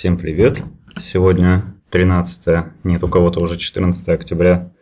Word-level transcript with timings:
Всем 0.00 0.16
привет! 0.16 0.62
Сегодня 0.96 1.62
13, 1.90 2.84
нет, 2.84 3.04
у 3.04 3.08
кого-то 3.08 3.40
уже 3.40 3.58
14 3.58 4.08
октября, 4.08 4.72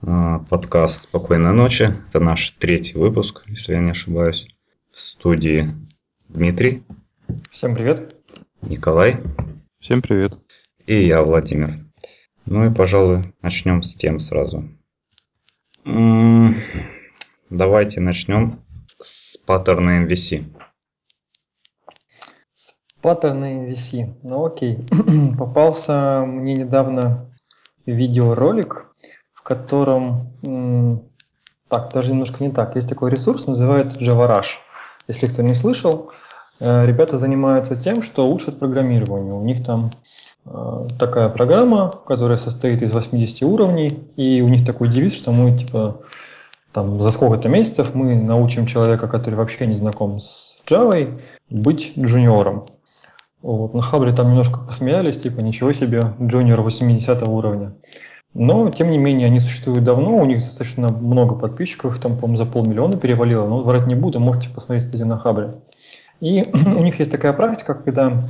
а, 0.00 0.38
подкаст 0.48 1.02
«Спокойной 1.02 1.52
ночи». 1.52 1.90
Это 2.08 2.20
наш 2.20 2.52
третий 2.52 2.96
выпуск, 2.96 3.42
если 3.48 3.74
я 3.74 3.80
не 3.80 3.90
ошибаюсь. 3.90 4.46
В 4.90 4.98
студии 4.98 5.66
Дмитрий. 6.30 6.84
Всем 7.50 7.74
привет. 7.74 8.16
Николай. 8.62 9.18
Всем 9.78 10.00
привет. 10.00 10.38
И 10.86 11.04
я, 11.04 11.22
Владимир. 11.22 11.84
Ну 12.46 12.70
и, 12.70 12.74
пожалуй, 12.74 13.24
начнем 13.42 13.82
с 13.82 13.94
тем 13.94 14.20
сразу. 14.20 14.70
Давайте 17.50 18.00
начнем 18.00 18.58
с 18.98 19.36
паттерна 19.36 20.06
MVC. 20.06 20.44
С 23.02 23.04
паттерна 23.04 23.64
MVC. 23.64 24.14
Ну 24.22 24.46
окей. 24.46 24.86
Попался 25.36 26.22
мне 26.24 26.54
недавно 26.54 27.26
видеоролик, 27.84 28.86
в 29.34 29.42
котором... 29.42 30.30
Так, 31.68 31.92
даже 31.92 32.12
немножко 32.12 32.44
не 32.44 32.52
так. 32.52 32.76
Есть 32.76 32.88
такой 32.88 33.10
ресурс, 33.10 33.48
называется 33.48 33.98
JavaRush. 33.98 34.46
Если 35.08 35.26
кто 35.26 35.42
не 35.42 35.54
слышал, 35.54 36.12
э, 36.60 36.86
ребята 36.86 37.18
занимаются 37.18 37.74
тем, 37.74 38.04
что 38.04 38.30
учат 38.30 38.60
программированию. 38.60 39.36
У 39.36 39.42
них 39.42 39.64
там 39.66 39.90
э, 40.44 40.86
такая 40.96 41.28
программа, 41.28 41.90
которая 42.06 42.38
состоит 42.38 42.82
из 42.82 42.92
80 42.92 43.42
уровней, 43.42 43.98
и 44.14 44.42
у 44.42 44.48
них 44.48 44.64
такой 44.64 44.86
девиз, 44.86 45.14
что 45.14 45.32
мы 45.32 45.58
типа 45.58 46.02
там 46.72 47.02
за 47.02 47.10
сколько-то 47.10 47.48
месяцев 47.48 47.96
мы 47.96 48.14
научим 48.14 48.66
человека, 48.66 49.08
который 49.08 49.34
вообще 49.34 49.66
не 49.66 49.74
знаком 49.74 50.20
с 50.20 50.60
Java, 50.68 51.20
быть 51.50 51.94
джуниором. 51.98 52.66
Вот, 53.42 53.74
на 53.74 53.82
Хабре 53.82 54.12
там 54.12 54.28
немножко 54.28 54.60
посмеялись, 54.60 55.18
типа 55.18 55.40
ничего 55.40 55.72
себе, 55.72 56.02
джуниор 56.20 56.60
80 56.60 57.26
уровня. 57.26 57.74
Но, 58.34 58.70
тем 58.70 58.90
не 58.90 58.98
менее, 58.98 59.26
они 59.26 59.40
существуют 59.40 59.84
давно, 59.84 60.16
у 60.16 60.24
них 60.24 60.38
достаточно 60.38 60.88
много 60.88 61.34
подписчиков, 61.34 61.98
там, 61.98 62.16
по-моему, 62.16 62.42
за 62.42 62.50
полмиллиона 62.50 62.96
перевалило, 62.96 63.46
но 63.46 63.62
врать 63.62 63.86
не 63.86 63.94
буду, 63.94 64.20
можете 64.20 64.48
посмотреть, 64.48 64.86
кстати, 64.86 65.02
на 65.02 65.18
Хабре. 65.18 65.54
И 66.20 66.44
у 66.52 66.82
них 66.82 66.98
есть 66.98 67.10
такая 67.10 67.32
практика, 67.32 67.74
когда 67.74 68.28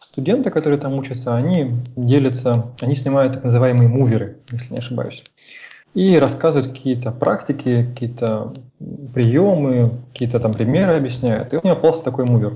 студенты, 0.00 0.50
которые 0.50 0.80
там 0.80 0.94
учатся, 0.94 1.36
они 1.36 1.74
делятся, 1.94 2.72
они 2.80 2.96
снимают 2.96 3.34
так 3.34 3.44
называемые 3.44 3.88
муверы, 3.88 4.38
если 4.50 4.72
не 4.72 4.78
ошибаюсь 4.78 5.22
и 5.94 6.16
рассказывают 6.18 6.72
какие-то 6.72 7.10
практики, 7.10 7.86
какие-то 7.92 8.52
приемы, 9.14 9.90
какие-то 10.12 10.38
там 10.38 10.52
примеры 10.52 10.92
объясняют. 10.92 11.52
И 11.52 11.56
у 11.56 11.60
меня 11.64 11.74
попался 11.74 12.04
такой 12.04 12.24
мувер. 12.24 12.54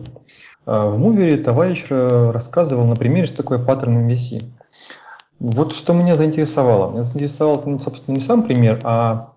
А, 0.67 0.89
в 0.89 0.99
мувере 0.99 1.37
товарищ 1.37 1.87
э, 1.91 2.31
рассказывал 2.31 2.87
на 2.87 2.97
примере, 2.97 3.27
что 3.27 3.39
такое 3.39 3.59
паттерн 3.59 4.09
MVC. 4.09 4.45
Вот 5.39 5.75
что 5.75 5.93
меня 5.93 6.15
заинтересовало. 6.15 6.93
Меня 6.93 7.03
заинтересовал, 7.03 7.63
ну, 7.67 7.79
собственно, 7.81 8.15
не 8.15 8.21
сам 8.21 8.43
пример, 8.45 8.79
а 8.85 9.35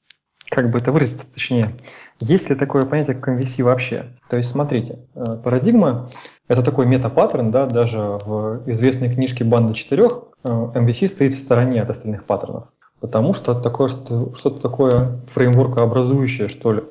как 0.49 0.69
бы 0.71 0.79
это 0.79 0.91
выразить 0.91 1.21
точнее. 1.33 1.75
Есть 2.19 2.49
ли 2.49 2.55
такое 2.55 2.83
понятие, 2.83 3.15
как 3.15 3.35
MVC 3.35 3.63
вообще? 3.63 4.05
То 4.29 4.37
есть, 4.37 4.49
смотрите, 4.49 4.99
э, 5.15 5.37
парадигма– 5.43 6.09
это 6.47 6.61
такой 6.61 6.85
метапаттерн, 6.85 7.51
да, 7.51 7.65
даже 7.65 7.99
в 7.99 8.61
известной 8.67 9.13
книжке 9.13 9.43
«Банда 9.43 9.73
четырех» 9.73 10.25
MVC 10.43 11.07
стоит 11.07 11.33
в 11.33 11.39
стороне 11.39 11.81
от 11.81 11.89
остальных 11.89 12.25
паттернов 12.25 12.67
потому 13.05 13.33
что 13.33 13.53
такое, 13.53 13.87
что, 13.87 14.33
что-то 14.35 14.59
такое 14.61 15.19
фреймворкообразующее, 15.31 16.47
что 16.47 16.73
ли. 16.73 16.83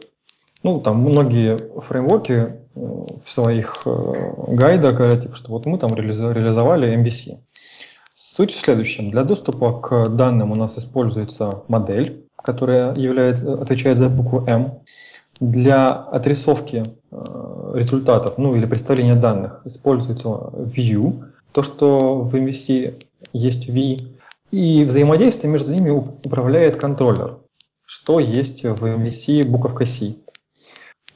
Ну, 0.64 0.80
там 0.80 0.96
многие 0.96 1.58
фреймворки 1.78 2.32
э, 2.32 2.54
в 2.74 3.30
своих 3.30 3.82
э, 3.84 4.12
гайдах 4.48 4.96
говорят, 4.96 5.20
типа, 5.20 5.34
что 5.36 5.52
вот 5.52 5.66
мы 5.66 5.78
там 5.78 5.94
реализовали 5.94 6.96
MVC. 6.96 7.36
Суть 8.14 8.52
в 8.52 8.58
следующем. 8.58 9.10
Для 9.10 9.24
доступа 9.24 9.78
к 9.78 10.08
данным 10.08 10.52
у 10.52 10.56
нас 10.56 10.78
используется 10.78 11.64
модель, 11.68 12.24
которая 12.42 12.94
является, 12.94 13.60
отвечает 13.60 13.98
за 13.98 14.08
букву 14.08 14.46
M. 14.46 14.80
Для 15.38 15.88
отрисовки 15.88 16.82
э, 17.10 17.72
результатов, 17.74 18.38
ну 18.38 18.56
или 18.56 18.64
представления 18.64 19.16
данных, 19.16 19.60
используется 19.66 20.28
view. 20.28 21.26
То, 21.52 21.62
что 21.62 22.22
в 22.22 22.34
MVC 22.34 23.02
есть 23.34 23.68
v, 23.68 23.98
и 24.50 24.84
взаимодействие 24.84 25.52
между 25.52 25.74
ними 25.74 25.90
управляет 25.90 26.76
контроллер, 26.76 27.36
что 27.84 28.18
есть 28.18 28.62
в 28.62 28.82
MVC 28.82 29.46
буковка 29.46 29.84
C. 29.84 30.23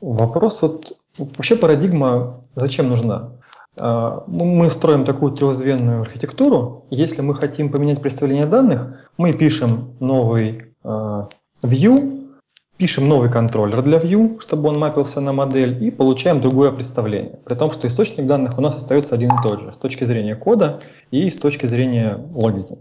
Вопрос 0.00 0.62
вот, 0.62 0.92
вообще 1.18 1.56
парадигма 1.56 2.40
зачем 2.54 2.88
нужна? 2.88 3.32
А, 3.78 4.24
мы 4.26 4.70
строим 4.70 5.04
такую 5.04 5.32
трехзвенную 5.32 6.02
архитектуру. 6.02 6.84
Если 6.90 7.20
мы 7.20 7.34
хотим 7.34 7.70
поменять 7.70 8.00
представление 8.00 8.46
данных, 8.46 9.08
мы 9.16 9.32
пишем 9.32 9.94
новый 10.00 10.62
а, 10.84 11.28
view, 11.62 12.28
пишем 12.76 13.08
новый 13.08 13.30
контроллер 13.30 13.82
для 13.82 13.98
view, 13.98 14.40
чтобы 14.40 14.68
он 14.68 14.78
мапился 14.78 15.20
на 15.20 15.32
модель, 15.32 15.82
и 15.82 15.90
получаем 15.90 16.40
другое 16.40 16.70
представление. 16.70 17.40
При 17.44 17.54
том, 17.54 17.72
что 17.72 17.88
источник 17.88 18.26
данных 18.26 18.56
у 18.58 18.60
нас 18.60 18.76
остается 18.76 19.14
один 19.14 19.32
и 19.32 19.42
тот 19.42 19.60
же 19.60 19.72
с 19.72 19.76
точки 19.76 20.04
зрения 20.04 20.36
кода 20.36 20.80
и 21.10 21.28
с 21.30 21.36
точки 21.36 21.66
зрения 21.66 22.18
логики. 22.34 22.78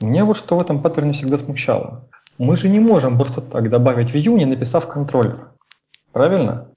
Меня 0.00 0.24
вот 0.24 0.36
что 0.36 0.56
в 0.56 0.60
этом 0.60 0.82
паттерне 0.82 1.12
всегда 1.12 1.38
смущало. 1.38 2.08
Мы 2.38 2.56
же 2.56 2.68
не 2.68 2.80
можем 2.80 3.16
просто 3.16 3.40
так 3.40 3.70
добавить 3.70 4.12
view, 4.12 4.36
не 4.36 4.44
написав 4.44 4.86
контроллер. 4.88 5.50
Правильно? 6.14 6.68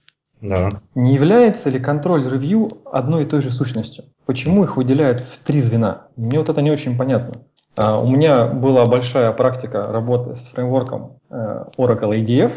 Да. 0.42 0.70
Не 0.96 1.14
является 1.14 1.70
ли 1.70 1.80
контроллер 1.80 2.36
view 2.36 2.82
одной 2.86 3.24
и 3.24 3.26
той 3.26 3.44
же 3.44 3.52
сущностью? 3.52 4.06
Почему 4.26 4.64
их 4.64 4.78
выделяют 4.78 5.22
в 5.22 5.38
три 5.44 5.62
звена? 5.62 6.08
Мне 6.16 6.40
вот 6.40 6.50
это 6.50 6.62
не 6.62 6.72
очень 6.72 6.98
понятно. 6.98 7.44
Uh, 7.76 8.04
у 8.04 8.10
меня 8.10 8.48
была 8.48 8.88
большая 8.88 9.32
практика 9.34 9.84
работы 9.84 10.36
с 10.36 10.48
фреймворком 10.48 11.20
uh, 11.30 11.72
Oracle 11.78 12.20
ADF. 12.20 12.54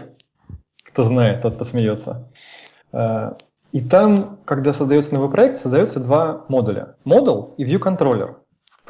Кто 0.82 1.04
знает, 1.04 1.42
тот 1.42 1.58
посмеется. 1.58 2.30
Uh, 2.92 3.36
и 3.72 3.82
там, 3.82 4.38
когда 4.46 4.72
создается 4.72 5.14
новый 5.14 5.30
проект, 5.30 5.58
создается 5.58 6.00
два 6.00 6.46
модуля. 6.48 6.96
Модуль 7.04 7.50
и 7.58 7.64
view 7.64 7.78
контроллер 7.78 8.38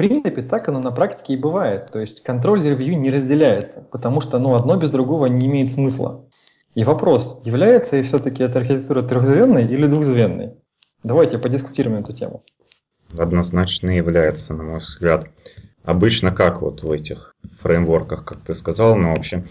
принципе, 0.09 0.41
так 0.41 0.67
оно 0.67 0.81
на 0.81 0.93
практике 0.93 1.35
и 1.35 1.37
бывает. 1.37 1.91
То 1.93 1.99
есть 1.99 2.23
контроль 2.23 2.63
ревью 2.63 2.99
не 2.99 3.11
разделяется, 3.11 3.87
потому 3.91 4.23
что 4.23 4.39
ну, 4.39 4.55
одно 4.55 4.77
без 4.77 4.91
другого 4.91 5.27
не 5.27 5.47
имеет 5.47 5.71
смысла. 5.71 6.25
И 6.75 6.85
вопрос, 6.85 7.41
является 7.45 7.97
ли 7.97 8.03
все-таки 8.03 8.43
эта 8.43 8.59
архитектура 8.59 9.03
трехзвенной 9.03 9.65
или 9.65 9.87
двухзвенной? 9.87 10.55
Давайте 11.03 11.39
подискутируем 11.39 12.03
эту 12.03 12.13
тему. 12.13 12.45
Однозначно 13.19 13.91
является, 13.91 14.55
на 14.55 14.63
мой 14.63 14.79
взгляд. 14.79 15.29
Обычно 15.83 16.31
как 16.31 16.63
вот 16.63 16.83
в 16.83 16.91
этих 16.91 17.35
фреймворках, 17.59 18.25
как 18.25 18.43
ты 18.43 18.55
сказал, 18.55 18.97
но 18.97 19.15
вообще 19.15 19.45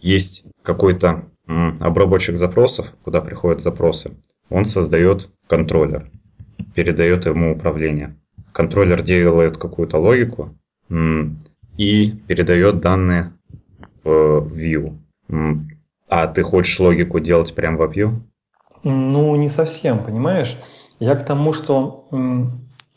есть 0.00 0.44
какой-то 0.62 1.24
обработчик 1.46 2.36
запросов, 2.36 2.94
куда 3.02 3.20
приходят 3.20 3.60
запросы. 3.60 4.16
Он 4.50 4.64
создает 4.64 5.30
контроллер, 5.48 6.04
передает 6.74 7.26
ему 7.26 7.52
управление 7.52 8.16
контроллер 8.52 9.02
делает 9.02 9.56
какую-то 9.56 9.98
логику 9.98 10.56
и 11.76 12.10
передает 12.26 12.80
данные 12.80 13.32
в 14.02 14.48
view. 14.52 14.98
А 16.10 16.26
ты 16.26 16.42
хочешь 16.42 16.80
логику 16.80 17.20
делать 17.20 17.54
прямо 17.54 17.86
в 17.86 17.92
view? 17.92 18.10
Ну, 18.82 19.36
не 19.36 19.48
совсем, 19.48 20.04
понимаешь? 20.04 20.58
Я 20.98 21.14
к 21.14 21.24
тому, 21.24 21.52
что 21.52 22.06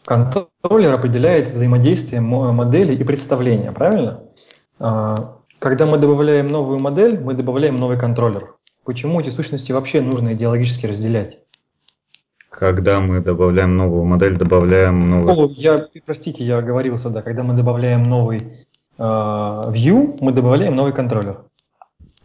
контроллер 0.03 0.94
определяет 0.94 1.50
взаимодействие 1.50 2.22
модели 2.22 2.96
и 2.96 3.03
представления, 3.03 3.72
правильно? 3.72 4.24
А, 4.79 5.38
когда 5.59 5.85
мы 5.85 6.00
добавляем 6.00 6.47
новую 6.47 6.79
модель, 6.79 7.19
мы 7.19 7.35
добавляем 7.35 7.75
новый 7.75 8.00
контроллер. 8.00 8.56
Почему 8.84 9.22
эти 9.22 9.30
сущности 9.30 9.72
вообще 9.72 10.01
нужно 10.01 10.34
идеологически 10.34 10.88
разделять? 10.88 11.38
Когда 12.50 13.00
мы 13.00 13.19
добавляем 13.19 13.78
новую 13.78 14.06
модель, 14.06 14.38
добавляем 14.38 15.09
новый... 15.09 15.35
О, 15.35 15.50
я, 15.51 15.85
простите, 16.03 16.44
я 16.44 16.62
говорил 16.62 16.98
сюда, 16.98 17.21
когда 17.21 17.44
мы 17.44 17.54
добавляем 17.54 18.10
новый 18.10 18.68
э, 18.98 19.04
view, 19.04 20.18
мы 20.19 20.31
добавляем 20.31 20.75
новый 20.75 20.94
контроллер. 20.94 21.45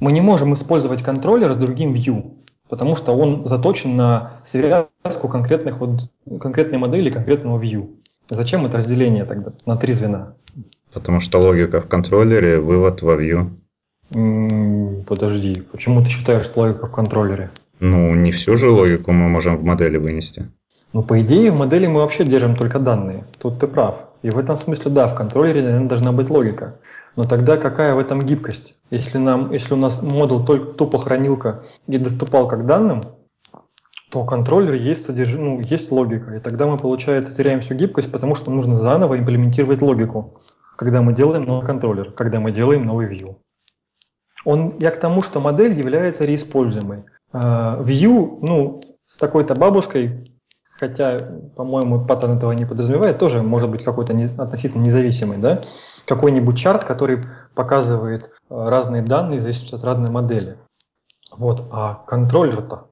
Мы 0.00 0.12
не 0.12 0.20
можем 0.20 0.54
использовать 0.54 1.02
контроллер 1.02 1.52
с 1.52 1.56
другим 1.56 1.92
view, 1.92 2.34
потому 2.68 2.94
что 2.94 3.16
он 3.16 3.48
заточен 3.48 3.96
на 3.96 4.40
связку 4.44 5.28
конкретных 5.28 5.78
вот, 5.78 6.10
конкретной 6.40 6.78
модели 6.78 7.10
конкретного 7.10 7.60
view. 7.60 7.96
Зачем 8.30 8.66
это 8.66 8.78
разделение 8.78 9.24
тогда 9.24 9.52
на 9.66 9.76
три 9.76 9.92
звена? 9.92 10.34
Потому 10.92 11.20
что 11.20 11.38
логика 11.40 11.80
в 11.80 11.88
контроллере, 11.88 12.60
вывод 12.60 13.02
во 13.02 13.14
view. 13.14 13.50
Подожди, 15.06 15.62
почему 15.72 16.02
ты 16.02 16.08
считаешь, 16.08 16.44
что 16.44 16.60
логика 16.60 16.86
в 16.86 16.92
контроллере? 16.92 17.50
Ну, 17.80 18.14
не 18.14 18.32
всю 18.32 18.56
же 18.56 18.70
логику 18.70 19.12
мы 19.12 19.28
можем 19.28 19.56
в 19.56 19.64
модели 19.64 19.98
вынести. 19.98 20.46
Ну, 20.92 21.02
по 21.02 21.20
идее, 21.20 21.50
в 21.50 21.56
модели 21.56 21.86
мы 21.86 22.00
вообще 22.00 22.24
держим 22.24 22.56
только 22.56 22.78
данные. 22.78 23.24
Тут 23.38 23.58
ты 23.58 23.66
прав. 23.66 24.04
И 24.22 24.30
в 24.30 24.38
этом 24.38 24.56
смысле, 24.56 24.90
да, 24.90 25.06
в 25.06 25.14
контроллере 25.14 25.62
наверное, 25.62 25.88
должна 25.88 26.12
быть 26.12 26.30
логика. 26.30 26.76
Но 27.18 27.24
тогда 27.24 27.56
какая 27.56 27.96
в 27.96 27.98
этом 27.98 28.22
гибкость? 28.22 28.76
Если, 28.90 29.18
нам, 29.18 29.50
если 29.50 29.74
у 29.74 29.76
нас 29.76 30.02
модуль 30.02 30.44
только 30.44 30.74
тупо 30.74 30.98
хранилка 30.98 31.64
и 31.88 31.98
доступал 31.98 32.46
к 32.46 32.64
данным, 32.64 33.02
то 34.12 34.24
контроллер 34.24 34.74
есть, 34.74 35.04
содерж... 35.04 35.34
ну, 35.34 35.58
есть 35.58 35.90
логика. 35.90 36.36
И 36.36 36.38
тогда 36.38 36.68
мы, 36.68 36.76
получается, 36.76 37.34
теряем 37.34 37.60
всю 37.60 37.74
гибкость, 37.74 38.12
потому 38.12 38.36
что 38.36 38.52
нужно 38.52 38.76
заново 38.76 39.18
имплементировать 39.18 39.82
логику, 39.82 40.40
когда 40.76 41.02
мы 41.02 41.12
делаем 41.12 41.42
новый 41.42 41.66
контроллер, 41.66 42.12
когда 42.12 42.38
мы 42.38 42.52
делаем 42.52 42.86
новый 42.86 43.08
view. 43.08 43.34
Он, 44.44 44.76
я 44.78 44.92
к 44.92 45.00
тому, 45.00 45.20
что 45.20 45.40
модель 45.40 45.72
является 45.72 46.24
реиспользуемой. 46.24 47.02
Uh, 47.32 47.82
view, 47.82 48.38
ну, 48.42 48.80
с 49.06 49.16
такой-то 49.16 49.56
бабушкой, 49.56 50.24
хотя, 50.70 51.18
по-моему, 51.56 52.06
паттерн 52.06 52.36
этого 52.36 52.52
не 52.52 52.64
подразумевает, 52.64 53.18
тоже 53.18 53.42
может 53.42 53.70
быть 53.70 53.82
какой-то 53.82 54.14
не, 54.14 54.26
относительно 54.26 54.84
независимый, 54.84 55.38
да? 55.38 55.62
Какой-нибудь 56.08 56.56
чарт, 56.56 56.84
который 56.84 57.22
показывает 57.54 58.30
разные 58.48 59.02
данные, 59.02 59.42
зависит 59.42 59.74
от 59.74 59.84
разной 59.84 60.10
модели. 60.10 60.56
Вот, 61.30 61.68
а 61.70 61.96
контроллер-то 62.06 62.90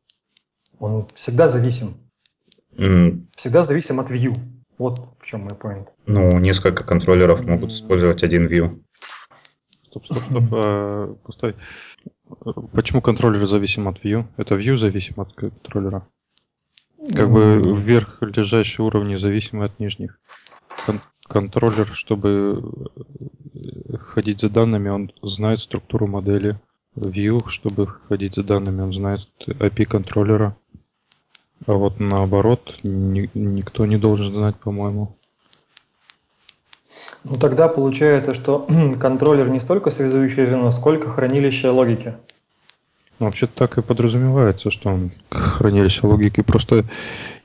он 0.79 1.09
всегда 1.15 1.49
зависим. 1.49 1.97
Mm. 2.77 3.25
Всегда 3.35 3.65
зависим 3.65 4.01
от 4.01 4.11
view. 4.11 4.37
Вот 4.77 5.15
в 5.19 5.25
чем 5.25 5.45
мой 5.45 5.53
point. 5.53 5.89
Ну, 6.05 6.39
несколько 6.39 6.85
контроллеров 6.85 7.41
mm. 7.41 7.51
могут 7.51 7.73
использовать 7.73 8.23
один 8.23 8.47
view. 8.47 8.83
Стоп, 9.87 10.05
стоп, 10.05 10.23
стоп. 10.25 10.45
А, 10.53 11.11
постой. 11.25 11.57
Почему 12.75 13.01
контроллер 13.01 13.47
зависим 13.47 13.89
от 13.89 14.05
view? 14.05 14.27
Это 14.37 14.57
view 14.57 14.77
зависим 14.77 15.19
от 15.21 15.33
контроллера. 15.33 16.07
Как 17.15 17.31
бы 17.31 17.63
вверх 17.65 18.21
лежащие 18.21 18.85
уровни 18.85 19.17
зависимы 19.17 19.65
от 19.65 19.79
нижних. 19.79 20.19
Кон- 20.85 21.01
контроллер, 21.29 21.89
чтобы 21.93 22.89
ходить 24.01 24.41
за 24.41 24.49
данными, 24.49 24.89
он 24.89 25.13
знает 25.23 25.61
структуру 25.61 26.07
модели. 26.07 26.59
View, 26.97 27.49
чтобы 27.49 27.87
ходить 27.87 28.37
за 28.37 28.43
данными, 28.43 28.81
он 28.81 28.93
знает 28.93 29.29
API 29.47 29.85
контроллера. 29.85 30.57
А 31.67 31.73
вот 31.73 32.01
наоборот, 32.01 32.79
ни, 32.83 33.31
никто 33.35 33.87
не 33.87 33.99
должен 33.99 34.33
знать, 34.33 34.57
по-моему. 34.57 35.17
Ну 37.25 37.37
тогда 37.37 37.69
получается, 37.69 38.35
что 38.35 38.67
контроллер 39.01 39.49
не 39.49 39.61
столько 39.61 39.91
связующее 39.91 40.47
звено, 40.47 40.71
сколько 40.71 41.11
хранилище 41.11 41.69
логики. 41.69 42.15
Ну, 43.19 43.27
вообще 43.27 43.47
так 43.47 43.79
и 43.79 43.83
подразумевается, 43.83 44.71
что 44.71 44.91
он 44.91 45.11
хранилище 45.31 46.07
логики. 46.07 46.43
Просто 46.43 46.85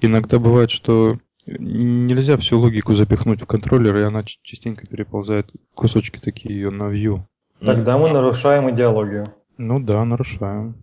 иногда 0.01 0.37
бывает, 0.37 0.69
что 0.69 1.17
нельзя 1.45 2.37
всю 2.37 2.59
логику 2.59 2.93
запихнуть 2.93 3.41
в 3.41 3.45
контроллер, 3.45 3.95
и 3.97 4.03
она 4.03 4.23
частенько 4.23 4.85
переползает 4.87 5.49
кусочки 5.73 6.19
такие 6.19 6.55
ее 6.55 6.69
на 6.69 6.83
view. 6.83 7.21
Тогда 7.59 7.97
мы 7.97 8.09
нарушаем 8.09 8.69
идеологию. 8.71 9.25
Ну 9.57 9.79
да, 9.79 10.03
нарушаем. 10.03 10.75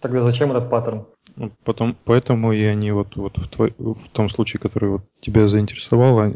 Тогда 0.00 0.22
зачем 0.22 0.50
этот 0.50 0.70
паттерн? 0.70 1.06
Ну, 1.36 1.52
потом, 1.64 1.96
поэтому 2.04 2.52
и 2.52 2.62
они 2.62 2.90
вот, 2.90 3.16
вот 3.16 3.36
в, 3.36 3.48
твой, 3.48 3.74
в 3.78 4.08
том 4.12 4.28
случае, 4.28 4.60
который 4.60 4.90
вот 4.90 5.02
тебя 5.20 5.48
заинтересовал, 5.48 6.34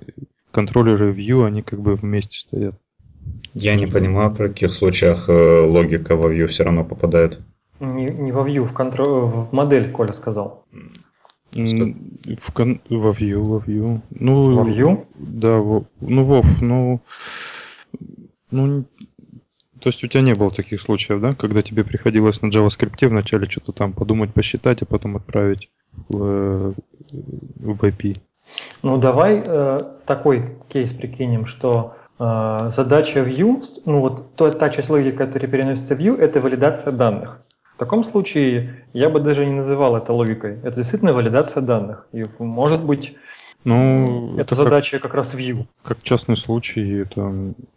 контроллеры 0.50 1.12
View, 1.12 1.46
они 1.46 1.62
как 1.62 1.80
бы 1.80 1.94
вместе 1.94 2.38
стоят. 2.38 2.74
Я 3.54 3.74
не 3.76 3.86
понимаю, 3.86 4.30
в 4.30 4.36
каких 4.36 4.70
случаях 4.70 5.28
э, 5.28 5.66
логика 5.66 6.16
во 6.16 6.32
View 6.32 6.46
все 6.46 6.64
равно 6.64 6.84
попадает. 6.84 7.40
Не, 7.80 8.06
не 8.06 8.32
во 8.32 8.46
View, 8.46 8.64
в, 8.64 8.72
контр... 8.72 9.02
в 9.02 9.52
модель, 9.52 9.90
Коля 9.90 10.12
сказал. 10.12 10.64
В 11.54 12.52
кон... 12.52 12.80
Во 12.88 13.10
View, 13.10 13.42
во 13.42 13.58
View. 13.58 14.00
Ну, 14.10 14.54
во 14.54 14.68
View? 14.68 15.06
Да, 15.14 15.58
во... 15.58 15.84
ну 16.00 16.24
Вов, 16.24 16.46
ну, 16.60 17.00
ну 18.50 18.84
то 19.84 19.88
есть 19.88 20.02
у 20.02 20.06
тебя 20.06 20.22
не 20.22 20.34
было 20.34 20.50
таких 20.50 20.80
случаев, 20.80 21.20
да, 21.20 21.34
когда 21.34 21.60
тебе 21.62 21.84
приходилось 21.84 22.40
на 22.40 22.46
JavaScript 22.46 23.06
вначале 23.06 23.48
что-то 23.48 23.72
там 23.72 23.92
подумать, 23.92 24.32
посчитать, 24.32 24.80
а 24.80 24.86
потом 24.86 25.16
отправить 25.16 25.68
в, 26.08 26.74
в 27.12 27.84
IP? 27.84 28.16
Ну, 28.82 28.98
давай 28.98 29.42
э, 29.44 29.80
такой 30.06 30.56
кейс 30.68 30.90
прикинем, 30.90 31.44
что 31.44 31.96
э, 32.18 32.68
задача 32.70 33.20
view, 33.20 33.62
ну 33.84 34.00
вот 34.00 34.34
то, 34.36 34.50
та 34.52 34.70
часть 34.70 34.88
логики, 34.88 35.16
которая 35.16 35.50
переносится 35.50 35.94
в 35.94 36.00
view, 36.00 36.16
это 36.16 36.40
валидация 36.40 36.92
данных. 36.92 37.42
В 37.74 37.78
таком 37.78 38.04
случае 38.04 38.84
я 38.92 39.10
бы 39.10 39.18
даже 39.18 39.44
не 39.44 39.52
называл 39.52 39.96
это 39.96 40.12
логикой. 40.12 40.60
Это 40.62 40.76
действительно 40.76 41.12
валидация 41.12 41.60
данных. 41.60 42.06
И 42.12 42.22
может 42.38 42.84
быть 42.84 43.16
ну, 43.64 44.34
это, 44.34 44.42
это 44.42 44.54
задача 44.54 44.98
как, 44.98 45.02
как 45.04 45.14
раз 45.14 45.34
View. 45.34 45.66
Как 45.82 46.02
частный 46.02 46.36
случай, 46.36 47.00
это 47.00 47.20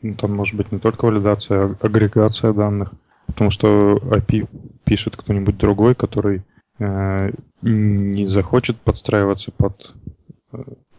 ну, 0.01 0.15
там 0.15 0.35
может 0.35 0.55
быть 0.55 0.71
не 0.71 0.79
только 0.79 1.05
валидация, 1.05 1.65
а 1.65 1.75
агрегация 1.85 2.53
данных. 2.53 2.91
Потому 3.25 3.49
что 3.49 3.97
API 3.97 4.47
пишет 4.83 5.15
кто-нибудь 5.15 5.57
другой, 5.57 5.95
который 5.95 6.43
э, 6.79 7.31
не 7.61 8.27
захочет 8.27 8.79
подстраиваться 8.79 9.51
под, 9.51 9.93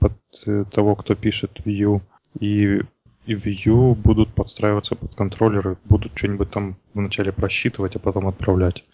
под 0.01 0.71
того, 0.71 0.97
кто 0.97 1.15
пишет 1.15 1.61
View. 1.65 2.01
И, 2.41 2.81
и 3.29 3.35
View 3.35 3.95
будут 3.95 4.35
подстраиваться 4.35 4.97
под 4.97 5.15
контроллеры, 5.15 5.77
будут 5.85 6.13
что-нибудь 6.17 6.51
там 6.51 6.79
вначале 6.95 7.31
просчитывать, 7.31 7.95
а 7.95 7.99
потом 7.99 8.27
отправлять. 8.27 8.85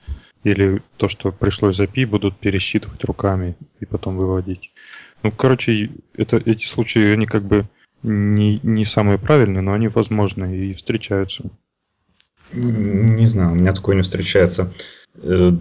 Или 0.42 0.82
то, 0.96 1.08
что 1.08 1.30
пришло 1.30 1.70
из 1.70 1.78
API, 1.78 2.04
будут 2.04 2.36
пересчитывать 2.36 3.04
руками 3.04 3.56
и 3.78 3.86
потом 3.86 4.18
выводить. 4.18 4.72
Ну, 5.22 5.30
короче, 5.30 5.90
это, 6.14 6.36
эти 6.36 6.66
случаи, 6.66 7.12
они 7.12 7.26
как 7.26 7.44
бы 7.44 7.68
не, 8.02 8.58
не 8.64 8.84
самые 8.84 9.18
правильные, 9.18 9.62
но 9.62 9.72
они 9.72 9.86
возможны 9.86 10.56
и 10.58 10.74
встречаются. 10.74 11.50
Не 12.52 13.26
знаю, 13.26 13.52
у 13.52 13.54
меня 13.54 13.72
такое 13.72 13.94
не 13.94 14.02
встречается. 14.02 14.72
Э, 15.16 15.52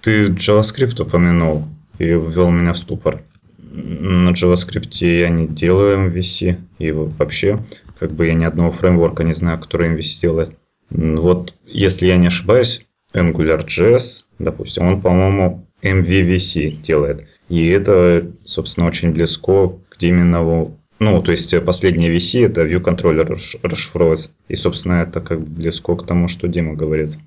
ты 0.00 0.28
JavaScript 0.28 1.02
упомянул 1.02 1.66
и 1.98 2.04
ввел 2.04 2.50
меня 2.50 2.72
в 2.72 2.78
ступор. 2.78 3.20
На 3.58 4.30
JavaScript 4.30 5.04
я 5.04 5.28
не 5.28 5.48
делаю 5.48 6.08
MVC, 6.08 6.58
и 6.78 6.92
вообще, 6.92 7.58
как 8.02 8.10
бы 8.10 8.26
я 8.26 8.34
ни 8.34 8.44
одного 8.44 8.70
фреймворка 8.70 9.22
не 9.22 9.32
знаю, 9.32 9.60
который 9.60 9.94
MVC 9.94 10.20
делает. 10.20 10.58
Вот, 10.90 11.54
если 11.64 12.06
я 12.06 12.16
не 12.16 12.26
ошибаюсь, 12.26 12.84
AngularJS, 13.14 14.24
допустим, 14.40 14.88
он, 14.88 15.00
по-моему, 15.00 15.64
MVVC 15.82 16.82
делает. 16.82 17.28
И 17.48 17.68
это, 17.68 18.28
собственно, 18.42 18.88
очень 18.88 19.12
близко 19.12 19.78
к 19.88 19.98
Диминову 19.98 20.78
ну, 20.98 21.20
то 21.20 21.32
есть 21.32 21.52
последняя 21.64 22.14
VC 22.14 22.46
это 22.46 22.62
view 22.64 22.80
controller 22.80 23.36
расшифровывается. 23.62 24.30
И, 24.46 24.54
собственно, 24.54 25.02
это 25.02 25.20
как 25.20 25.40
бы 25.40 25.46
близко 25.46 25.96
к 25.96 26.06
тому, 26.06 26.28
что 26.28 26.46
Дима 26.46 26.74
говорит. 26.74 27.18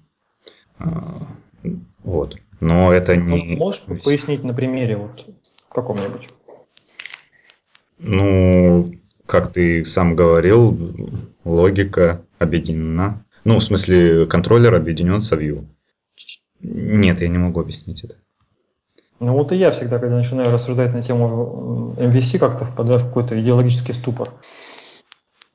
А, 0.79 1.27
вот. 2.01 2.37
Но 2.61 2.93
это 2.93 3.17
не... 3.17 3.57
Можешь 3.57 3.83
VC. 3.87 4.01
пояснить 4.01 4.43
на 4.45 4.53
примере 4.53 4.95
вот 4.95 5.25
каком-нибудь? 5.69 6.29
Ну, 7.99 8.93
как 9.25 9.51
ты 9.51 9.85
сам 9.85 10.15
говорил, 10.15 10.77
логика 11.43 12.21
объединена. 12.39 13.23
Ну, 13.43 13.59
в 13.59 13.63
смысле, 13.63 14.25
контроллер 14.25 14.73
объединен 14.73 15.21
с 15.21 15.31
view. 15.33 15.65
Нет, 16.61 17.21
я 17.21 17.27
не 17.27 17.37
могу 17.37 17.61
объяснить 17.61 18.03
это. 18.03 18.15
Ну 19.19 19.33
вот 19.33 19.51
и 19.51 19.55
я 19.55 19.71
всегда, 19.71 19.99
когда 19.99 20.17
начинаю 20.17 20.51
рассуждать 20.51 20.93
на 20.93 21.01
тему 21.01 21.95
MVC, 21.97 22.37
как-то 22.37 22.65
впадаю 22.65 22.99
в 22.99 23.05
какой-то 23.05 23.39
идеологический 23.39 23.93
ступор. 23.93 24.31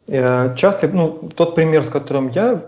Э, 0.07 0.55
часто, 0.57 0.89
ну, 0.89 1.29
тот 1.35 1.55
пример, 1.55 1.85
с 1.85 1.89
которым 1.89 2.31
я 2.31 2.65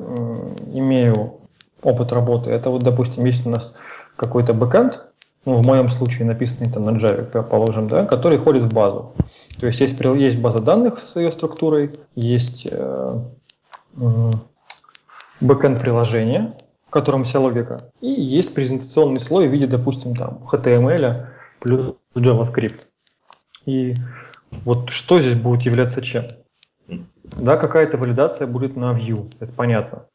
имею 0.72 1.40
опыт 1.82 2.12
работы, 2.12 2.50
это 2.50 2.70
вот, 2.70 2.82
допустим, 2.82 3.24
есть 3.24 3.46
у 3.46 3.50
нас 3.50 3.74
какой-то 4.16 4.52
бэкэнд, 4.52 5.04
ну, 5.44 5.56
в 5.56 5.66
моем 5.66 5.88
случае 5.88 6.26
написанный 6.26 6.70
там 6.70 6.84
на 6.84 6.90
Java, 6.90 7.42
положим, 7.42 7.88
да, 7.88 8.04
который 8.04 8.38
ходит 8.38 8.62
в 8.62 8.72
базу. 8.72 9.12
То 9.58 9.66
есть 9.66 9.80
есть, 9.80 9.98
есть 10.00 10.38
база 10.38 10.60
данных 10.60 10.98
с 10.98 11.16
ее 11.16 11.30
структурой, 11.30 11.92
есть 12.14 12.66
э, 12.70 13.18
э, 13.96 14.30
бэкэнд 15.40 15.80
приложения, 15.80 16.54
котором 16.92 17.24
вся 17.24 17.40
логика. 17.40 17.78
И 18.00 18.06
есть 18.06 18.54
презентационный 18.54 19.20
слой 19.20 19.48
в 19.48 19.50
виде, 19.50 19.66
допустим, 19.66 20.14
там 20.14 20.46
HTML 20.52 21.26
плюс 21.58 21.94
JavaScript. 22.14 22.82
И 23.64 23.94
вот 24.64 24.90
что 24.90 25.20
здесь 25.20 25.34
будет 25.34 25.62
являться 25.62 26.02
чем? 26.02 26.26
Да, 27.24 27.56
какая-то 27.56 27.96
валидация 27.96 28.46
будет 28.46 28.76
на 28.76 28.92
view, 28.92 29.32
это 29.40 29.50
понятно. 29.52 30.06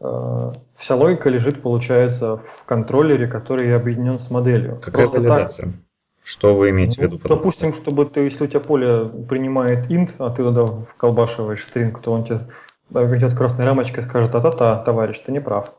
Э, 0.00 0.52
вся 0.72 0.96
логика 0.96 1.28
лежит, 1.28 1.60
получается, 1.60 2.38
в 2.38 2.64
контроллере, 2.64 3.26
который 3.26 3.76
объединен 3.76 4.18
с 4.18 4.30
моделью. 4.30 4.80
Какая 4.82 5.06
Просто 5.06 5.18
валидация? 5.18 5.66
Так, 5.66 5.74
что 6.24 6.54
вы 6.54 6.70
имеете 6.70 7.00
ну, 7.00 7.08
в 7.08 7.12
виду? 7.12 7.28
Допустим, 7.28 7.72
чтобы 7.72 8.06
ты, 8.06 8.20
если 8.20 8.44
у 8.44 8.46
тебя 8.46 8.60
поле 8.60 9.06
принимает 9.28 9.90
int, 9.90 10.14
а 10.18 10.30
ты 10.30 10.42
туда 10.42 10.66
вколбашиваешь 10.66 11.66
string, 11.66 12.00
то 12.00 12.12
он 12.12 12.24
тебе 12.24 12.40
идет 13.16 13.34
красной 13.34 13.64
рамочкой 13.64 14.04
и 14.04 14.06
скажет, 14.06 14.34
а-та-та, 14.34 14.76
товарищ, 14.76 15.20
ты 15.20 15.32
не 15.32 15.40
прав. 15.40 15.72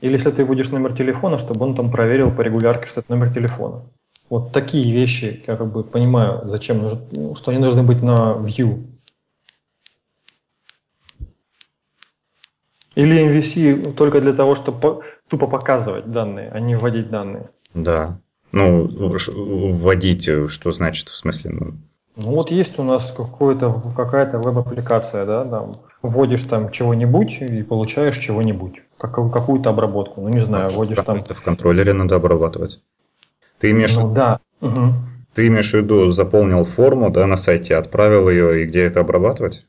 Или 0.00 0.12
если 0.14 0.30
ты 0.30 0.44
вводишь 0.44 0.70
номер 0.70 0.92
телефона, 0.92 1.38
чтобы 1.38 1.64
он 1.64 1.74
там 1.74 1.90
проверил 1.90 2.30
по 2.30 2.42
регулярке, 2.42 2.86
что 2.86 3.00
это 3.00 3.10
номер 3.10 3.32
телефона. 3.32 3.82
Вот 4.28 4.52
такие 4.52 4.92
вещи, 4.92 5.42
я 5.46 5.56
как 5.56 5.72
бы 5.72 5.84
понимаю, 5.84 6.42
зачем 6.44 6.78
нужно, 6.78 7.00
ну, 7.12 7.34
что 7.34 7.50
они 7.50 7.60
должны 7.60 7.82
быть 7.82 8.02
на 8.02 8.32
view. 8.32 8.84
Или 12.94 13.26
MVC 13.26 13.92
только 13.94 14.20
для 14.20 14.32
того, 14.32 14.54
чтобы 14.54 14.80
по, 14.80 15.02
тупо 15.28 15.46
показывать 15.46 16.10
данные, 16.12 16.50
а 16.50 16.60
не 16.60 16.76
вводить 16.76 17.10
данные. 17.10 17.50
Да. 17.74 18.20
Ну, 18.54 18.88
вводить, 19.72 20.30
что 20.48 20.70
значит, 20.70 21.08
в 21.08 21.16
смысле, 21.16 21.50
ну, 21.50 21.74
ну 22.14 22.30
вот 22.36 22.52
есть 22.52 22.78
у 22.78 22.84
нас 22.84 23.12
какая-то 23.12 24.38
веб-аппликация, 24.38 25.26
да, 25.26 25.44
там, 25.44 25.72
вводишь 26.02 26.44
там 26.44 26.70
чего-нибудь 26.70 27.38
и 27.40 27.64
получаешь 27.64 28.16
чего-нибудь, 28.16 28.82
как, 28.96 29.14
какую-то 29.14 29.70
обработку, 29.70 30.20
ну 30.20 30.28
не 30.28 30.38
знаю, 30.38 30.66
это 30.66 30.76
вводишь 30.76 30.98
в, 30.98 31.02
там... 31.02 31.16
Это 31.16 31.34
в 31.34 31.42
контроллере 31.42 31.94
надо 31.94 32.14
обрабатывать. 32.14 32.78
Ты 33.58 33.72
имеешь, 33.72 33.96
ну, 33.96 34.14
да. 34.14 34.38
Угу. 34.60 34.92
ты 35.34 35.48
имеешь 35.48 35.72
в 35.72 35.74
виду, 35.74 36.12
заполнил 36.12 36.62
форму, 36.62 37.10
да, 37.10 37.26
на 37.26 37.36
сайте, 37.36 37.74
отправил 37.74 38.30
ее, 38.30 38.62
и 38.62 38.66
где 38.66 38.84
это 38.84 39.00
обрабатывать? 39.00 39.66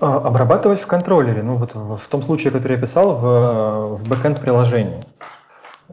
А, 0.00 0.16
обрабатывать 0.16 0.80
в 0.80 0.86
контроллере, 0.88 1.44
ну 1.44 1.54
вот 1.54 1.76
в, 1.76 1.96
в 1.96 2.08
том 2.08 2.24
случае, 2.24 2.50
который 2.50 2.72
я 2.72 2.80
писал, 2.80 3.14
в, 3.14 3.98
в 3.98 4.08
бэкэнд 4.08 4.40
приложении. 4.40 5.00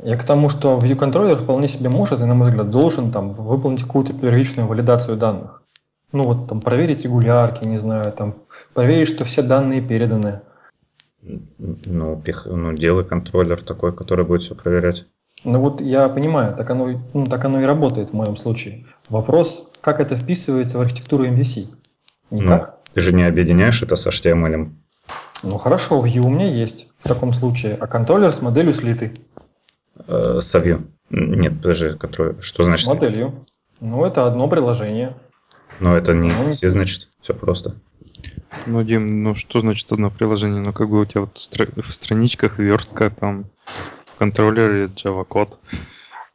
Я 0.04 0.18
к 0.18 0.26
тому, 0.26 0.50
что 0.50 0.78
View 0.78 0.96
контроллер 0.96 1.38
вполне 1.38 1.68
себе 1.68 1.90
может 1.90 2.20
и, 2.20 2.26
на 2.26 2.34
мой 2.34 2.50
взгляд, 2.50 2.70
должен 2.70 3.12
там 3.12 3.34
выполнить 3.34 3.84
какую-то 3.84 4.14
первичную 4.14 4.68
валидацию 4.68 5.18
данных. 5.18 5.64
Ну 6.12 6.24
вот 6.24 6.48
там 6.48 6.62
проверить 6.62 7.04
регулярки, 7.04 7.66
не 7.66 7.78
знаю, 7.78 8.12
там 8.12 8.36
проверить, 8.74 9.08
что 9.08 9.26
все 9.26 9.42
данные 9.42 9.82
переданы. 9.82 10.42
Ну, 11.22 12.22
пих, 12.22 12.46
ну 12.46 12.74
делай 12.74 13.04
контроллер 13.04 13.62
такой, 13.62 13.94
который 13.94 14.26
будет 14.26 14.44
все 14.44 14.56
проверять. 14.56 15.06
Ну 15.44 15.60
вот 15.60 15.82
я 15.82 16.08
понимаю, 16.10 16.56
так 16.56 16.70
оно, 16.70 17.02
ну, 17.14 17.26
так 17.26 17.44
оно 17.46 17.62
и 17.62 17.66
работает 17.66 18.10
в 18.10 18.14
моем 18.14 18.36
случае. 18.38 18.86
Вопрос, 19.10 19.70
как 19.82 20.00
это 20.00 20.16
вписывается 20.16 20.78
в 20.78 20.82
архитектуру 20.82 21.26
MVC? 21.28 21.68
Никак. 22.32 22.68
Ну, 22.68 22.94
ты 22.94 23.02
же 23.02 23.14
не 23.14 23.24
объединяешь 23.24 23.82
это 23.82 23.96
с 23.96 24.08
HTML. 24.08 24.72
Ну 25.44 25.58
хорошо, 25.58 26.04
View 26.06 26.22
у 26.22 26.30
меня 26.30 26.50
есть 26.50 26.88
в 27.00 27.08
таком 27.08 27.34
случае, 27.34 27.76
а 27.80 27.88
контроллер 27.88 28.32
с 28.32 28.42
моделью 28.42 28.74
слитый. 28.74 29.14
Э, 30.08 30.40
с. 30.40 30.82
Нет, 31.10 31.62
подожди, 31.62 31.98
который, 31.98 32.42
что 32.42 32.64
значит? 32.64 32.86
С 32.86 32.90
моделью. 32.90 33.46
Ну, 33.82 34.06
это 34.06 34.26
одно 34.26 34.48
приложение. 34.48 35.16
Но 35.80 35.96
это 35.96 36.14
не 36.14 36.32
ну, 36.32 36.52
все, 36.52 36.70
значит, 36.70 37.08
все 37.22 37.34
просто. 37.34 37.76
Ну, 38.66 38.84
Дим, 38.84 39.24
ну 39.24 39.36
что 39.36 39.60
значит 39.60 39.92
одно 39.92 40.10
приложение? 40.10 40.62
Ну, 40.62 40.72
как 40.72 40.90
бы 40.90 41.02
у 41.02 41.06
тебя 41.06 41.22
вот 41.22 41.38
в 41.38 41.94
страничках 41.94 42.60
верстка, 42.60 43.10
там, 43.10 43.46
в 44.06 44.18
контроллере 44.18 44.86
Java 44.86 45.26
код. 45.26 45.60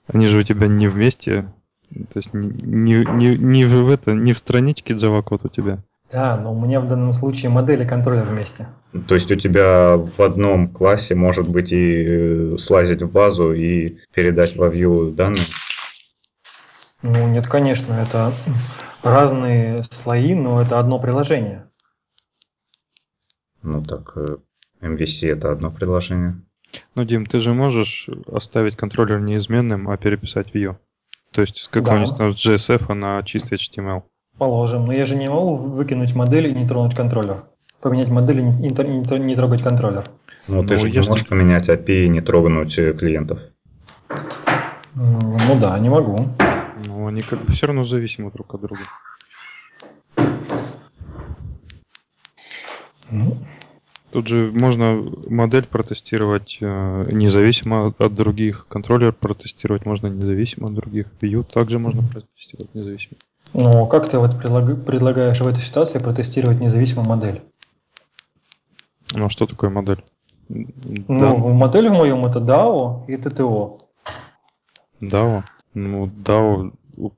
Они 0.07 0.27
же 0.27 0.39
у 0.39 0.43
тебя 0.43 0.67
не 0.67 0.89
вместе. 0.89 1.53
То 1.91 2.19
есть 2.19 2.35
не, 2.35 2.49
не, 2.49 3.05
не, 3.05 3.37
не 3.37 3.65
в 3.65 3.89
это, 3.89 4.13
не 4.13 4.33
в 4.33 4.39
страничке 4.39 4.95
Java 4.95 5.23
код 5.23 5.45
у 5.45 5.49
тебя. 5.49 5.83
Да, 6.13 6.37
но 6.37 6.53
у 6.53 6.61
меня 6.61 6.81
в 6.81 6.89
данном 6.89 7.13
случае 7.13 7.51
модели 7.51 7.85
контроллер 7.85 8.25
вместе. 8.25 8.67
То 9.07 9.15
есть 9.15 9.31
у 9.31 9.37
тебя 9.37 9.97
в 9.97 10.21
одном 10.21 10.69
классе 10.69 11.15
может 11.15 11.49
быть 11.49 11.73
и 11.73 12.07
э, 12.09 12.57
слазить 12.59 13.03
в 13.03 13.13
базу 13.13 13.53
и 13.53 13.99
передать 14.13 14.57
во 14.57 14.69
view 14.69 15.15
данные? 15.15 15.45
Ну 17.03 17.29
нет, 17.29 17.47
конечно, 17.47 17.95
это 17.95 18.33
разные 19.03 19.85
слои, 19.91 20.35
но 20.35 20.61
это 20.61 20.81
одно 20.81 20.99
приложение. 20.99 21.71
Ну 23.63 23.83
так, 23.83 24.13
э, 24.17 24.37
MVC 24.81 25.31
это 25.31 25.53
одно 25.53 25.71
приложение. 25.71 26.43
Ну, 26.95 27.05
Дим, 27.05 27.27
ты 27.27 27.41
же 27.41 27.53
можешь 27.53 28.09
оставить 28.27 28.77
контроллер 28.77 29.21
неизменным, 29.21 29.89
а 29.89 29.97
переписать 29.97 30.55
Vue. 30.55 30.77
То 31.31 31.41
есть 31.41 31.59
с 31.59 31.69
какого-нибудь 31.69 32.17
да. 32.17 32.29
JSF 32.29 32.93
на 32.95 33.23
чистый 33.23 33.59
HTML. 33.59 34.03
Положим, 34.41 34.87
но 34.87 34.93
я 34.95 35.05
же 35.05 35.17
не 35.17 35.29
могу 35.29 35.57
выкинуть 35.57 36.15
модель 36.15 36.47
и 36.47 36.55
не 36.55 36.67
тронуть 36.67 36.97
контроллер. 36.97 37.45
Поменять 37.83 38.09
модель 38.09 38.41
и 38.41 38.43
не, 38.43 38.71
не, 38.71 39.19
не 39.19 39.37
трогать 39.37 39.63
контроллер. 39.63 40.05
Ну, 40.49 40.65
ты 40.65 40.77
ну, 40.77 40.81
же 40.81 40.87
если... 40.87 41.01
не 41.03 41.09
можешь 41.11 41.27
поменять 41.27 41.69
API 41.69 42.07
и 42.07 42.09
не 42.09 42.23
трогнуть 42.23 42.79
э, 42.79 42.95
клиентов. 42.95 43.39
Ну 44.95 45.61
да, 45.61 45.79
не 45.79 45.91
могу. 45.91 46.17
Но 46.87 47.07
они 47.07 47.21
как 47.21 47.45
бы 47.45 47.53
все 47.53 47.67
равно 47.67 47.85
зависимы 47.85 48.31
друг 48.31 48.55
от 48.55 48.63
друга. 48.63 48.81
Ну. 53.11 53.37
Тут 54.11 54.27
же 54.27 54.51
можно 54.59 55.05
модель 55.29 55.67
протестировать 55.67 56.57
э, 56.63 57.13
независимо 57.13 57.95
от 57.99 58.15
других, 58.15 58.67
контроллер 58.69 59.13
протестировать 59.13 59.85
можно 59.85 60.07
независимо 60.07 60.69
от 60.69 60.73
других, 60.73 61.09
View 61.21 61.45
также 61.45 61.79
можно 61.79 62.03
протестировать 62.05 62.75
независимо. 62.75 63.19
Но 63.53 63.87
как 63.87 64.09
ты 64.09 64.19
вот 64.19 64.41
предлагаешь 64.41 65.41
в 65.41 65.47
этой 65.47 65.61
ситуации 65.61 65.99
протестировать 65.99 66.61
независимую 66.61 67.09
модель? 67.09 67.43
Ну, 69.13 69.27
а 69.27 69.31
что 69.31 69.47
такое 69.47 69.71
модель? 69.71 70.05
Ну, 70.49 71.07
да. 71.09 71.37
модель 71.37 71.89
в 71.89 71.93
моем 71.93 72.25
это 72.27 72.39
DAO 72.39 73.07
и 73.07 73.17
TTO. 73.17 73.81
DAO? 75.01 75.43
Ну, 75.75 76.07
DAO, 76.07 76.73
у, 76.97 77.11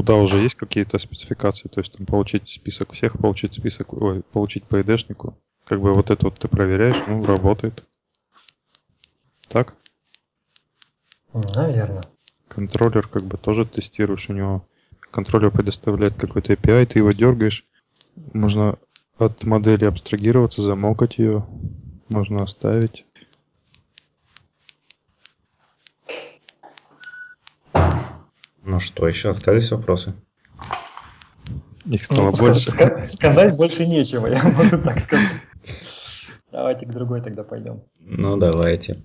DAO 0.00 0.22
уже 0.22 0.42
есть 0.42 0.54
какие-то 0.54 0.98
спецификации, 0.98 1.68
то 1.68 1.80
есть 1.80 1.96
там 1.96 2.06
получить 2.06 2.48
список 2.48 2.92
всех, 2.92 3.18
получить 3.18 3.54
список, 3.54 3.92
ой, 3.92 4.22
получить 4.32 4.64
по 4.64 4.80
id 4.80 5.34
Как 5.64 5.80
бы 5.80 5.92
вот 5.92 6.10
это 6.10 6.26
вот 6.26 6.38
ты 6.38 6.48
проверяешь, 6.48 6.96
ну, 7.06 7.24
работает. 7.24 7.84
Так? 9.48 9.74
Наверное. 11.32 12.02
Контроллер 12.48 13.06
как 13.08 13.22
бы 13.22 13.36
тоже 13.36 13.66
тестируешь, 13.66 14.28
у 14.30 14.32
него 14.32 14.64
контроллер 15.10 15.50
предоставляет 15.50 16.14
какой-то 16.14 16.52
API, 16.52 16.86
ты 16.86 16.98
его 16.98 17.12
дергаешь, 17.12 17.64
можно 18.32 18.78
от 19.18 19.42
модели 19.44 19.84
абстрагироваться, 19.84 20.62
замокать 20.62 21.18
ее, 21.18 21.46
можно 22.08 22.42
оставить. 22.42 23.04
Ну 28.62 28.80
что, 28.80 29.08
еще 29.08 29.30
остались 29.30 29.70
вопросы? 29.70 30.14
Их 31.86 32.04
стало 32.04 32.30
ну, 32.30 32.36
больше. 32.36 32.70
Сказать 32.70 33.56
больше 33.56 33.86
нечего, 33.86 34.26
я 34.26 34.42
могу 34.44 34.76
так 34.76 34.98
сказать. 35.00 35.40
Давайте 36.52 36.86
к 36.86 36.90
другой 36.90 37.22
тогда 37.22 37.44
пойдем. 37.44 37.82
Ну, 38.00 38.36
давайте. 38.36 38.98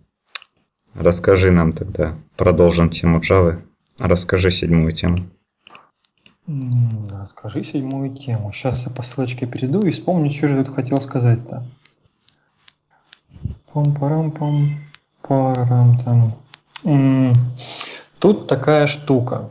Расскажи 0.93 1.50
нам 1.50 1.74
тогда, 1.74 2.19
продолжим 2.36 2.89
тему 2.89 3.19
Java. 3.19 3.63
Расскажи 3.98 4.51
седьмую 4.51 4.91
тему. 4.91 5.17
Расскажи 6.46 7.64
седьмую 7.64 8.16
тему. 8.16 8.52
Сейчас 8.52 8.86
я 8.86 8.92
по 8.92 9.02
ссылочке 9.02 9.46
перейду 9.46 9.82
и 9.82 9.92
вспомню, 9.92 10.30
что 10.30 10.50
же 10.50 10.58
я 10.58 10.64
тут 10.64 10.76
хотел 10.76 11.00
сказать-то. 11.00 11.64
Пам-парам-пам, 13.72 14.80
парам 15.22 15.98
там. 16.00 17.34
Тут 18.20 18.48
такая 18.48 18.88
штука. 18.88 19.50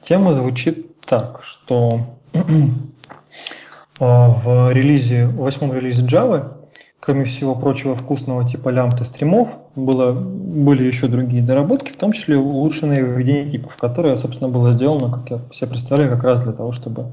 Тема 0.00 0.34
звучит 0.34 1.00
так, 1.02 1.42
что 1.42 2.16
а, 4.00 4.28
в 4.30 4.72
релизе, 4.72 5.26
в 5.26 5.36
восьмом 5.36 5.74
релизе 5.74 6.06
Java 6.06 6.59
кроме 7.00 7.24
всего 7.24 7.54
прочего 7.54 7.96
вкусного 7.96 8.46
типа 8.46 8.68
лямбда 8.68 9.04
стримов, 9.04 9.56
было, 9.74 10.12
были 10.12 10.84
еще 10.84 11.08
другие 11.08 11.42
доработки, 11.42 11.90
в 11.90 11.96
том 11.96 12.12
числе 12.12 12.36
улучшенное 12.36 13.04
выведение 13.04 13.50
типов, 13.50 13.76
которое, 13.76 14.16
собственно, 14.16 14.50
было 14.50 14.74
сделано, 14.74 15.10
как 15.10 15.30
я 15.30 15.40
себе 15.52 15.70
представляю, 15.70 16.10
как 16.10 16.22
раз 16.22 16.42
для 16.42 16.52
того, 16.52 16.72
чтобы 16.72 17.06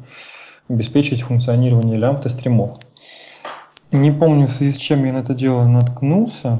обеспечить 0.69 1.21
функционирование 1.21 1.97
лямбда 1.97 2.29
стримов. 2.29 2.77
Не 3.91 4.11
помню, 4.11 4.47
в 4.47 4.51
связи 4.51 4.73
с 4.73 4.77
чем 4.77 5.05
я 5.05 5.13
на 5.13 5.19
это 5.19 5.33
дело 5.33 5.65
наткнулся. 5.65 6.59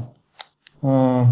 А, 0.81 1.25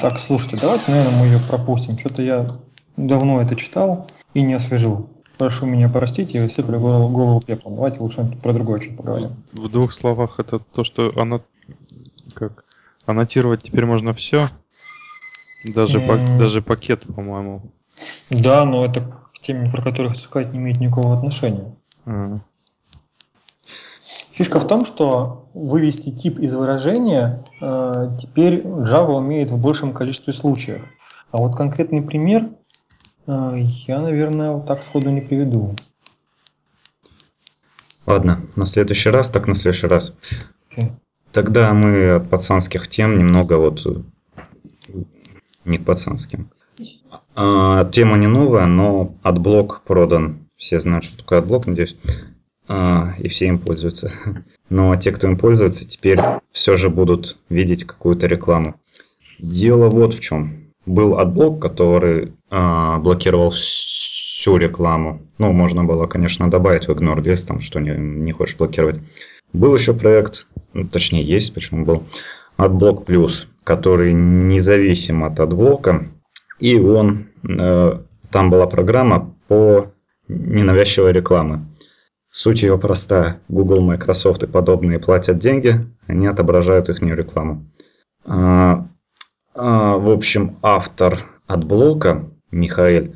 так, 0.00 0.20
слушайте, 0.20 0.56
давайте, 0.60 0.92
наверное, 0.92 1.18
мы 1.18 1.26
ее 1.26 1.40
пропустим. 1.40 1.98
Что-то 1.98 2.22
я 2.22 2.46
давно 2.96 3.42
это 3.42 3.56
читал 3.56 4.06
и 4.34 4.42
не 4.42 4.54
освежил. 4.54 5.10
Прошу 5.40 5.64
меня 5.64 5.88
простить, 5.88 6.34
я 6.34 6.46
сыплю 6.50 6.78
голову, 6.78 7.08
голову 7.08 7.40
пеплом. 7.40 7.76
Давайте 7.76 7.98
лучше 8.00 8.30
про 8.42 8.52
другое 8.52 8.78
что 8.78 8.92
поговорим. 8.92 9.42
В 9.54 9.70
двух 9.70 9.94
словах 9.94 10.38
это 10.38 10.58
то, 10.58 10.84
что 10.84 11.14
она 11.16 11.40
как 12.34 12.66
аннотировать 13.06 13.62
теперь 13.62 13.86
можно 13.86 14.12
все. 14.12 14.50
Даже, 15.64 15.98
mm. 15.98 16.06
пак, 16.06 16.36
даже 16.36 16.60
пакет, 16.60 17.06
по-моему. 17.14 17.62
Да, 18.28 18.66
но 18.66 18.84
это 18.84 19.00
к 19.00 19.40
теме, 19.40 19.70
про 19.70 19.80
которую 19.80 20.10
хочу 20.10 20.24
сказать, 20.24 20.52
не 20.52 20.58
имеет 20.58 20.78
никакого 20.78 21.16
отношения. 21.16 21.74
Mm. 22.04 22.40
Фишка 24.32 24.60
в 24.60 24.66
том, 24.66 24.84
что 24.84 25.48
вывести 25.54 26.10
тип 26.10 26.38
из 26.38 26.54
выражения 26.54 27.42
э, 27.62 28.10
теперь 28.20 28.60
Java 28.60 29.16
умеет 29.16 29.52
в 29.52 29.56
большем 29.56 29.94
количестве 29.94 30.34
случаев. 30.34 30.84
А 31.30 31.38
вот 31.38 31.56
конкретный 31.56 32.02
пример 32.02 32.50
я, 33.26 34.00
наверное, 34.00 34.52
вот 34.52 34.66
так 34.66 34.82
сходу 34.82 35.10
не 35.10 35.20
приведу. 35.20 35.76
Ладно, 38.06 38.40
на 38.56 38.66
следующий 38.66 39.10
раз, 39.10 39.30
так 39.30 39.46
на 39.46 39.54
следующий 39.54 39.86
раз. 39.86 40.14
Okay. 40.76 40.92
Тогда 41.32 41.72
мы 41.74 42.10
от 42.12 42.28
пацанских 42.28 42.88
тем 42.88 43.18
немного 43.18 43.54
вот 43.54 43.86
не 45.64 45.78
к 45.78 45.84
пацанским. 45.84 46.50
А, 47.34 47.84
тема 47.84 48.16
не 48.16 48.26
новая, 48.26 48.66
но 48.66 49.14
AdBlock 49.22 49.82
продан. 49.86 50.48
Все 50.56 50.80
знают, 50.80 51.04
что 51.04 51.18
такое 51.18 51.38
AdBlock, 51.38 51.66
надеюсь. 51.66 51.96
а, 52.68 53.14
и 53.18 53.28
все 53.28 53.46
им 53.46 53.58
пользуются. 53.58 54.12
Но 54.68 54.94
те, 54.96 55.12
кто 55.12 55.26
им 55.26 55.38
пользуется, 55.38 55.86
теперь 55.86 56.20
все 56.52 56.76
же 56.76 56.90
будут 56.90 57.38
видеть 57.48 57.84
какую-то 57.84 58.26
рекламу. 58.26 58.80
Дело 59.38 59.88
вот 59.88 60.14
в 60.14 60.20
чем. 60.20 60.59
Был 60.90 61.18
AdBlock, 61.18 61.62
который 61.62 62.32
а, 62.50 62.98
блокировал 62.98 63.50
всю 63.50 64.56
рекламу. 64.56 65.22
Ну, 65.38 65.52
можно 65.52 65.84
было, 65.84 66.08
конечно, 66.08 66.50
добавить 66.50 66.88
в 66.88 66.90
Ignore 66.90 67.22
List, 67.22 67.46
там, 67.46 67.60
что 67.60 67.78
не, 67.78 67.92
не 67.96 68.32
хочешь 68.32 68.56
блокировать. 68.56 68.98
Был 69.52 69.72
еще 69.74 69.94
проект, 69.94 70.46
ну, 70.72 70.88
точнее 70.88 71.22
есть, 71.22 71.54
почему 71.54 71.84
был, 71.84 72.02
Adblock 72.58 73.06
Plus, 73.06 73.46
который 73.62 74.12
независим 74.12 75.22
от 75.22 75.38
AdBlock 75.38 75.92
а, 75.92 76.08
и 76.58 76.76
он, 76.76 77.28
э, 77.48 78.00
там 78.32 78.50
была 78.50 78.66
программа 78.66 79.32
по 79.46 79.92
ненавязчивой 80.26 81.12
рекламы. 81.12 81.66
Суть 82.32 82.62
ее 82.62 82.78
простая. 82.78 83.40
Google, 83.48 83.80
Microsoft 83.80 84.42
и 84.42 84.48
подобные 84.48 84.98
платят 84.98 85.38
деньги, 85.38 85.86
они 86.08 86.26
отображают 86.26 86.88
их 86.88 87.00
рекламу. 87.00 87.70
А, 88.24 88.88
а, 89.54 89.96
в 89.96 90.10
общем, 90.10 90.58
автор 90.62 91.20
AdBlock 91.46 91.64
а, 91.64 92.30
Михаил, 92.50 93.14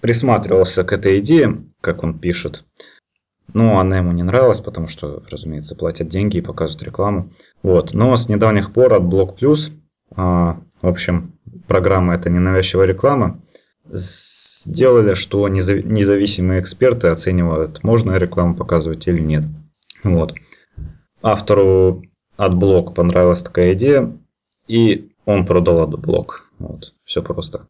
присматривался 0.00 0.84
к 0.84 0.92
этой 0.92 1.18
идее, 1.20 1.64
как 1.80 2.02
он 2.02 2.18
пишет. 2.18 2.64
Но 3.52 3.80
она 3.80 3.98
ему 3.98 4.12
не 4.12 4.22
нравилась, 4.22 4.60
потому 4.60 4.86
что, 4.86 5.22
разумеется, 5.30 5.74
платят 5.74 6.08
деньги 6.08 6.38
и 6.38 6.42
показывают 6.42 6.82
рекламу. 6.82 7.30
Вот. 7.62 7.94
Но 7.94 8.16
с 8.16 8.28
недавних 8.28 8.72
пор 8.72 8.94
от 8.94 9.04
Блок 9.04 9.36
Плюс, 9.36 9.72
а, 10.14 10.60
в 10.82 10.86
общем, 10.86 11.38
программа 11.66 12.14
это 12.14 12.30
ненавязчивая 12.30 12.86
реклама, 12.86 13.40
сделали, 13.88 15.14
что 15.14 15.48
независимые 15.48 16.60
эксперты 16.60 17.08
оценивают, 17.08 17.82
можно 17.82 18.16
рекламу 18.16 18.54
показывать 18.54 19.08
или 19.08 19.20
нет. 19.20 19.44
Вот. 20.04 20.34
Автору 21.22 22.04
от 22.36 22.54
блок 22.54 22.94
понравилась 22.94 23.42
такая 23.42 23.74
идея, 23.74 24.16
и 24.66 25.09
он 25.24 25.46
продал 25.46 25.86
блок. 25.86 26.50
Вот. 26.58 26.94
Все 27.04 27.22
просто. 27.22 27.68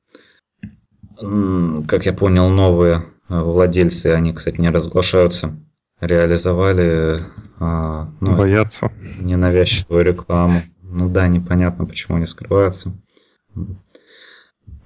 Как 1.16 2.06
я 2.06 2.12
понял, 2.12 2.48
новые 2.48 3.04
владельцы, 3.28 4.08
они, 4.08 4.32
кстати, 4.32 4.60
не 4.60 4.70
разглашаются, 4.70 5.56
реализовали 6.00 7.20
а, 7.58 8.10
ну, 8.20 8.36
Боятся. 8.36 8.90
ненавязчивую 9.18 10.04
рекламу. 10.04 10.62
Ну 10.82 11.08
да, 11.08 11.28
непонятно, 11.28 11.84
почему 11.84 12.16
они 12.16 12.26
скрываются. 12.26 12.92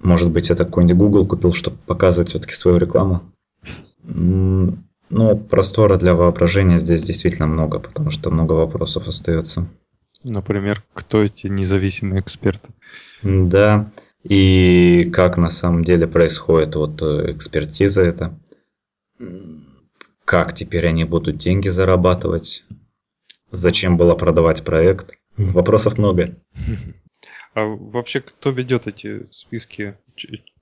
Может 0.01 0.31
быть, 0.33 0.51
это 0.51 0.65
какой-нибудь 0.65 0.99
Google 0.99 1.27
купил, 1.27 1.53
чтобы 1.53 1.79
показывать 1.87 2.31
все-таки 2.31 2.53
свою 2.53 2.79
рекламу. 2.79 3.23
Ну, 4.03 5.37
простора 5.49 5.97
для 5.97 6.15
воображения 6.15 6.79
здесь 6.79 7.05
действительно 7.05 7.47
много, 7.47 7.79
потому 7.79 8.11
что 8.11 8.31
много 8.31 8.53
вопросов 8.53 9.09
остается. 9.09 9.67
Например, 10.25 10.83
кто 10.95 11.23
эти 11.23 11.47
независимые 11.49 12.21
эксперты? 12.21 12.71
Да, 13.23 13.93
и 14.23 15.11
как 15.13 15.37
на 15.37 15.51
самом 15.51 15.85
деле 15.85 16.07
происходит 16.07 16.77
вот 16.77 17.01
э, 17.03 17.33
экспертиза 17.33 18.03
это. 18.03 18.39
Как 20.25 20.55
теперь 20.55 20.87
они 20.87 21.05
будут 21.05 21.37
деньги 21.37 21.69
зарабатывать? 21.69 22.65
Зачем 23.53 23.99
было 23.99 24.15
продавать 24.15 24.65
проект? 24.65 25.19
Вопросов 25.37 25.99
много. 25.99 26.37
А 27.55 27.65
вообще 27.67 28.21
кто 28.21 28.51
ведет 28.51 28.87
эти 28.87 29.29
списки, 29.31 29.97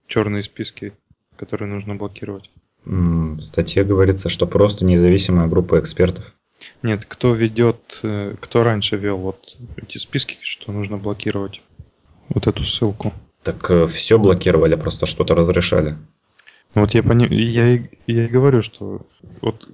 черные 0.08 0.42
списки, 0.42 0.92
которые 1.36 1.68
нужно 1.68 1.94
блокировать? 1.94 2.50
В 2.84 3.40
статье 3.40 3.84
говорится, 3.84 4.28
что 4.28 4.46
просто 4.46 4.84
независимая 4.84 5.46
группа 5.46 5.78
экспертов. 5.78 6.34
Нет, 6.82 7.04
кто 7.06 7.34
ведет, 7.34 7.98
э, 8.02 8.34
кто 8.40 8.62
раньше 8.62 8.96
вел 8.96 9.18
вот 9.18 9.56
эти 9.76 9.98
списки, 9.98 10.38
что 10.42 10.72
нужно 10.72 10.96
блокировать? 10.96 11.62
Вот 12.28 12.46
эту 12.46 12.64
ссылку. 12.64 13.12
Так 13.42 13.70
э, 13.70 13.86
все 13.86 14.18
блокировали, 14.18 14.76
просто 14.76 15.06
что-то 15.06 15.34
разрешали. 15.34 15.96
Ну 16.74 16.82
вот 16.82 16.94
я, 16.94 17.02
пони... 17.02 17.26
я, 17.32 17.74
и... 17.74 17.82
я 18.06 18.24
и 18.26 18.28
говорю, 18.28 18.62
что 18.62 19.06
вот 19.40 19.68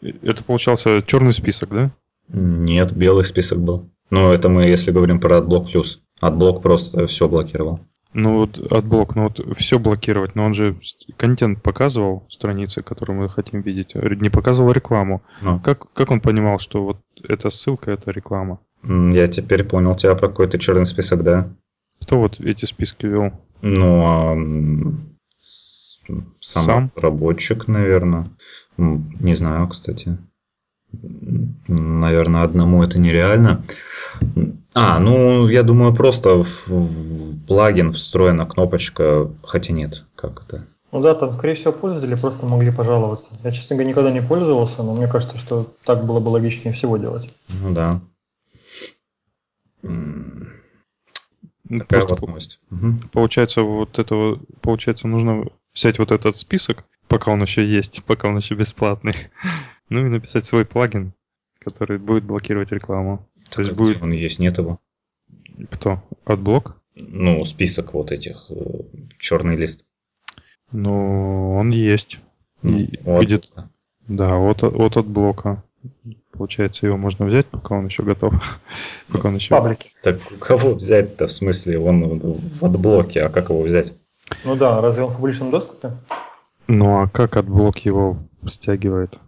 это 0.00 0.44
получался 0.44 1.02
черный 1.02 1.32
список, 1.32 1.70
да? 1.70 1.90
Нет, 2.28 2.94
белый 2.94 3.24
список 3.24 3.60
был. 3.60 3.90
Ну, 4.10 4.32
это 4.32 4.48
мы, 4.48 4.64
если 4.64 4.92
говорим 4.92 5.20
про 5.20 5.38
AdBlock 5.38 5.72
Plus. 5.72 5.98
AdBlock 6.20 6.62
просто 6.62 7.06
все 7.06 7.28
блокировал. 7.28 7.80
Ну 8.14 8.38
вот 8.38 8.56
AdBlock, 8.72 9.16
ну 9.16 9.24
вот 9.24 9.56
все 9.56 9.80
блокировать, 9.80 10.36
но 10.36 10.44
он 10.44 10.54
же 10.54 10.76
контент 11.16 11.62
показывал 11.62 12.24
страницы, 12.30 12.80
которые 12.80 13.18
мы 13.18 13.28
хотим 13.28 13.60
видеть, 13.60 13.94
не 13.94 14.30
показывал 14.30 14.70
рекламу. 14.70 15.22
Ну. 15.42 15.58
Как, 15.58 15.92
как 15.92 16.12
он 16.12 16.20
понимал, 16.20 16.60
что 16.60 16.84
вот 16.84 16.98
эта 17.28 17.50
ссылка 17.50 17.90
это 17.90 18.12
реклама? 18.12 18.60
Я 18.84 19.26
теперь 19.26 19.64
понял 19.64 19.96
тебя 19.96 20.14
про 20.14 20.28
какой-то 20.28 20.58
черный 20.58 20.86
список, 20.86 21.24
да. 21.24 21.50
Кто 22.00 22.20
вот 22.20 22.38
эти 22.38 22.66
списки 22.66 23.06
вел? 23.06 23.32
Ну, 23.62 24.02
а, 24.04 24.36
сам, 25.36 26.34
сам 26.40 26.90
разработчик, 26.94 27.66
наверное. 27.66 28.30
Не 28.76 29.34
знаю, 29.34 29.66
кстати. 29.68 30.18
Наверное, 31.66 32.42
одному 32.42 32.84
это 32.84 33.00
нереально. 33.00 33.62
А, 34.74 34.98
ну, 34.98 35.46
я 35.48 35.62
думаю, 35.62 35.94
просто 35.94 36.42
в, 36.42 36.68
в 36.68 37.46
плагин 37.46 37.92
встроена 37.92 38.46
кнопочка, 38.46 39.30
хотя 39.42 39.72
нет, 39.72 40.04
как 40.16 40.42
это? 40.44 40.66
Ну 40.90 41.00
да, 41.00 41.14
там, 41.14 41.32
скорее 41.32 41.54
всего, 41.54 41.72
пользователи 41.72 42.14
просто 42.14 42.46
могли 42.46 42.70
пожаловаться. 42.70 43.30
Я, 43.42 43.50
честно 43.50 43.76
говоря, 43.76 43.90
никогда 43.90 44.10
не 44.12 44.22
пользовался, 44.22 44.82
но 44.82 44.94
мне 44.94 45.08
кажется, 45.08 45.38
что 45.38 45.72
так 45.84 46.04
было 46.04 46.20
бы 46.20 46.28
логичнее 46.28 46.72
всего 46.72 46.96
делать. 46.96 47.28
Ну 47.48 47.72
да. 47.72 48.00
Такая 51.68 52.06
вот 52.06 52.20
новость. 52.20 52.60
Получается, 53.12 53.62
вот 53.62 53.98
этого, 53.98 54.38
получается, 54.60 55.08
нужно 55.08 55.46
взять 55.74 55.98
вот 55.98 56.12
этот 56.12 56.36
список, 56.36 56.84
пока 57.08 57.32
он 57.32 57.42
еще 57.42 57.66
есть, 57.66 58.04
пока 58.04 58.28
он 58.28 58.36
еще 58.36 58.54
бесплатный, 58.54 59.16
ну 59.88 60.06
и 60.06 60.08
написать 60.08 60.46
свой 60.46 60.64
плагин, 60.64 61.12
который 61.58 61.98
будет 61.98 62.24
блокировать 62.24 62.70
рекламу. 62.70 63.26
То 63.54 63.62
есть 63.62 63.74
будет... 63.74 64.02
Он 64.02 64.12
есть, 64.12 64.38
нет 64.38 64.58
его. 64.58 64.80
Кто? 65.70 66.02
Отблок? 66.24 66.76
Ну, 66.96 67.44
список 67.44 67.94
вот 67.94 68.12
этих, 68.12 68.46
э, 68.50 68.80
черный 69.18 69.56
лист. 69.56 69.84
Ну, 70.72 71.54
он 71.56 71.70
есть. 71.70 72.18
Ну, 72.62 72.78
и 72.78 72.98
будет... 72.98 73.50
Да, 74.06 74.36
вот, 74.36 74.62
вот 74.62 74.96
от 74.96 75.06
блока. 75.06 75.62
Получается, 76.32 76.86
его 76.86 76.96
можно 76.96 77.26
взять, 77.26 77.46
пока 77.46 77.76
он 77.76 77.86
еще 77.86 78.02
готов. 78.02 78.34
пока 79.12 79.28
он 79.28 79.36
еще... 79.36 79.50
Паблики. 79.50 79.90
Так 80.02 80.18
кого 80.40 80.74
взять-то? 80.74 81.26
В 81.26 81.32
смысле, 81.32 81.78
он 81.78 82.18
в 82.18 82.64
AdBlock 82.64 83.09
е, 83.09 83.22
а 83.22 83.28
как 83.28 83.50
его 83.50 83.62
взять? 83.62 83.92
Ну 84.44 84.56
да, 84.56 84.80
разве 84.80 85.04
он 85.04 85.10
в 85.10 85.16
публичном 85.16 85.50
доступе? 85.50 85.92
Ну 86.66 87.02
а 87.02 87.08
как 87.08 87.36
AdBlock 87.36 87.78
его 87.78 88.18
стягивает? 88.48 89.18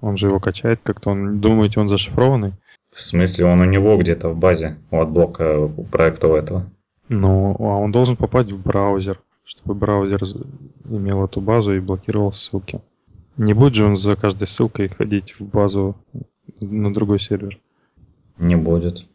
Он 0.00 0.16
же 0.16 0.28
его 0.28 0.40
качает 0.40 0.80
как-то. 0.82 1.10
Он 1.10 1.40
думаете, 1.40 1.80
он 1.80 1.88
зашифрованный? 1.88 2.54
В 2.92 3.00
смысле, 3.00 3.46
он 3.46 3.60
у 3.60 3.64
него 3.64 3.96
где-то 3.96 4.28
в 4.30 4.36
базе, 4.36 4.76
у 4.90 5.00
AdBlock 5.00 5.51
а 5.51 5.58
у 5.58 5.84
проекта 5.84 6.28
у 6.28 6.34
этого. 6.34 6.70
Ну, 7.08 7.56
а 7.58 7.78
он 7.78 7.92
должен 7.92 8.16
попасть 8.16 8.52
в 8.52 8.62
браузер, 8.62 9.20
чтобы 9.44 9.74
браузер 9.74 10.20
имел 10.88 11.24
эту 11.24 11.40
базу 11.40 11.74
и 11.74 11.80
блокировал 11.80 12.32
ссылки. 12.32 12.80
Не 13.36 13.54
будет 13.54 13.74
же 13.74 13.84
он 13.84 13.96
за 13.96 14.16
каждой 14.16 14.46
ссылкой 14.46 14.88
ходить 14.88 15.34
в 15.38 15.44
базу 15.44 15.96
на 16.60 16.92
другой 16.92 17.20
сервер? 17.20 17.58
Не 18.38 18.56
будет. 18.56 19.06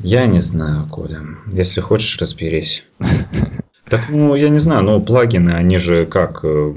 Я 0.00 0.26
не 0.26 0.40
знаю, 0.40 0.86
Коля. 0.88 1.20
Если 1.52 1.80
хочешь, 1.80 2.18
разберись. 2.20 2.84
Так, 3.88 4.10
ну, 4.10 4.34
я 4.34 4.50
не 4.50 4.58
знаю, 4.58 4.82
но 4.82 5.00
плагины, 5.00 5.52
они 5.52 5.78
же 5.78 6.04
как, 6.04 6.44
э, 6.44 6.74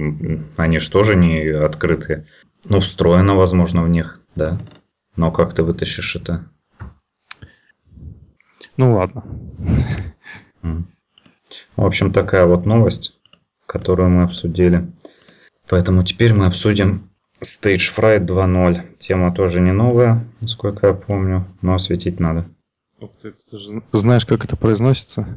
они 0.56 0.80
же 0.80 0.90
тоже 0.90 1.18
не 1.18 1.46
открытые. 1.50 2.26
Ну, 2.64 2.80
встроено, 2.80 3.36
возможно, 3.36 3.84
в 3.84 3.90
них, 3.90 4.22
да. 4.38 4.58
Но 5.16 5.32
как 5.32 5.54
ты 5.54 5.64
вытащишь 5.64 6.16
это? 6.16 6.50
Ну 8.78 8.96
ладно. 8.96 9.24
В 11.76 11.86
общем, 11.86 12.12
такая 12.12 12.46
вот 12.46 12.66
новость, 12.66 13.20
которую 13.66 14.10
мы 14.10 14.24
обсудили. 14.24 14.92
Поэтому 15.68 16.04
теперь 16.04 16.34
мы 16.34 16.46
обсудим 16.46 17.10
Stage 17.42 17.92
Fright 17.96 18.26
2.0. 18.26 18.98
Тема 18.98 19.34
тоже 19.34 19.62
не 19.62 19.72
новая, 19.72 20.28
насколько 20.42 20.88
я 20.88 20.94
помню, 20.94 21.48
но 21.62 21.74
осветить 21.74 22.20
надо. 22.20 22.50
Ты, 23.22 23.34
ты 23.50 23.58
же 23.58 23.82
знаешь, 23.94 24.26
как 24.26 24.46
это 24.46 24.56
произносится? 24.56 25.28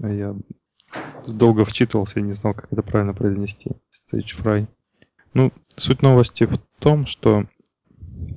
Я 0.00 0.36
долго 1.26 1.64
вчитывался 1.64 2.20
и 2.20 2.22
не 2.22 2.32
знал, 2.32 2.54
как 2.54 2.72
это 2.72 2.82
правильно 2.82 3.14
произнести. 3.14 3.70
Stage 4.12 4.38
Fry. 4.38 4.66
Ну, 5.32 5.52
суть 5.76 6.02
новости 6.02 6.44
в 6.44 6.58
том, 6.78 7.06
что 7.06 7.46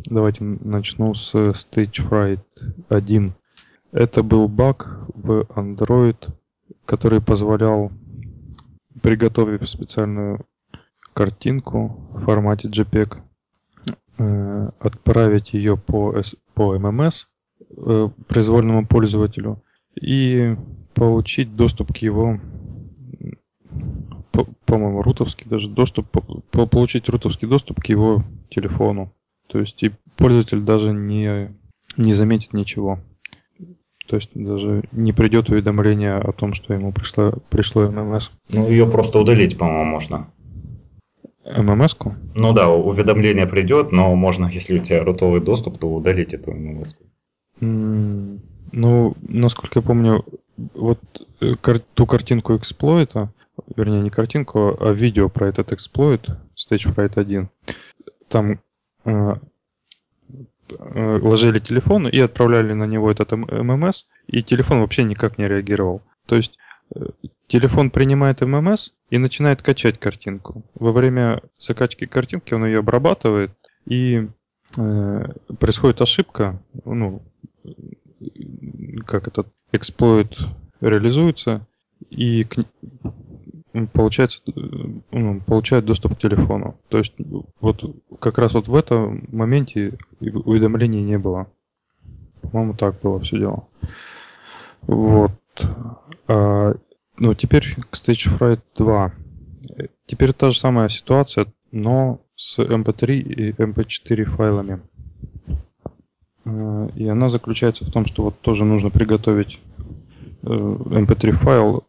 Давайте 0.09 0.45
начну 0.45 1.13
с 1.15 1.35
Stage 1.35 1.99
Fright 2.09 2.39
1. 2.87 3.33
Это 3.91 4.23
был 4.23 4.47
баг 4.47 5.01
в 5.13 5.41
Android, 5.49 6.15
который 6.85 7.19
позволял, 7.19 7.91
приготовив 9.01 9.67
специальную 9.67 10.45
картинку 11.13 12.09
в 12.13 12.23
формате 12.23 12.69
JPEG, 12.69 13.17
э, 14.19 14.71
отправить 14.79 15.51
ее 15.51 15.75
по, 15.75 16.15
по 16.53 16.77
MMS 16.77 17.25
э, 17.75 18.09
произвольному 18.29 18.87
пользователю 18.87 19.61
и 19.99 20.55
получить 20.93 21.53
доступ 21.57 21.91
к 21.91 21.97
его, 21.97 22.39
по, 24.31 24.45
по-моему, 24.65 25.01
рутовский 25.01 25.45
даже 25.49 25.67
доступ, 25.67 26.07
по, 26.09 26.65
получить 26.65 27.09
рутовский 27.09 27.49
доступ 27.49 27.81
к 27.81 27.87
его 27.87 28.23
телефону. 28.49 29.11
То 29.47 29.59
есть 29.59 29.81
и 29.83 29.91
пользователь 30.17 30.61
даже 30.61 30.91
не, 30.91 31.55
не 31.95 32.13
заметит 32.13 32.53
ничего. 32.53 32.99
То 34.07 34.15
есть 34.15 34.31
даже 34.33 34.83
не 34.91 35.11
придет 35.11 35.49
уведомление 35.49 36.15
о 36.15 36.31
том, 36.31 36.53
что 36.53 36.73
ему 36.73 36.91
пришло, 36.93 37.33
пришло 37.49 37.89
ММС. 37.89 38.29
Ну, 38.49 38.69
ее 38.69 38.89
просто 38.89 39.19
удалить, 39.19 39.57
по-моему, 39.57 39.83
можно. 39.83 40.27
ММС-ку? 41.45 42.15
Ну 42.35 42.53
да, 42.53 42.69
уведомление 42.69 43.47
придет, 43.47 43.91
но 43.91 44.13
можно, 44.15 44.47
если 44.47 44.79
у 44.79 44.83
тебя 44.83 45.03
рутовый 45.03 45.41
доступ, 45.41 45.77
то 45.77 45.93
удалить 45.93 46.33
эту 46.33 46.51
ММС. 46.51 46.95
Mm, 47.61 48.39
ну, 48.71 49.15
насколько 49.21 49.79
я 49.79 49.81
помню, 49.83 50.25
вот 50.73 50.99
э, 51.41 51.55
кар- 51.59 51.79
ту 51.79 52.05
картинку 52.05 52.55
эксплойта, 52.55 53.31
вернее, 53.75 54.01
не 54.01 54.09
картинку, 54.09 54.77
а 54.79 54.91
видео 54.91 55.29
про 55.29 55.47
этот 55.47 55.71
эксплойт, 55.73 56.27
Stage 56.55 56.93
Fright 56.93 57.13
1, 57.15 57.49
там 58.27 58.59
ложили 60.79 61.59
телефон 61.59 62.07
и 62.07 62.19
отправляли 62.19 62.73
на 62.73 62.85
него 62.85 63.11
этот 63.11 63.31
ММС, 63.31 64.05
и 64.27 64.43
телефон 64.43 64.81
вообще 64.81 65.03
никак 65.03 65.37
не 65.37 65.47
реагировал. 65.47 66.01
То 66.25 66.35
есть 66.35 66.57
э, 66.93 67.05
телефон 67.47 67.89
принимает 67.89 68.41
ММС 68.41 68.91
и 69.09 69.17
начинает 69.17 69.61
качать 69.61 69.99
картинку. 69.99 70.63
Во 70.75 70.91
время 70.91 71.41
закачки 71.57 72.05
картинки 72.05 72.53
он 72.53 72.65
ее 72.65 72.79
обрабатывает, 72.79 73.51
и 73.85 74.27
э, 74.77 75.25
происходит 75.59 76.01
ошибка, 76.01 76.61
ну, 76.83 77.21
как 79.05 79.27
этот 79.27 79.47
эксплойт 79.71 80.37
реализуется, 80.81 81.65
и 82.09 82.43
к, 82.43 82.63
получается, 83.85 84.41
ну, 85.11 85.41
получает 85.41 85.85
доступ 85.85 86.15
к 86.15 86.19
телефону. 86.19 86.77
То 86.89 86.97
есть 86.97 87.13
вот 87.59 87.83
как 88.19 88.37
раз 88.37 88.53
вот 88.53 88.67
в 88.67 88.75
этом 88.75 89.27
моменте 89.31 89.97
уведомлений 90.19 91.03
не 91.03 91.17
было. 91.17 91.47
По-моему, 92.41 92.73
так 92.73 92.99
было 93.01 93.19
все 93.19 93.37
дело. 93.37 93.67
Вот. 94.81 95.31
А, 96.27 96.73
ну, 97.19 97.33
теперь 97.33 97.75
к 97.89 97.95
Stage 97.95 98.37
Fright 98.37 98.61
2. 98.77 99.13
Теперь 100.05 100.33
та 100.33 100.49
же 100.49 100.57
самая 100.57 100.89
ситуация, 100.89 101.47
но 101.71 102.21
с 102.35 102.59
MP3 102.59 103.15
и 103.17 103.51
MP4 103.51 104.23
файлами. 104.23 104.81
А, 106.45 106.87
и 106.95 107.07
она 107.07 107.29
заключается 107.29 107.85
в 107.85 107.91
том, 107.91 108.05
что 108.05 108.23
вот 108.23 108.39
тоже 108.39 108.63
нужно 108.63 108.89
приготовить 108.89 109.59
mp3 110.43 111.29
э, 111.29 111.31
файл 111.33 111.83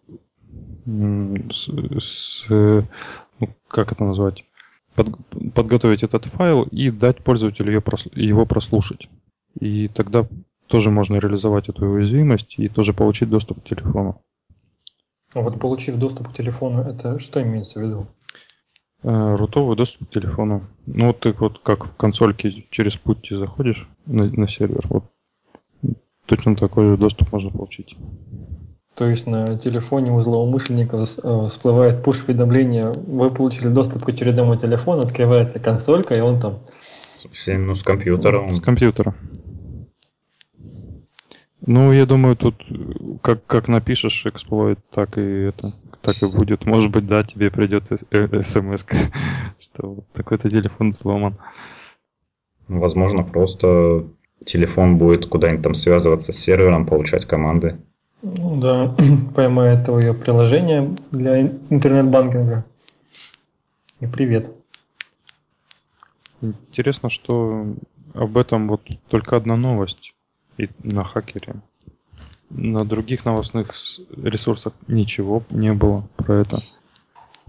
с, 1.52 1.68
с 2.00 2.44
ну, 2.48 3.48
как 3.68 3.92
это 3.92 4.04
назвать, 4.04 4.44
Под, 4.94 5.08
подготовить 5.54 6.02
этот 6.02 6.24
файл 6.26 6.62
и 6.64 6.90
дать 6.90 7.22
пользователю 7.22 7.72
ее, 7.72 7.82
его 8.14 8.46
прослушать. 8.46 9.08
И 9.60 9.88
тогда 9.88 10.26
тоже 10.66 10.90
можно 10.90 11.16
реализовать 11.16 11.68
эту 11.68 11.86
уязвимость 11.86 12.54
и 12.58 12.68
тоже 12.68 12.92
получить 12.92 13.30
доступ 13.30 13.62
к 13.62 13.68
телефону. 13.68 14.22
А 15.34 15.40
вот 15.40 15.60
получив 15.60 15.96
доступ 15.96 16.28
к 16.28 16.36
телефону, 16.36 16.82
это 16.82 17.18
что 17.18 17.42
имеется 17.42 17.80
в 17.80 17.82
виду? 17.82 18.06
Э, 19.02 19.34
рутовый 19.36 19.76
доступ 19.76 20.08
к 20.08 20.12
телефону. 20.12 20.66
Ну 20.86 21.08
вот 21.08 21.20
ты 21.20 21.32
вот 21.32 21.60
как 21.60 21.84
в 21.84 21.96
консольке 21.96 22.64
через 22.70 22.96
путь 22.96 23.28
заходишь 23.30 23.86
на, 24.06 24.24
на 24.24 24.48
сервер, 24.48 24.84
вот 24.88 25.04
точно 26.26 26.56
такой 26.56 26.90
же 26.90 26.96
доступ 26.96 27.32
можно 27.32 27.50
получить. 27.50 27.96
То 28.98 29.06
есть 29.06 29.28
на 29.28 29.56
телефоне 29.56 30.10
у 30.10 30.20
злоумышленника 30.20 30.96
э, 30.96 31.46
всплывает 31.48 32.02
пуш-уведомление, 32.02 32.90
вы 33.06 33.30
получили 33.30 33.68
доступ 33.68 34.04
к 34.04 34.08
очередному 34.08 34.56
телефону, 34.56 35.02
открывается 35.02 35.60
консолька, 35.60 36.16
и 36.16 36.20
он 36.20 36.40
там... 36.40 36.58
Ну, 37.46 37.74
с 37.74 37.82
компьютера. 37.84 38.48
С 38.48 38.60
компьютера. 38.60 39.14
Ну, 41.64 41.92
я 41.92 42.06
думаю, 42.06 42.34
тут 42.34 42.56
как, 43.22 43.46
как 43.46 43.68
напишешь 43.68 44.26
эксплойт, 44.26 44.80
так 44.90 45.16
и 45.16 45.42
это, 45.42 45.74
так 46.02 46.20
и 46.20 46.26
будет. 46.26 46.66
Может 46.66 46.90
быть, 46.90 47.06
да, 47.06 47.22
тебе 47.22 47.52
придет 47.52 47.86
смс, 47.86 48.84
что 49.60 49.86
вот 49.86 50.12
такой-то 50.12 50.50
телефон 50.50 50.90
взломан. 50.90 51.36
Возможно, 52.68 53.22
просто 53.22 54.08
телефон 54.44 54.98
будет 54.98 55.26
куда-нибудь 55.26 55.62
там 55.62 55.74
связываться 55.74 56.32
с 56.32 56.36
сервером, 56.36 56.84
получать 56.84 57.26
команды. 57.26 57.78
Ну 58.22 58.60
да, 58.60 58.94
поймает 59.34 59.84
твое 59.84 60.12
приложение 60.12 60.96
для 61.12 61.40
интернет-банкинга. 61.42 62.64
И 64.00 64.06
привет. 64.06 64.50
Интересно, 66.40 67.10
что 67.10 67.74
об 68.14 68.36
этом 68.36 68.68
вот 68.68 68.82
только 69.08 69.36
одна 69.36 69.56
новость 69.56 70.14
и 70.56 70.68
на 70.82 71.04
хакере. 71.04 71.56
На 72.50 72.84
других 72.84 73.24
новостных 73.24 73.74
ресурсах 74.16 74.72
ничего 74.88 75.44
не 75.50 75.72
было 75.72 76.08
про 76.16 76.36
это. 76.36 76.60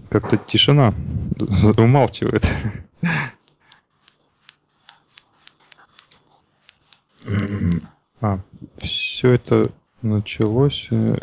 Как-то 0.08 0.36
тишина 0.36 0.94
умалчивает. 1.78 2.46
А, 8.22 8.38
все 8.82 9.32
это 9.32 9.72
началось 10.02 10.88
э, 10.90 11.16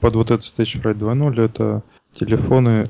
под 0.00 0.14
вот 0.14 0.30
этот 0.30 0.46
Stage 0.46 0.80
Fright 0.80 0.98
2.0 0.98 1.40
это 1.40 1.82
телефоны 2.12 2.84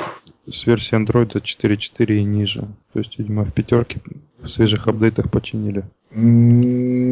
с 0.51 0.67
версией 0.67 1.03
Android 1.03 1.33
4.4 1.33 2.17
и 2.17 2.25
ниже. 2.25 2.69
То 2.93 2.99
есть, 2.99 3.19
видимо, 3.19 3.45
в 3.45 3.53
пятерке 3.53 4.01
в 4.41 4.49
свежих 4.49 4.89
апдейтах 4.89 5.31
починили. 5.31 5.85
Нет, 6.11 7.03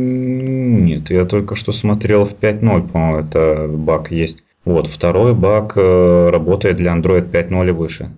я 1.11 1.25
только 1.25 1.55
что 1.55 1.73
смотрел 1.73 2.25
в 2.25 2.35
5.0, 2.35 2.89
по-моему, 2.89 3.19
это 3.19 3.67
баг 3.69 4.11
есть. 4.13 4.45
Вот, 4.65 4.87
второй 4.87 5.35
баг 5.35 5.73
э, 5.77 6.31
работает 6.31 6.77
для 6.77 6.97
Android 6.97 7.29
5.0 7.31 7.69
и 7.69 7.73
выше. 7.73 8.11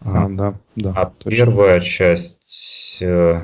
А, 0.00 0.28
да, 0.28 0.54
да. 0.74 0.92
А 0.96 1.06
точно. 1.06 1.30
первая 1.30 1.80
часть, 1.80 2.98
э, 3.00 3.42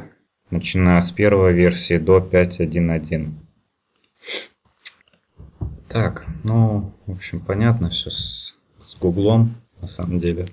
начиная 0.50 1.00
с 1.00 1.12
первой 1.12 1.52
версии 1.52 1.98
до 1.98 2.18
5.1.1. 2.18 3.30
Так, 5.92 6.24
ну, 6.42 6.90
в 7.06 7.12
общем, 7.12 7.40
понятно 7.40 7.90
все 7.90 8.10
с, 8.10 8.56
с 8.78 8.96
Гуглом, 8.96 9.56
на 9.82 9.86
самом 9.86 10.20
деле. 10.20 10.46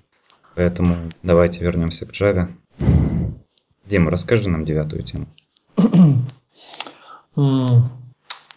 Поэтому 0.54 0.98
давайте 1.24 1.64
вернемся 1.64 2.06
к 2.06 2.12
Java. 2.12 2.52
Дима, 3.86 4.12
расскажи 4.12 4.50
нам 4.50 4.66
девятую 4.66 5.04
тему. 5.04 5.28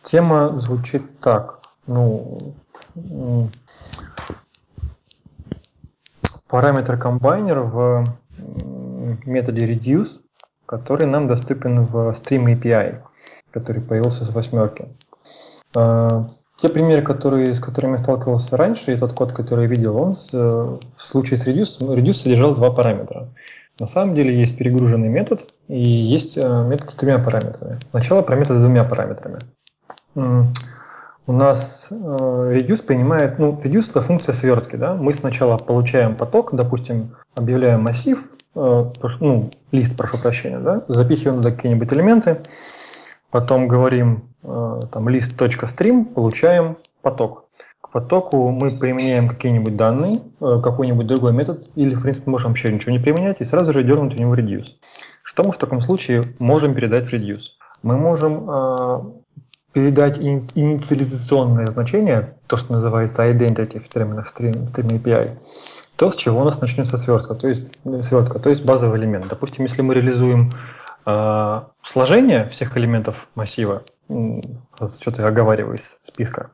Тема 0.03 0.59
звучит 0.59 1.21
так. 1.21 1.61
Ну, 1.87 2.53
параметр 6.49 6.99
комбайнер 6.99 7.61
в 7.61 8.05
методе 9.25 9.73
reduce, 9.73 10.21
который 10.67 11.07
нам 11.07 11.29
доступен 11.29 11.85
в 11.85 12.17
Stream 12.21 12.53
API, 12.53 13.05
который 13.53 13.83
появился 13.83 14.25
с 14.25 14.31
восьмерки. 14.31 14.89
Те 16.63 16.69
примеры, 16.69 17.03
которые, 17.03 17.57
с 17.57 17.59
которыми 17.59 17.97
я 17.97 18.03
сталкивался 18.05 18.57
раньше, 18.57 18.95
и 18.95 18.97
тот 18.97 19.15
код, 19.15 19.33
который 19.33 19.65
я 19.65 19.69
видел, 19.69 19.97
он 19.97 20.15
с, 20.15 20.33
в 20.33 20.79
случае 20.97 21.37
с 21.37 21.45
Reduce, 21.45 21.81
Reduce 21.81 22.23
содержал 22.23 22.55
два 22.55 22.71
параметра. 22.71 23.31
На 23.81 23.89
самом 23.89 24.15
деле 24.15 24.39
есть 24.39 24.57
перегруженный 24.57 25.09
метод 25.09 25.43
и 25.67 25.81
есть 25.81 26.39
э, 26.39 26.65
метод 26.65 26.89
с 26.89 26.95
тремя 26.95 27.19
параметрами. 27.19 27.81
Сначала 27.91 28.23
про 28.23 28.37
метод 28.37 28.57
с 28.57 28.63
двумя 28.63 28.85
параметрами. 28.85 29.41
У 30.15 31.33
нас 31.33 31.89
э, 31.91 31.95
reduce 31.95 32.85
принимает, 32.85 33.41
ну, 33.41 33.61
reduce 33.61 33.91
это 33.91 34.01
функция 34.01 34.33
свертки, 34.33 34.77
да. 34.77 34.95
Мы 34.95 35.15
сначала 35.15 35.57
получаем 35.57 36.15
поток, 36.15 36.55
допустим, 36.55 37.17
объявляем 37.35 37.83
массив, 37.83 38.23
э, 38.55 38.85
ну, 39.19 39.51
лист, 39.73 39.97
прошу 39.97 40.19
прощения, 40.19 40.61
да, 40.61 40.85
запихиваем 40.87 41.43
туда 41.43 41.53
какие-нибудь 41.53 41.93
элементы, 41.93 42.39
потом 43.33 43.67
говорим 43.67 44.33
Э, 44.43 44.81
там 44.91 45.09
list.stream, 45.09 46.05
получаем 46.05 46.77
поток. 47.01 47.47
К 47.81 47.91
потоку 47.91 48.51
мы 48.51 48.77
применяем 48.77 49.29
какие-нибудь 49.29 49.77
данные, 49.77 50.23
э, 50.41 50.61
какой-нибудь 50.63 51.07
другой 51.07 51.33
метод, 51.33 51.69
или, 51.77 51.95
в 51.95 52.03
принципе, 52.03 52.31
можем 52.31 52.51
вообще 52.51 52.73
ничего 52.73 52.93
не 52.93 52.99
применять 52.99 53.41
и 53.41 53.45
сразу 53.45 53.73
же 53.73 53.85
дернуть 53.85 54.15
в 54.15 54.19
него 54.19 54.35
reduce. 54.35 54.77
Что 55.23 55.45
мы 55.45 55.53
в 55.53 55.59
таком 55.59 55.81
случае 55.81 56.23
можем 56.39 56.75
передать 56.75 57.09
в 57.09 57.13
reduce? 57.13 57.53
Мы 57.83 57.97
можем 57.97 58.51
э, 58.51 59.01
передать 59.73 60.19
инициализационное 60.19 61.67
значение, 61.67 62.35
то, 62.49 62.57
что 62.57 62.73
называется 62.73 63.25
identity 63.29 63.79
в 63.79 63.89
терминах 63.89 64.27
Stream, 64.27 64.73
Stream 64.73 65.01
API, 65.01 65.39
то, 65.95 66.11
с 66.11 66.17
чего 66.17 66.41
у 66.41 66.45
нас 66.45 66.61
начнется 66.61 66.99
свертка, 66.99 67.35
то 67.35 67.47
есть 67.47 67.63
свертка, 68.03 68.41
то 68.41 68.49
есть 68.49 68.65
базовый 68.65 68.99
элемент. 68.99 69.29
Допустим, 69.29 69.67
если 69.67 69.83
мы 69.83 69.95
реализуем 69.95 70.51
сложение 71.05 72.49
всех 72.49 72.77
элементов 72.77 73.29
массива, 73.35 73.83
что-то 75.01 75.27
оговариваю 75.27 75.77
из 75.77 75.99
списка, 76.03 76.51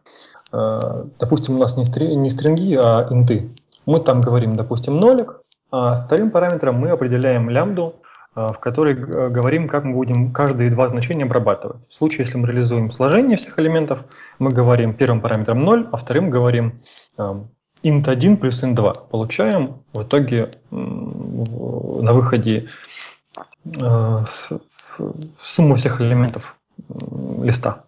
э, 0.52 1.04
допустим, 1.18 1.56
у 1.56 1.58
нас 1.58 1.76
не, 1.76 1.84
стри, 1.84 2.14
не 2.14 2.30
стринги, 2.30 2.78
а 2.80 3.06
инты. 3.10 3.50
Мы 3.86 4.00
там 4.00 4.20
говорим, 4.20 4.56
допустим, 4.56 4.98
нолик, 4.98 5.40
а 5.70 5.96
вторым 5.96 6.30
параметром 6.30 6.76
мы 6.76 6.90
определяем 6.90 7.50
лямбду, 7.50 7.96
э, 8.36 8.48
в 8.52 8.58
которой 8.58 8.94
говорим, 8.94 9.68
как 9.68 9.84
мы 9.84 9.94
будем 9.94 10.32
каждые 10.32 10.70
два 10.70 10.88
значения 10.88 11.24
обрабатывать. 11.24 11.78
В 11.88 11.94
случае, 11.94 12.24
если 12.26 12.38
мы 12.38 12.48
реализуем 12.48 12.92
сложение 12.92 13.36
всех 13.36 13.58
элементов, 13.58 14.04
мы 14.38 14.50
говорим 14.50 14.94
первым 14.94 15.20
параметром 15.20 15.64
0, 15.64 15.88
а 15.92 15.96
вторым 15.96 16.30
говорим 16.30 16.80
int1 17.82 18.36
плюс 18.36 18.62
int2. 18.62 19.08
Получаем 19.10 19.82
в 19.92 20.02
итоге 20.02 20.50
на 20.70 22.12
выходе 22.12 22.58
э, 22.58 22.66
сумму 25.42 25.74
всех 25.76 26.00
элементов 26.00 26.56
листа. 27.42 27.84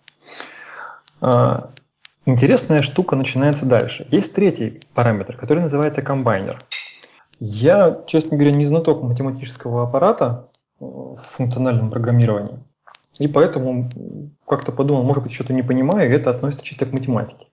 А, 1.21 1.71
интересная 2.27 2.83
штука 2.83 3.16
начинается 3.16 3.66
дальше. 3.66 4.07
Есть 4.11 4.35
третий 4.35 4.81
параметр, 4.95 5.37
который 5.37 5.61
называется 5.61 6.03
комбайнер. 6.03 6.59
Я, 7.38 8.03
честно 8.07 8.37
говоря, 8.37 8.55
не 8.55 8.66
знаток 8.66 9.03
математического 9.03 9.85
аппарата 9.85 10.49
в 10.79 11.16
функциональном 11.16 11.90
программировании. 11.90 12.59
И 13.19 13.29
поэтому 13.29 13.90
как-то 14.47 14.73
подумал, 14.73 15.03
может 15.03 15.23
быть, 15.23 15.33
что-то 15.33 15.53
не 15.53 15.62
понимаю, 15.62 16.11
и 16.11 16.14
это 16.14 16.31
относится 16.31 16.64
чисто 16.64 16.87
к 16.87 16.93
математике. 16.93 17.47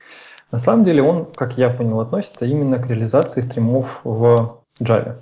На 0.51 0.59
самом 0.59 0.85
деле 0.85 1.03
он, 1.03 1.25
как 1.25 1.57
я 1.57 1.69
понял, 1.69 1.99
относится 1.99 2.45
именно 2.45 2.79
к 2.79 2.87
реализации 2.87 3.41
стримов 3.41 4.01
в 4.05 4.56
Java. 4.81 5.21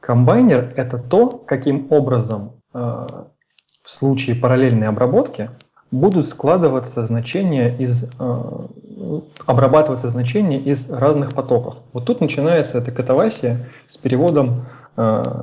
Комбайнер– 0.00 0.72
это 0.76 0.98
то, 0.98 1.28
каким 1.28 1.86
образом 1.90 2.52
э, 2.74 2.78
в 2.78 3.90
случае 3.90 4.36
параллельной 4.36 4.88
обработки 4.88 5.50
будут 5.90 6.28
складываться 6.28 7.06
значения 7.06 7.74
из, 7.74 8.04
э, 8.18 9.20
обрабатываться 9.46 10.10
значения 10.10 10.58
из 10.58 10.90
разных 10.90 11.32
потоков. 11.32 11.76
Вот 11.92 12.04
тут 12.04 12.20
начинается 12.20 12.78
эта 12.78 12.90
катавасия 12.90 13.68
с 13.86 13.96
переводом, 13.96 14.66
э, 14.96 15.42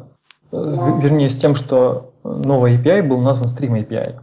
вернее, 0.51 1.29
с 1.29 1.37
тем, 1.37 1.55
что 1.55 2.13
новый 2.23 2.77
API 2.77 3.01
был 3.01 3.19
назван 3.19 3.47
Stream 3.47 3.83
API. 3.83 4.19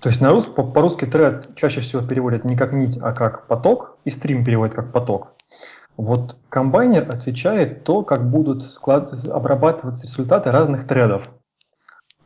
То 0.00 0.08
есть 0.10 0.20
на 0.20 0.30
рус, 0.30 0.46
по-русски 0.46 1.04
тред 1.04 1.56
чаще 1.56 1.80
всего 1.80 2.00
переводят 2.00 2.44
не 2.44 2.56
как 2.56 2.72
нить, 2.72 2.98
а 3.00 3.12
как 3.12 3.46
поток, 3.48 3.98
и 4.04 4.10
стрим 4.10 4.44
переводит 4.44 4.74
как 4.74 4.92
поток. 4.92 5.35
Вот 5.96 6.36
комбайнер 6.48 7.08
отвечает 7.08 7.84
то, 7.84 8.02
как 8.02 8.28
будут 8.28 8.62
склад... 8.62 9.12
обрабатываться 9.28 10.06
результаты 10.06 10.50
разных 10.50 10.86
тредов. 10.86 11.30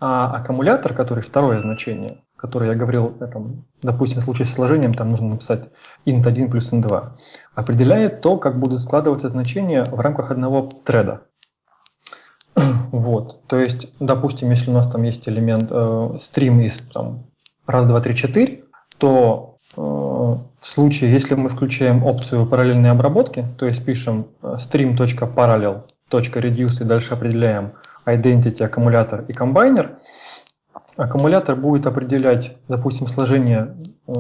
А 0.00 0.34
аккумулятор, 0.34 0.94
который 0.94 1.22
второе 1.22 1.60
значение, 1.60 2.22
которое 2.36 2.70
я 2.70 2.74
говорил, 2.74 3.10
там, 3.10 3.66
допустим, 3.82 4.20
в 4.20 4.24
случае 4.24 4.46
с 4.46 4.54
сложением, 4.54 4.94
там 4.94 5.10
нужно 5.10 5.28
написать 5.28 5.68
int1 6.06 6.50
плюс 6.50 6.72
int2, 6.72 7.10
определяет 7.54 8.22
то, 8.22 8.38
как 8.38 8.58
будут 8.58 8.80
складываться 8.80 9.28
значения 9.28 9.84
в 9.84 10.00
рамках 10.00 10.30
одного 10.30 10.68
треда. 10.84 11.22
Вот, 12.92 13.46
то 13.46 13.56
есть, 13.56 13.94
допустим, 14.00 14.50
если 14.50 14.70
у 14.70 14.74
нас 14.74 14.90
там 14.90 15.04
есть 15.04 15.28
элемент 15.28 15.68
э, 15.70 16.16
стрим 16.18 16.60
из 16.60 16.80
там, 16.92 17.26
раз, 17.66 17.86
два, 17.86 18.00
три, 18.00 18.16
четыре, 18.16 18.64
то 18.98 19.58
э, 19.76 20.36
в 20.60 20.66
случае, 20.66 21.10
если 21.10 21.34
мы 21.34 21.48
включаем 21.48 22.04
опцию 22.04 22.46
параллельной 22.46 22.90
обработки, 22.90 23.46
то 23.58 23.66
есть 23.66 23.84
пишем 23.84 24.26
э, 24.42 24.58
stream.parallel.reduce 24.58 26.82
и 26.82 26.84
дальше 26.84 27.14
определяем 27.14 27.72
identity, 28.04 28.62
аккумулятор 28.62 29.24
и 29.26 29.32
комбайнер, 29.32 29.98
аккумулятор 30.96 31.56
будет 31.56 31.86
определять, 31.86 32.58
допустим, 32.68 33.08
сложение, 33.08 33.74
э, 34.06 34.12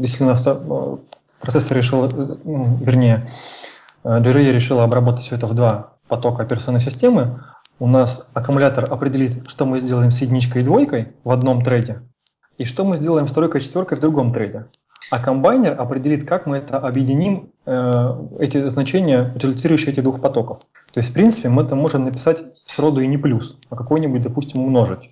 если 0.00 0.22
у 0.22 0.28
нас 0.28 0.48
процессор 1.40 1.76
решил, 1.76 2.08
ну, 2.44 2.78
вернее, 2.80 3.28
JRE 4.04 4.52
решила 4.52 4.84
обработать 4.84 5.24
все 5.24 5.34
это 5.34 5.48
в 5.48 5.54
два 5.54 5.94
потока 6.06 6.44
операционной 6.44 6.80
системы, 6.80 7.40
у 7.80 7.88
нас 7.88 8.30
аккумулятор 8.32 8.92
определит, 8.92 9.48
что 9.48 9.66
мы 9.66 9.80
сделаем 9.80 10.12
с 10.12 10.20
единичкой 10.20 10.62
и 10.62 10.64
двойкой 10.64 11.16
в 11.24 11.30
одном 11.30 11.62
трейде, 11.62 12.02
и 12.58 12.64
что 12.64 12.84
мы 12.84 12.96
сделаем 12.96 13.26
с 13.26 13.32
тройкой 13.32 13.60
и 13.60 13.64
четверкой 13.64 13.98
в 13.98 14.00
другом 14.00 14.32
трейде. 14.32 14.68
А 15.10 15.20
комбайнер 15.20 15.80
определит, 15.80 16.28
как 16.28 16.46
мы 16.46 16.58
это 16.58 16.78
объединим, 16.78 17.50
э, 17.64 18.26
эти 18.40 18.68
значения, 18.68 19.32
утилизирующие 19.34 19.92
эти 19.92 20.00
двух 20.00 20.20
потоков. 20.20 20.58
То 20.92 21.00
есть, 21.00 21.10
в 21.10 21.14
принципе, 21.14 21.48
мы 21.48 21.62
это 21.62 21.74
можем 21.74 22.04
написать 22.04 22.44
сроду 22.66 23.00
и 23.00 23.06
не 23.06 23.16
плюс, 23.16 23.58
а 23.70 23.76
какой-нибудь, 23.76 24.22
допустим, 24.22 24.60
умножить. 24.62 25.10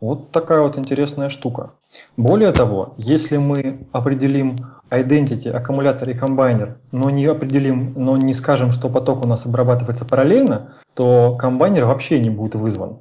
Вот 0.00 0.32
такая 0.32 0.60
вот 0.60 0.76
интересная 0.76 1.28
штука. 1.28 1.70
Более 2.16 2.52
того, 2.52 2.94
если 2.98 3.36
мы 3.36 3.86
определим 3.92 4.56
identity, 4.90 5.48
аккумулятор 5.48 6.10
и 6.10 6.14
комбайнер, 6.14 6.78
но 6.92 7.08
не 7.10 7.24
определим, 7.26 7.94
но 7.96 8.16
не 8.16 8.34
скажем, 8.34 8.72
что 8.72 8.88
поток 8.88 9.24
у 9.24 9.28
нас 9.28 9.46
обрабатывается 9.46 10.04
параллельно, 10.04 10.74
то 10.94 11.36
комбайнер 11.36 11.86
вообще 11.86 12.20
не 12.20 12.30
будет 12.30 12.54
вызван. 12.54 12.98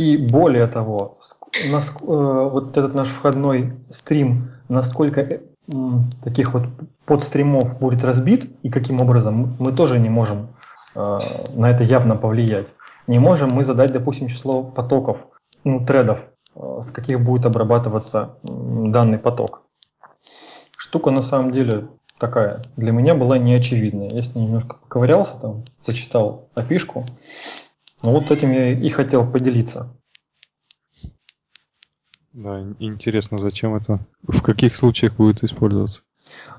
И 0.00 0.16
более 0.16 0.66
того, 0.66 1.18
э, 1.62 2.08
вот 2.08 2.78
этот 2.78 2.94
наш 2.94 3.08
входной 3.10 3.74
стрим, 3.90 4.52
насколько 4.70 5.20
э, 5.20 5.40
таких 6.24 6.54
вот 6.54 6.62
подстримов 7.04 7.78
будет 7.78 8.02
разбит 8.02 8.50
и 8.62 8.70
каким 8.70 9.02
образом, 9.02 9.56
мы 9.58 9.72
тоже 9.72 9.98
не 9.98 10.08
можем 10.08 10.56
э, 10.94 11.18
на 11.52 11.70
это 11.70 11.84
явно 11.84 12.16
повлиять. 12.16 12.68
Не 13.08 13.18
можем 13.18 13.50
мы 13.50 13.62
задать, 13.62 13.92
допустим, 13.92 14.28
число 14.28 14.62
потоков, 14.62 15.26
ну, 15.64 15.84
тредов, 15.84 16.30
в 16.54 16.92
каких 16.92 17.20
будет 17.20 17.44
обрабатываться 17.44 18.36
данный 18.42 19.18
поток. 19.18 19.64
Штука 20.78 21.10
на 21.10 21.20
самом 21.20 21.52
деле 21.52 21.88
такая, 22.18 22.62
для 22.78 22.92
меня 22.92 23.14
была 23.14 23.36
неочевидная. 23.36 24.08
Я 24.08 24.22
с 24.22 24.34
ней 24.34 24.46
немножко 24.46 24.76
поковырялся, 24.76 25.34
там, 25.42 25.64
почитал 25.84 26.48
опишку. 26.54 27.04
Ну, 28.02 28.12
вот 28.12 28.30
этим 28.30 28.52
я 28.52 28.72
и 28.72 28.88
хотел 28.88 29.30
поделиться. 29.30 29.88
Да, 32.32 32.62
интересно, 32.78 33.38
зачем 33.38 33.74
это, 33.74 34.00
в 34.22 34.40
каких 34.42 34.76
случаях 34.76 35.16
будет 35.16 35.42
использоваться? 35.42 36.00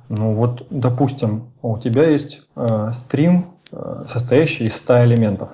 Ну 0.09 0.33
вот, 0.33 0.67
допустим, 0.69 1.53
у 1.61 1.77
тебя 1.77 2.09
есть 2.09 2.45
э, 2.57 2.91
стрим, 2.93 3.53
э, 3.71 4.03
состоящий 4.07 4.65
из 4.65 4.75
100 4.75 5.05
элементов. 5.05 5.49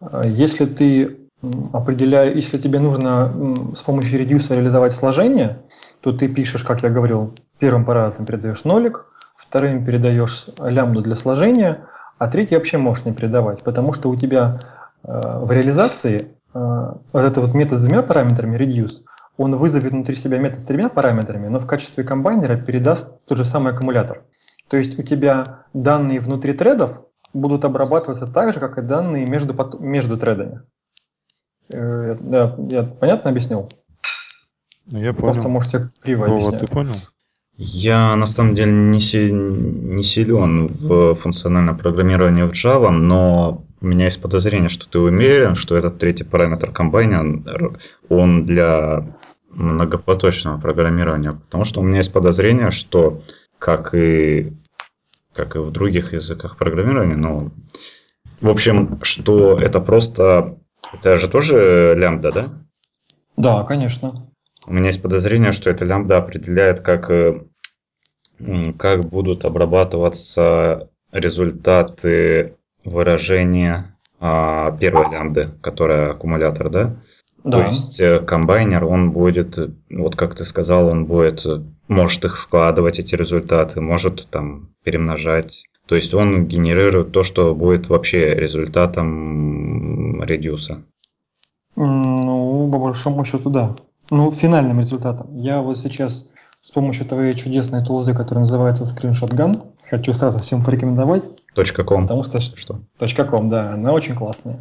Э, 0.00 0.22
если 0.26 0.64
ты 0.64 1.18
определяешь, 1.72 2.34
если 2.34 2.56
тебе 2.58 2.80
нужно 2.80 3.54
с 3.76 3.82
помощью 3.82 4.18
редюса 4.18 4.54
реализовать 4.54 4.94
сложение, 4.94 5.58
то 6.00 6.12
ты 6.12 6.28
пишешь, 6.28 6.64
как 6.64 6.82
я 6.82 6.88
говорил, 6.88 7.34
первым 7.58 7.84
параметром 7.84 8.24
передаешь 8.24 8.64
нолик, 8.64 9.04
вторым 9.36 9.84
передаешь 9.84 10.46
лямбду 10.58 11.02
для 11.02 11.16
сложения, 11.16 11.86
а 12.16 12.28
третий 12.28 12.56
вообще 12.56 12.78
можешь 12.78 13.04
не 13.04 13.12
передавать, 13.12 13.62
потому 13.62 13.92
что 13.92 14.08
у 14.08 14.16
тебя 14.16 14.60
в 15.02 15.50
реализации 15.52 16.36
э, 16.54 16.58
вот 17.12 17.20
этот 17.20 17.38
вот 17.38 17.54
метод 17.54 17.78
с 17.78 17.84
двумя 17.84 18.02
параметрами 18.02 18.56
reduce, 18.56 19.02
он 19.36 19.56
вызовет 19.56 19.92
внутри 19.92 20.14
себя 20.14 20.38
метод 20.38 20.60
с 20.60 20.64
тремя 20.64 20.88
параметрами, 20.88 21.48
но 21.48 21.60
в 21.60 21.66
качестве 21.66 22.04
комбайнера 22.04 22.56
передаст 22.56 23.12
тот 23.26 23.38
же 23.38 23.44
самый 23.44 23.72
аккумулятор. 23.72 24.24
То 24.68 24.76
есть 24.76 24.98
у 24.98 25.02
тебя 25.02 25.64
данные 25.72 26.20
внутри 26.20 26.52
тредов 26.52 27.00
будут 27.32 27.64
обрабатываться 27.64 28.26
так 28.26 28.52
же, 28.52 28.60
как 28.60 28.78
и 28.78 28.82
данные 28.82 29.26
между, 29.26 29.54
между 29.80 30.18
тредами. 30.18 30.62
Э, 31.72 32.16
да, 32.20 32.56
я 32.70 32.82
понятно 32.82 33.30
объяснил? 33.30 33.70
Ну, 34.86 34.98
я 34.98 35.12
понял. 35.12 35.32
Просто 35.32 35.48
можете 35.48 35.90
криво 36.02 36.26
Вова, 36.26 36.34
объяснять. 36.34 36.60
ты 36.60 36.66
понял? 36.66 36.94
Я 37.56 38.14
на 38.16 38.26
самом 38.26 38.54
деле 38.54 38.72
не, 38.72 39.00
си, 39.00 39.30
не 39.32 40.02
силен 40.02 40.66
в 40.66 41.14
функциональном 41.14 41.76
программировании 41.76 42.44
в 42.44 42.52
Java, 42.52 42.90
но 42.90 43.64
у 43.80 43.86
меня 43.86 44.06
есть 44.06 44.20
подозрение, 44.20 44.68
что 44.68 44.88
ты 44.88 44.98
уверен, 44.98 45.54
что 45.54 45.76
этот 45.76 45.98
третий 45.98 46.24
параметр 46.24 46.72
комбайнер, 46.72 47.78
он 48.08 48.44
для 48.44 49.16
многопоточного 49.50 50.60
программирования, 50.60 51.32
потому 51.32 51.64
что 51.64 51.80
у 51.80 51.84
меня 51.84 51.98
есть 51.98 52.12
подозрение, 52.12 52.70
что 52.70 53.20
как 53.58 53.94
и, 53.94 54.52
как 55.32 55.56
и 55.56 55.60
в 55.60 55.70
других 55.70 56.12
языках 56.12 56.56
программирования, 56.56 57.16
ну, 57.16 57.52
в 58.40 58.48
общем, 58.48 59.00
что 59.02 59.58
это 59.58 59.80
просто, 59.80 60.58
это 60.92 61.18
же 61.18 61.28
тоже 61.28 61.94
лямбда, 61.96 62.32
да? 62.32 62.48
Да, 63.36 63.64
конечно. 63.64 64.12
У 64.66 64.72
меня 64.72 64.88
есть 64.88 65.02
подозрение, 65.02 65.52
что 65.52 65.70
эта 65.70 65.84
лямбда 65.84 66.18
определяет, 66.18 66.80
как, 66.80 67.06
как 68.76 69.04
будут 69.06 69.44
обрабатываться 69.44 70.88
результаты 71.10 72.57
выражения 72.88 73.96
а, 74.20 74.72
первой 74.72 75.10
лямбды, 75.10 75.48
которая 75.60 76.12
аккумулятор, 76.12 76.70
да? 76.70 76.96
Да. 77.44 77.62
То 77.62 77.66
есть 77.68 78.00
э, 78.00 78.18
комбайнер, 78.20 78.84
он 78.84 79.12
будет, 79.12 79.56
вот 79.90 80.16
как 80.16 80.34
ты 80.34 80.44
сказал, 80.44 80.88
он 80.88 81.06
будет, 81.06 81.46
может 81.86 82.24
их 82.24 82.36
складывать, 82.36 82.98
эти 82.98 83.14
результаты, 83.14 83.80
может 83.80 84.28
там 84.28 84.70
перемножать. 84.82 85.64
То 85.86 85.94
есть 85.94 86.12
он 86.14 86.46
генерирует 86.46 87.12
то, 87.12 87.22
что 87.22 87.54
будет 87.54 87.88
вообще 87.88 88.34
результатом 88.34 90.22
редюса. 90.24 90.82
Ну, 91.76 92.68
по 92.72 92.78
большому 92.78 93.24
счету, 93.24 93.50
да. 93.50 93.76
Ну, 94.10 94.30
финальным 94.30 94.80
результатом. 94.80 95.34
Я 95.36 95.62
вот 95.62 95.78
сейчас 95.78 96.28
с 96.60 96.70
помощью 96.70 97.06
твоей 97.06 97.34
чудесной 97.34 97.84
тулзы, 97.84 98.14
которая 98.14 98.40
называется 98.40 98.84
Screenshot 98.84 99.30
Gun, 99.30 99.62
хочу 99.88 100.12
сразу 100.12 100.38
всем 100.40 100.64
порекомендовать. 100.64 101.24
Точка 101.58 101.82
.com. 101.82 102.02
Потому 102.02 102.22
что 102.22 102.40
что? 102.40 102.80
Точка 102.98 103.24
.com, 103.24 103.48
да, 103.48 103.72
она 103.72 103.92
очень 103.92 104.14
классная. 104.14 104.60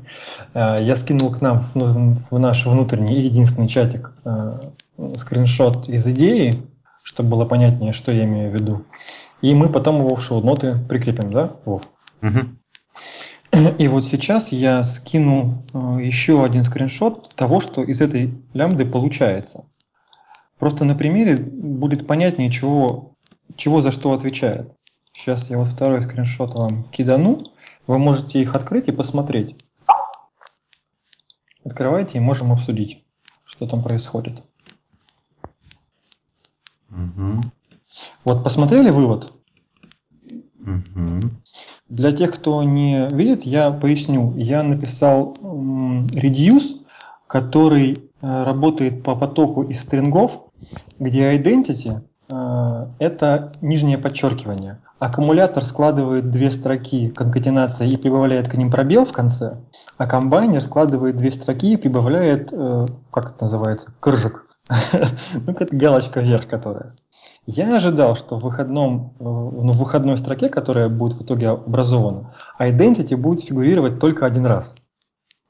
Э, 0.56 0.78
я 0.82 0.96
скинул 0.96 1.32
к 1.32 1.42
нам 1.42 1.64
в 1.76 2.40
наш 2.40 2.66
внутренний 2.66 3.22
единственный 3.22 3.68
чатик 3.68 4.14
э, 4.26 4.60
скриншот 5.18 5.90
из 5.90 6.08
идеи, 6.08 6.64
чтобы 7.04 7.30
было 7.30 7.46
понятнее, 7.46 7.94
что 7.94 8.12
я 8.12 8.26
имею 8.26 8.52
в 8.52 8.56
виду. 8.56 8.86
И 9.44 9.54
мы 9.54 9.70
потом 9.70 10.00
его 10.00 10.16
в 10.16 10.24
шоу-ноты 10.24 10.76
прикрепим, 10.90 11.32
да, 11.32 11.52
Вов? 11.66 11.84
Угу. 12.24 13.74
И 13.78 13.88
вот 13.88 14.04
сейчас 14.04 14.52
я 14.52 14.84
скину 14.84 15.64
э, 15.76 16.00
еще 16.02 16.44
один 16.44 16.64
скриншот 16.64 17.30
того, 17.36 17.60
что 17.60 17.84
из 17.84 18.02
этой 18.02 18.34
лямбды 18.56 18.88
получается. 18.88 19.66
Просто 20.58 20.84
на 20.84 20.96
примере 20.96 21.38
будет 21.38 22.08
понятнее, 22.08 22.50
чего, 22.50 23.12
чего 23.56 23.82
за 23.82 23.92
что 23.92 24.14
отвечает. 24.14 24.74
Сейчас 25.18 25.50
я 25.50 25.58
вот 25.58 25.68
второй 25.68 26.04
скриншот 26.04 26.54
вам 26.54 26.84
кидану. 26.92 27.40
Вы 27.88 27.98
можете 27.98 28.40
их 28.40 28.56
открыть 28.56 28.88
и 28.88 28.92
посмотреть. 28.92 29.56
Открывайте 31.66 32.20
и 32.20 32.22
можем 32.22 32.52
обсудить, 32.52 33.04
что 33.44 33.68
там 33.68 33.82
происходит. 33.82 34.44
Угу. 36.92 37.42
Вот 38.26 38.44
посмотрели 38.44 38.92
вывод? 38.92 39.34
Угу. 40.60 41.22
Для 41.90 42.12
тех, 42.12 42.32
кто 42.36 42.62
не 42.62 43.10
видит, 43.10 43.44
я 43.44 43.72
поясню. 43.72 44.36
Я 44.38 44.62
написал 44.62 45.36
reduce, 45.42 46.86
который 47.26 47.94
э, 47.94 48.44
работает 48.44 49.04
по 49.04 49.16
потоку 49.16 49.64
из 49.64 49.82
стрингов, 49.82 50.44
где 51.00 51.36
identity 51.36 52.04
э, 52.30 52.88
это 53.00 53.52
нижнее 53.62 53.98
подчеркивание. 53.98 54.80
Аккумулятор 55.00 55.64
складывает 55.64 56.32
две 56.32 56.50
строки 56.50 57.10
конкатенация 57.10 57.88
и 57.88 57.98
прибавляет 57.98 58.50
к 58.50 58.56
ним 58.56 58.72
пробел 58.72 59.06
в 59.06 59.12
конце, 59.12 59.58
а 59.98 60.08
комбайнер 60.08 60.62
складывает 60.62 61.18
две 61.18 61.32
строки 61.32 61.74
и 61.74 61.78
прибавляет, 61.78 62.52
э, 62.52 62.86
как 63.12 63.36
это 63.36 63.44
называется, 63.44 63.94
крыжик. 64.00 64.48
Ну, 65.34 65.54
это 65.54 65.68
галочка 65.76 66.22
вверх, 66.22 66.48
которая. 66.48 66.96
Я 67.46 67.76
ожидал, 67.76 68.16
что 68.16 68.40
в, 68.40 68.44
выходном, 68.44 69.14
э, 69.20 69.24
ну, 69.24 69.72
в 69.72 69.78
выходной 69.78 70.18
строке, 70.18 70.50
которая 70.50 70.90
будет 70.90 71.14
в 71.14 71.22
итоге 71.22 71.50
образована, 71.50 72.34
identity 72.60 73.16
будет 73.16 73.42
фигурировать 73.42 74.00
только 74.00 74.26
один 74.26 74.48
раз. 74.48 74.76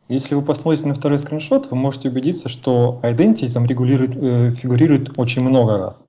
Если 0.09 0.35
вы 0.35 0.41
посмотрите 0.41 0.87
на 0.87 0.93
второй 0.93 1.19
скриншот, 1.19 1.71
вы 1.71 1.77
можете 1.77 2.09
убедиться, 2.09 2.49
что 2.49 2.99
identity 3.01 3.51
там 3.51 3.65
регулирует, 3.65 4.15
э, 4.17 4.51
фигурирует 4.55 5.17
очень 5.17 5.41
много 5.41 5.77
раз. 5.77 6.07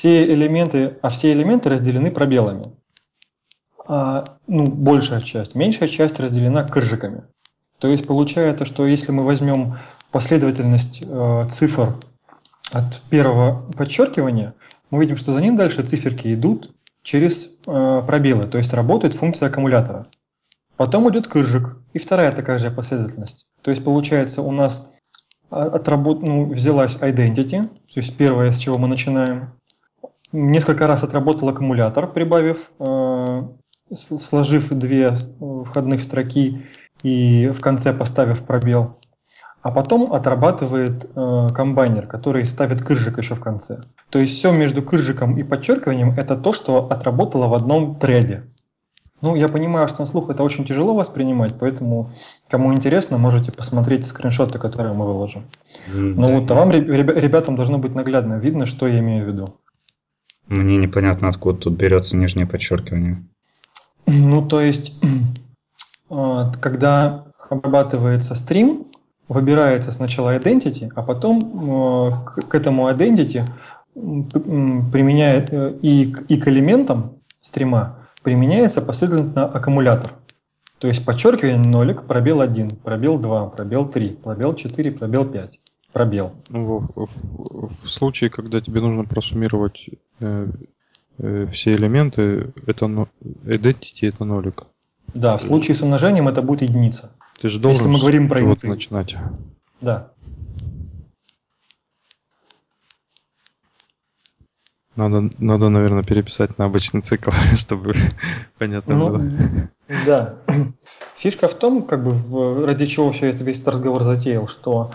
Все 0.00 0.24
элементы, 0.24 0.96
а 1.02 1.10
все 1.10 1.30
элементы 1.30 1.68
разделены 1.68 2.10
пробелами. 2.10 2.64
А, 3.86 4.24
ну, 4.46 4.64
большая 4.64 5.20
часть. 5.20 5.54
Меньшая 5.54 5.90
часть 5.90 6.18
разделена 6.18 6.64
крыжиками. 6.64 7.24
То 7.78 7.88
есть 7.88 8.06
получается, 8.06 8.64
что 8.64 8.86
если 8.86 9.12
мы 9.12 9.26
возьмем 9.26 9.76
последовательность 10.10 11.02
э, 11.06 11.48
цифр 11.50 11.98
от 12.72 13.02
первого 13.10 13.70
подчеркивания, 13.76 14.54
мы 14.90 15.00
видим, 15.02 15.18
что 15.18 15.34
за 15.34 15.42
ним 15.42 15.54
дальше 15.54 15.82
циферки 15.82 16.32
идут 16.32 16.74
через 17.02 17.58
э, 17.66 18.02
пробелы, 18.06 18.44
то 18.44 18.56
есть 18.56 18.72
работает 18.72 19.12
функция 19.12 19.50
аккумулятора. 19.50 20.06
Потом 20.78 21.10
идет 21.10 21.28
крыжик, 21.28 21.76
и 21.92 21.98
вторая 21.98 22.32
такая 22.32 22.56
же 22.56 22.70
последовательность. 22.70 23.46
То 23.60 23.70
есть 23.70 23.84
получается 23.84 24.40
у 24.40 24.50
нас 24.50 24.90
а, 25.50 25.64
отработ... 25.64 26.22
ну, 26.22 26.46
взялась 26.46 26.96
identity, 26.96 27.66
то 27.66 28.00
есть 28.00 28.16
первое, 28.16 28.50
с 28.50 28.56
чего 28.56 28.78
мы 28.78 28.88
начинаем. 28.88 29.59
Несколько 30.32 30.86
раз 30.86 31.02
отработал 31.02 31.48
аккумулятор, 31.48 32.12
прибавив, 32.12 32.70
э, 32.78 33.42
сложив 33.94 34.68
две 34.70 35.08
э, 35.08 35.64
входных 35.64 36.02
строки 36.02 36.66
и 37.02 37.48
в 37.48 37.60
конце 37.60 37.92
поставив 37.92 38.44
пробел 38.44 38.96
а 39.62 39.70
потом 39.70 40.12
отрабатывает 40.12 41.04
э, 41.04 41.48
комбайнер, 41.54 42.06
который 42.06 42.44
ставит 42.46 42.82
кыржик 42.82 43.18
еще 43.18 43.34
в 43.34 43.40
конце. 43.40 43.80
То 44.08 44.18
есть 44.18 44.38
все 44.38 44.52
между 44.52 44.82
кыржиком 44.82 45.36
и 45.36 45.42
подчеркиванием 45.42 46.14
это 46.16 46.36
то, 46.36 46.52
что 46.52 46.86
отработало 46.86 47.46
в 47.46 47.54
одном 47.54 47.96
треде. 47.96 48.44
Ну, 49.20 49.36
я 49.36 49.48
понимаю, 49.48 49.86
что 49.86 50.00
на 50.00 50.06
слух 50.06 50.30
это 50.30 50.42
очень 50.42 50.64
тяжело 50.64 50.94
воспринимать, 50.94 51.52
поэтому, 51.58 52.10
кому 52.48 52.72
интересно, 52.72 53.18
можете 53.18 53.52
посмотреть 53.52 54.06
скриншоты, 54.06 54.58
которые 54.58 54.94
мы 54.94 55.04
выложим. 55.04 55.44
Но 55.88 56.28
да, 56.28 56.34
вот 56.34 56.50
а 56.50 56.54
вам, 56.54 56.70
ребятам, 56.70 57.54
должно 57.54 57.76
быть 57.76 57.94
наглядно 57.94 58.38
видно, 58.38 58.64
что 58.64 58.86
я 58.86 59.00
имею 59.00 59.26
в 59.26 59.28
виду. 59.28 59.56
Мне 60.50 60.76
непонятно, 60.78 61.28
откуда 61.28 61.60
тут 61.60 61.74
берется 61.74 62.16
нижнее 62.16 62.44
подчеркивание. 62.44 63.22
Ну, 64.06 64.46
то 64.46 64.60
есть, 64.60 64.98
э, 66.10 66.52
когда 66.60 67.24
обрабатывается 67.48 68.34
стрим, 68.34 68.88
выбирается 69.28 69.92
сначала 69.92 70.36
identity, 70.36 70.90
а 70.96 71.02
потом 71.02 71.38
э, 71.38 72.42
к 72.48 72.54
этому 72.54 72.90
identity 72.90 73.46
применяет 73.94 75.52
э, 75.52 75.78
и, 75.82 76.12
и 76.28 76.36
к 76.36 76.48
элементам 76.48 77.18
стрима 77.40 78.08
применяется 78.24 78.82
последовательно 78.82 79.46
аккумулятор. 79.46 80.14
То 80.78 80.88
есть 80.88 81.04
подчеркивание 81.04 81.58
нолик, 81.58 82.02
пробел 82.06 82.40
1, 82.40 82.70
пробел 82.82 83.18
2, 83.18 83.46
пробел 83.50 83.88
3, 83.88 84.08
пробел 84.16 84.54
4, 84.54 84.92
пробел 84.92 85.26
5, 85.26 85.60
пробел. 85.92 86.32
Ну, 86.48 86.78
в, 86.78 87.06
в, 87.06 87.84
в 87.84 87.88
случае, 87.88 88.30
когда 88.30 88.60
тебе 88.60 88.80
нужно 88.80 89.04
просуммировать 89.04 89.90
э, 90.20 90.48
э, 91.18 91.46
все 91.52 91.72
элементы, 91.72 92.52
это 92.66 92.86
identity 93.44 94.08
это 94.08 94.24
нолик. 94.24 94.64
Да, 95.14 95.36
в 95.36 95.42
случае 95.42 95.74
с 95.74 95.82
умножением 95.82 96.28
это 96.28 96.42
будет 96.42 96.62
единица. 96.62 97.10
Ты 97.40 97.48
же 97.48 97.58
должен 97.58 97.82
Если 97.82 97.92
мы 97.92 98.00
говорим 98.00 98.28
про 98.28 98.40
инты. 98.40 98.68
начинать. 98.68 99.16
Да. 99.80 100.12
Надо, 104.96 105.30
надо, 105.38 105.68
наверное, 105.70 106.02
переписать 106.02 106.58
на 106.58 106.66
обычный 106.66 107.00
цикл, 107.00 107.30
чтобы 107.56 107.94
понятно 108.58 108.96
ну, 108.96 109.06
было. 109.06 109.22
Да. 110.06 110.36
Фишка 111.16 111.48
в 111.48 111.54
том, 111.54 111.84
как 111.84 112.04
бы 112.04 112.66
ради 112.66 112.86
чего 112.86 113.10
все 113.10 113.26
это, 113.26 113.42
весь 113.42 113.62
этот 113.62 113.74
разговор 113.74 114.04
затеял, 114.04 114.46
что 114.46 114.90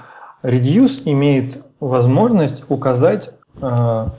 Reduce 0.46 1.02
имеет 1.06 1.64
возможность 1.80 2.66
указать, 2.70 3.32
а, 3.62 4.14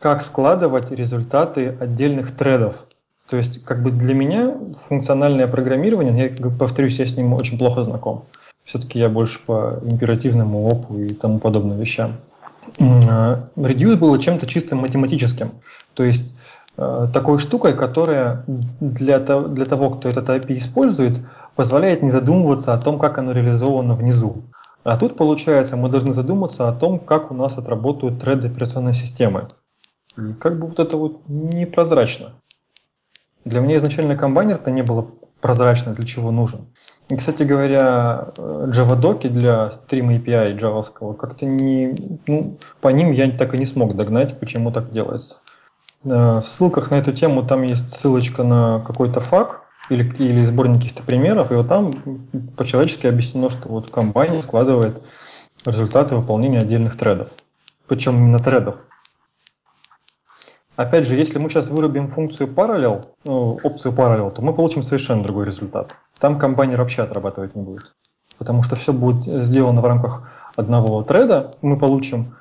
как 0.00 0.22
складывать 0.22 0.90
результаты 0.90 1.76
отдельных 1.78 2.34
тредов. 2.34 2.86
То 3.28 3.36
есть, 3.36 3.62
как 3.64 3.82
бы 3.82 3.90
для 3.90 4.14
меня 4.14 4.54
функциональное 4.88 5.46
программирование, 5.46 6.34
я 6.38 6.50
повторюсь, 6.50 6.98
я 6.98 7.06
с 7.06 7.16
ним 7.16 7.34
очень 7.34 7.58
плохо 7.58 7.84
знаком. 7.84 8.24
Все-таки 8.64 8.98
я 8.98 9.08
больше 9.08 9.38
по 9.44 9.78
императивному 9.82 10.66
опу 10.66 10.98
и 10.98 11.08
тому 11.10 11.38
подобным 11.40 11.78
вещам. 11.78 12.14
А, 12.80 13.48
Reduce 13.56 13.96
было 13.96 14.18
чем-то 14.18 14.46
чисто 14.46 14.76
математическим. 14.76 15.50
То 15.92 16.04
есть 16.04 16.34
а, 16.78 17.06
такой 17.08 17.38
штукой, 17.38 17.74
которая 17.74 18.44
для 18.80 19.18
того, 19.18 19.90
кто 19.90 20.08
этот 20.08 20.28
API 20.30 20.56
использует, 20.56 21.20
позволяет 21.54 22.02
не 22.02 22.10
задумываться 22.10 22.72
о 22.72 22.78
том, 22.78 22.98
как 22.98 23.18
оно 23.18 23.32
реализовано 23.32 23.94
внизу. 23.94 24.42
А 24.86 24.96
тут, 24.96 25.16
получается, 25.16 25.76
мы 25.76 25.88
должны 25.88 26.12
задуматься 26.12 26.68
о 26.68 26.72
том, 26.72 27.00
как 27.00 27.32
у 27.32 27.34
нас 27.34 27.58
отработают 27.58 28.20
треды 28.20 28.46
операционной 28.46 28.94
системы. 28.94 29.48
И 30.16 30.32
как 30.34 30.60
бы 30.60 30.68
вот 30.68 30.78
это 30.78 30.96
вот 30.96 31.22
непрозрачно. 31.28 32.34
Для 33.44 33.58
меня 33.58 33.78
изначально 33.78 34.16
комбайнер-то 34.16 34.70
не 34.70 34.82
было 34.82 35.08
прозрачно, 35.40 35.92
для 35.92 36.06
чего 36.06 36.30
нужен. 36.30 36.66
И, 37.08 37.16
кстати 37.16 37.42
говоря, 37.42 38.28
Java 38.36 38.94
доки 38.94 39.26
для 39.26 39.72
Stream 39.72 40.22
API 40.22 40.56
джавовского 40.56 41.14
как-то 41.14 41.46
не, 41.46 41.96
ну, 42.28 42.56
по 42.80 42.88
ним 42.90 43.10
я 43.10 43.28
так 43.32 43.54
и 43.54 43.58
не 43.58 43.66
смог 43.66 43.96
догнать, 43.96 44.38
почему 44.38 44.70
так 44.70 44.92
делается. 44.92 45.38
Э, 46.04 46.38
в 46.38 46.44
ссылках 46.44 46.92
на 46.92 46.94
эту 46.94 47.12
тему 47.12 47.44
там 47.44 47.64
есть 47.64 47.90
ссылочка 47.90 48.44
на 48.44 48.84
какой-то 48.86 49.18
фак 49.18 49.65
или, 49.88 50.04
или 50.16 50.44
сборник 50.44 50.80
каких-то 50.80 51.02
примеров, 51.02 51.50
и 51.50 51.54
вот 51.54 51.68
там 51.68 51.92
по-человечески 52.56 53.06
объяснено, 53.06 53.50
что 53.50 53.68
вот 53.68 53.90
комбайнер 53.90 54.42
складывает 54.42 55.02
результаты 55.64 56.16
выполнения 56.16 56.58
отдельных 56.58 56.96
тредов. 56.96 57.28
Причем 57.86 58.16
именно 58.16 58.38
тредов. 58.38 58.76
Опять 60.76 61.06
же, 61.06 61.14
если 61.14 61.38
мы 61.38 61.48
сейчас 61.48 61.68
вырубим 61.68 62.08
функцию 62.08 62.48
parallel, 62.52 63.06
ну, 63.24 63.58
опцию 63.62 63.94
parallel, 63.94 64.30
то 64.30 64.42
мы 64.42 64.52
получим 64.52 64.82
совершенно 64.82 65.22
другой 65.22 65.46
результат. 65.46 65.94
Там 66.18 66.38
комбайнер 66.38 66.78
вообще 66.78 67.02
отрабатывать 67.02 67.54
не 67.54 67.62
будет. 67.62 67.94
Потому 68.36 68.62
что 68.62 68.76
все 68.76 68.92
будет 68.92 69.24
сделано 69.46 69.80
в 69.80 69.86
рамках 69.86 70.28
одного 70.54 71.02
треда, 71.02 71.52
мы 71.62 71.78
получим 71.78 72.36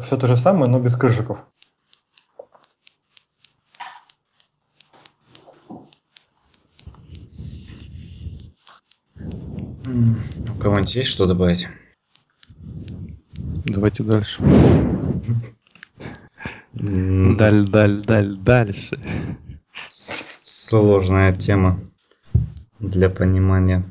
все 0.00 0.16
то 0.16 0.26
же 0.26 0.36
самое, 0.38 0.70
но 0.70 0.80
без 0.80 0.96
крыжиков. 0.96 1.44
У 10.48 10.58
кого-нибудь 10.58 10.94
есть 10.94 11.10
что 11.10 11.26
добавить? 11.26 11.68
Давайте 13.64 14.02
дальше. 14.02 14.42
Даль, 16.72 17.68
даль, 17.68 18.02
даль, 18.04 18.34
дальше. 18.36 19.00
Сложная 19.72 21.32
тема 21.32 21.80
для 22.78 23.10
понимания. 23.10 23.84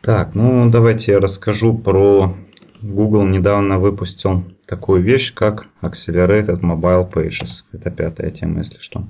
Так, 0.00 0.34
ну 0.34 0.70
давайте 0.70 1.12
я 1.12 1.20
расскажу 1.20 1.76
про 1.76 2.34
Google 2.82 3.26
недавно 3.26 3.78
выпустил 3.78 4.44
такую 4.66 5.02
вещь, 5.02 5.34
как 5.34 5.66
Accelerated 5.82 6.60
Mobile 6.60 7.10
Pages. 7.10 7.64
Это 7.72 7.90
пятая 7.90 8.30
тема, 8.30 8.58
если 8.58 8.78
что. 8.78 9.08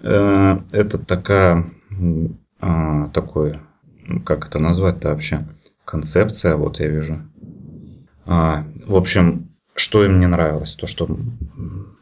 Э, 0.00 0.60
это 0.70 0.98
такая, 0.98 1.70
а, 2.62 3.08
такой, 3.08 3.58
как 4.24 4.46
это 4.46 4.60
назвать-то 4.60 5.08
вообще, 5.08 5.44
концепция, 5.84 6.54
вот 6.54 6.78
я 6.78 6.86
вижу. 6.86 7.20
А, 8.24 8.64
в 8.86 8.94
общем, 8.94 9.48
что 9.74 10.04
им 10.04 10.20
не 10.20 10.28
нравилось, 10.28 10.76
то 10.76 10.86
что 10.86 11.08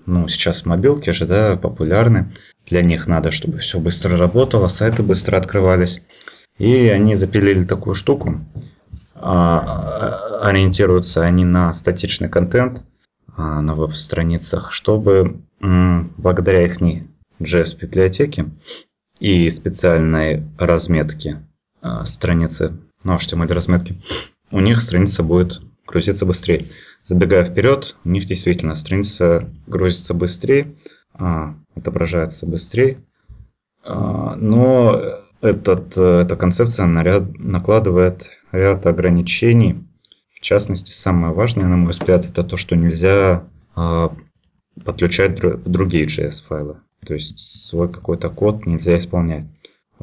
ну, 0.05 0.29
сейчас 0.29 0.67
мобилки 0.67 1.11
же 1.11 1.25
да, 1.25 1.57
популярны, 1.57 2.31
для 2.67 2.83
них 2.83 3.07
надо, 3.07 3.31
чтобы 3.31 3.57
все 3.57 3.81
быстро 3.81 4.19
работало, 4.19 4.69
сайты 4.69 5.03
быстро 5.03 5.39
открывались. 5.39 6.03
И 6.59 6.89
они 6.89 7.15
запилили 7.15 7.65
такую 7.65 7.95
штуку. 7.95 8.39
А, 9.15 10.41
ориентируются 10.43 11.23
они 11.23 11.47
на 11.47 11.73
статичный 11.73 12.29
контент 12.29 12.83
а, 13.35 13.63
на 13.63 13.75
веб-страницах, 13.75 14.73
чтобы 14.73 15.41
благодаря 15.59 16.67
их 16.67 16.83
JS-библиотеке 17.41 18.47
и 19.21 19.49
специальной 19.51 20.43
разметке 20.59 21.47
а, 21.81 22.05
страницы, 22.05 22.77
ну, 23.05 23.15
HTML 23.15 23.53
разметки, 23.53 24.01
у 24.51 24.61
них 24.61 24.81
страница 24.81 25.23
будет 25.23 25.61
грузиться 25.87 26.27
быстрее. 26.27 26.67
Забегая 27.03 27.45
вперед, 27.45 27.97
у 28.05 28.09
них 28.09 28.27
действительно 28.27 28.75
страница 28.75 29.49
грузится 29.67 30.15
быстрее, 30.15 30.75
отображается 31.75 32.47
быстрее, 32.47 33.03
но 33.85 35.21
этот, 35.41 35.97
э, 35.97 36.21
эта 36.21 36.37
концепция 36.37 36.87
наряд, 36.87 37.39
накладывает 37.39 38.31
ряд 38.53 38.87
ограничений. 38.87 39.83
В 40.35 40.41
частности, 40.41 40.93
самое 40.93 41.33
важное, 41.33 41.67
на 41.67 41.77
мой 41.77 41.93
взгляд, 41.93 42.27
это 42.27 42.45
то, 42.45 42.57
что 42.57 42.77
нельзя 42.77 43.45
подключать 44.85 45.35
дру, 45.37 45.57
другие 45.57 46.07
JS-файлы. 46.07 46.77
То 47.05 47.15
есть 47.15 47.39
свой 47.39 47.91
какой-то 47.91 48.31
код 48.31 48.67
нельзя 48.67 48.99
исполнять. 48.99 49.47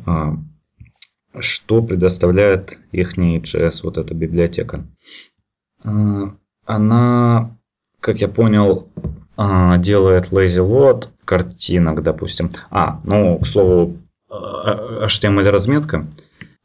Э, 0.06 0.34
что 1.40 1.82
предоставляет 1.82 2.78
их 2.92 3.18
JS, 3.18 3.82
вот 3.84 3.98
эта 3.98 4.14
библиотека? 4.14 4.86
Э, 5.84 5.90
она, 6.66 7.58
как 8.00 8.20
я 8.20 8.28
понял, 8.28 8.90
э, 9.38 9.78
делает 9.80 10.32
lazy 10.32 10.66
load 10.66 11.10
картинок, 11.26 12.02
допустим. 12.04 12.52
А, 12.70 13.00
ну, 13.04 13.40
к 13.40 13.46
слову, 13.46 13.98
HTML-разметка, 14.30 16.08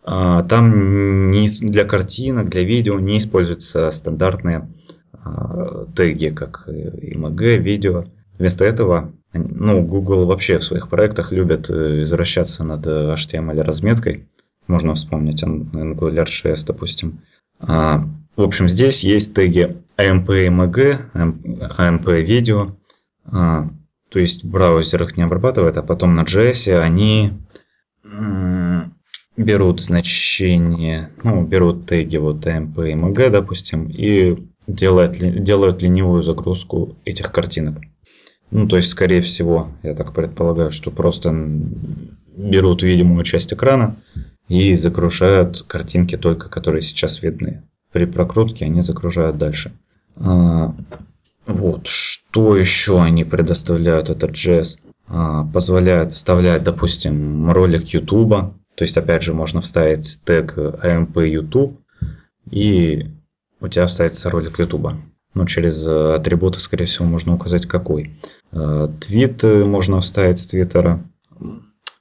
а, 0.04 0.42
там 0.42 1.30
не, 1.30 1.48
для 1.60 1.84
картинок, 1.84 2.48
для 2.48 2.62
видео 2.64 2.98
не 2.98 3.18
используются 3.18 3.90
стандартные 3.90 4.68
а, 5.12 5.86
теги, 5.94 6.28
как 6.28 6.68
img, 6.68 7.56
видео. 7.58 8.04
Вместо 8.38 8.64
этого, 8.64 9.12
ну, 9.32 9.82
Google 9.82 10.26
вообще 10.26 10.58
в 10.58 10.64
своих 10.64 10.88
проектах 10.88 11.32
любят 11.32 11.70
э, 11.70 12.02
извращаться 12.02 12.64
над 12.64 12.86
HTML-разметкой. 12.86 14.28
Можно 14.66 14.94
вспомнить 14.94 15.42
Angular.js, 15.42 16.64
допустим. 16.66 17.20
А, 17.58 18.04
в 18.36 18.42
общем, 18.42 18.68
здесь 18.68 19.04
есть 19.04 19.34
теги 19.34 19.76
AMP 19.98 20.26
img, 20.26 20.98
AMP 21.14 22.22
видео. 22.22 22.76
То 23.30 24.18
есть 24.18 24.44
в 24.44 24.50
браузерах 24.50 25.16
не 25.16 25.22
обрабатывает, 25.22 25.76
а 25.78 25.82
потом 25.82 26.14
на 26.14 26.22
JS 26.22 26.78
они 26.78 27.32
берут 29.36 29.80
значение, 29.80 31.10
ну, 31.22 31.42
берут 31.42 31.86
теги 31.86 32.18
вот 32.18 32.46
AMP 32.46 32.90
и 32.90 32.94
MG, 32.94 33.30
допустим, 33.30 33.88
и 33.88 34.36
делают, 34.66 35.18
делают 35.18 35.82
ленивую 35.82 36.22
загрузку 36.22 36.96
этих 37.04 37.32
картинок. 37.32 37.82
Ну, 38.52 38.68
то 38.68 38.76
есть, 38.76 38.90
скорее 38.90 39.22
всего, 39.22 39.70
я 39.82 39.94
так 39.94 40.12
предполагаю, 40.12 40.70
что 40.70 40.90
просто 40.90 41.32
берут 42.36 42.82
видимую 42.82 43.24
часть 43.24 43.50
экрана 43.54 43.96
и 44.46 44.76
загружают 44.76 45.62
картинки 45.62 46.18
только, 46.18 46.50
которые 46.50 46.82
сейчас 46.82 47.22
видны. 47.22 47.62
При 47.92 48.04
прокрутке 48.04 48.66
они 48.66 48.82
загружают 48.82 49.38
дальше. 49.38 49.72
А, 50.16 50.74
вот, 51.46 51.86
что 51.86 52.54
еще 52.58 53.00
они 53.00 53.24
предоставляют, 53.24 54.10
этот 54.10 54.32
JS? 54.32 54.78
А, 55.08 55.44
позволяет 55.44 56.12
вставлять, 56.12 56.62
допустим, 56.62 57.50
ролик 57.50 57.88
YouTube. 57.88 58.52
То 58.74 58.84
есть, 58.84 58.98
опять 58.98 59.22
же, 59.22 59.32
можно 59.32 59.62
вставить 59.62 60.20
тег 60.26 60.58
AMP 60.58 61.26
YouTube, 61.26 61.80
и 62.50 63.06
у 63.60 63.68
тебя 63.68 63.86
вставится 63.86 64.28
ролик 64.28 64.58
YouTube. 64.58 64.92
Ну, 65.32 65.46
через 65.46 65.88
атрибуты, 65.88 66.60
скорее 66.60 66.84
всего, 66.84 67.06
можно 67.06 67.34
указать 67.34 67.64
какой. 67.64 68.10
А, 68.52 68.88
твит 68.88 69.42
можно 69.42 70.00
вставить 70.00 70.38
с 70.38 70.46
Твиттера. 70.46 71.02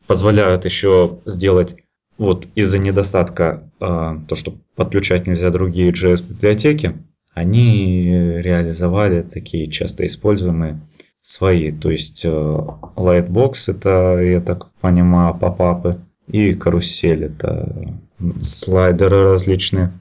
Позволяют 0.08 0.66
еще 0.66 1.20
сделать 1.26 1.76
вот 2.18 2.48
из-за 2.56 2.78
недостатка 2.78 3.70
а, 3.80 4.20
то, 4.28 4.36
что 4.36 4.56
подключать 4.76 5.28
нельзя 5.28 5.50
другие 5.50 5.92
JS-библиотеки, 5.92 6.98
они 7.34 8.04
реализовали 8.42 9.22
такие 9.22 9.68
часто 9.68 10.06
используемые 10.06 10.82
свои. 11.22 11.72
То 11.72 11.90
есть 11.90 12.26
э, 12.26 12.30
Lightbox 12.30 13.54
это, 13.68 14.20
я 14.22 14.42
так 14.42 14.72
понимаю, 14.82 15.36
попапы. 15.36 16.02
И 16.28 16.54
карусель 16.54 17.26
это 17.26 17.98
слайдеры 18.42 19.24
различные. 19.24 19.92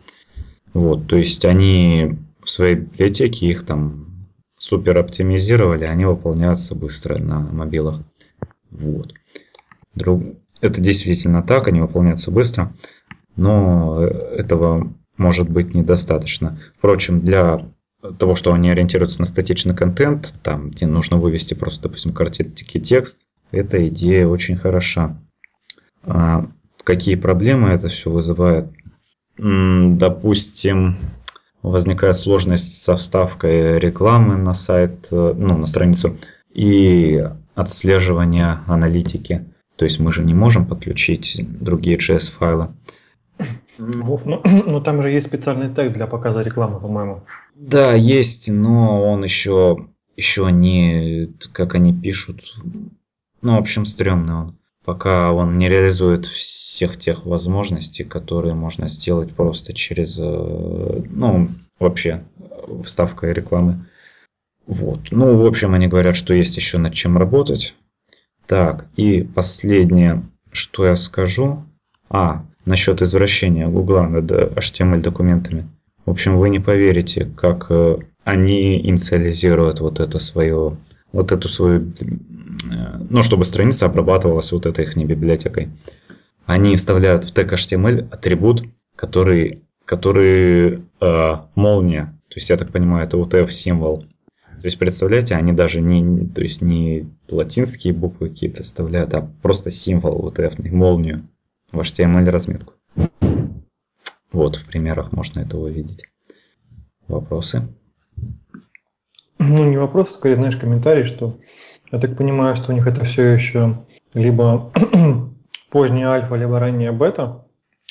Вот, 0.72 1.09
то 1.09 1.16
есть 1.16 1.44
они 1.44 2.18
в 2.42 2.51
своей 2.51 2.76
библиотеке 2.76 3.46
их 3.46 3.64
там 3.64 4.09
супер 4.70 4.98
оптимизировали, 4.98 5.84
они 5.84 6.04
выполняются 6.04 6.76
быстро 6.76 7.20
на 7.20 7.40
мобилах. 7.40 7.98
Вот. 8.70 9.14
Друг... 9.96 10.22
Это 10.60 10.80
действительно 10.80 11.42
так, 11.42 11.66
они 11.66 11.80
выполняются 11.80 12.30
быстро, 12.30 12.72
но 13.34 14.00
этого 14.04 14.94
может 15.16 15.50
быть 15.50 15.74
недостаточно. 15.74 16.60
Впрочем, 16.78 17.18
для 17.18 17.66
того, 18.18 18.36
что 18.36 18.52
они 18.52 18.70
ориентируются 18.70 19.20
на 19.20 19.26
статичный 19.26 19.74
контент, 19.74 20.34
там, 20.44 20.70
где 20.70 20.86
нужно 20.86 21.16
вывести 21.16 21.54
просто, 21.54 21.82
допустим, 21.84 22.12
картинки 22.12 22.78
текст, 22.78 23.26
эта 23.50 23.88
идея 23.88 24.28
очень 24.28 24.56
хороша. 24.56 25.20
А 26.04 26.46
какие 26.84 27.16
проблемы 27.16 27.70
это 27.70 27.88
все 27.88 28.08
вызывает? 28.08 28.68
Допустим, 29.36 30.94
возникает 31.62 32.16
сложность 32.16 32.82
со 32.82 32.96
вставкой 32.96 33.78
рекламы 33.78 34.36
на 34.36 34.54
сайт, 34.54 35.08
э, 35.11 35.34
ну, 35.36 35.56
на 35.56 35.66
страницу 35.66 36.16
и 36.52 37.24
отслеживания 37.54 38.61
аналитики. 38.66 39.46
То 39.76 39.84
есть 39.84 40.00
мы 40.00 40.12
же 40.12 40.24
не 40.24 40.34
можем 40.34 40.66
подключить 40.66 41.40
другие 41.61 41.98
JS-файлы. 41.98 42.68
Вов, 43.78 44.26
ну, 44.26 44.40
ну 44.66 44.80
там 44.80 45.02
же 45.02 45.11
есть 45.11 45.26
специальный 45.26 45.72
тег 45.72 45.92
для 45.92 46.06
показа 46.06 46.42
рекламы, 46.42 46.80
по-моему. 46.80 47.22
Да, 47.54 47.92
есть, 47.94 48.50
но 48.50 49.02
он 49.11 49.22
еще, 49.24 49.86
еще 50.16 50.50
не, 50.50 51.30
как 51.52 51.74
они 51.74 51.92
пишут, 51.92 52.42
ну, 53.42 53.56
в 53.56 53.58
общем, 53.58 53.84
стрёмный 53.84 54.34
он. 54.34 54.56
Пока 54.84 55.32
он 55.32 55.58
не 55.58 55.68
реализует 55.68 56.26
всех 56.81 56.97
тех 56.97 57.26
возможностей, 57.26 58.05
которые 58.05 58.55
можно 58.55 58.89
сделать 58.89 59.35
просто 59.35 59.74
через, 59.74 60.18
э, 60.18 61.03
ну, 61.11 61.51
вообще, 61.78 62.22
вставкой 62.83 63.35
рекламы. 63.35 63.85
Вот. 64.66 65.01
Ну, 65.11 65.35
в 65.35 65.45
общем, 65.45 65.74
они 65.74 65.89
говорят, 65.89 66.16
что 66.16 66.33
есть 66.33 66.57
еще 66.57 66.78
над 66.78 66.95
чем 66.95 67.18
работать. 67.18 67.74
Так, 68.47 68.87
и 68.97 69.20
последнее, 69.22 70.22
что 70.53 70.87
я 70.87 70.97
скажу. 70.97 71.64
А, 72.09 72.47
насчет 72.64 73.03
извращения 73.03 73.68
Гугла 73.68 74.07
над 74.07 74.33
HTML 74.33 75.03
документами. 75.03 75.68
В 76.07 76.11
общем, 76.11 76.39
вы 76.39 76.49
не 76.49 76.61
поверите, 76.61 77.26
как 77.26 77.66
э, 77.68 77.99
они 78.24 78.81
инициализируют 78.81 79.81
вот 79.81 80.01
это 80.01 80.18
свое, 80.18 80.78
вот 81.12 81.31
эту 81.31 81.47
свою, 81.51 81.93
э, 82.01 83.01
ну, 83.11 83.22
чтобы 83.22 83.45
страница 83.45 83.85
обрабатывалась 83.85 84.51
вот 84.53 84.64
этой 84.64 84.87
их 84.87 84.97
библиотекой. 84.97 85.68
Они 86.47 86.76
вставляют 86.76 87.24
в 87.24 87.32
тег 87.32 87.53
HTML 87.53 88.09
атрибут, 88.11 88.64
который, 88.97 89.62
который 89.84 90.82
э, 91.01 91.36
молния. 91.55 92.18
То 92.28 92.36
есть, 92.36 92.51
я 92.51 92.57
так 92.57 92.70
понимаю, 92.70 93.07
это 93.07 93.16
UTF 93.16 93.51
символ. 93.51 94.03
То 94.61 94.66
есть, 94.66 94.78
представляете, 94.78 95.36
они 95.36 95.53
даже 95.53 95.80
не, 95.80 96.26
то 96.26 96.43
есть, 96.43 96.61
не 96.61 97.09
латинские 97.30 97.95
буквы 97.95 98.28
какие-то 98.28 98.62
вставляют, 98.62 99.14
а 99.14 99.28
просто 99.43 99.70
символ 99.70 100.28
UTF, 100.28 100.70
молнию. 100.70 101.28
в 101.72 101.80
HTML 101.80 102.28
разметку. 102.28 102.74
Вот, 104.32 104.57
в 104.57 104.66
примерах 104.66 105.12
можно 105.12 105.41
это 105.41 105.59
увидеть. 105.59 106.05
Вопросы? 107.09 107.62
Ну, 109.38 109.68
не 109.68 109.78
вопрос, 109.78 110.12
скорее, 110.12 110.36
знаешь, 110.36 110.57
комментарий, 110.57 111.05
что 111.05 111.38
я 111.91 111.99
так 111.99 112.16
понимаю, 112.16 112.55
что 112.57 112.72
у 112.72 112.74
них 112.74 112.86
это 112.86 113.05
все 113.05 113.22
еще 113.32 113.84
либо 114.14 114.72
поздняя 115.70 116.08
альфа, 116.08 116.34
либо 116.34 116.58
ранняя 116.58 116.92
бета, 116.92 117.44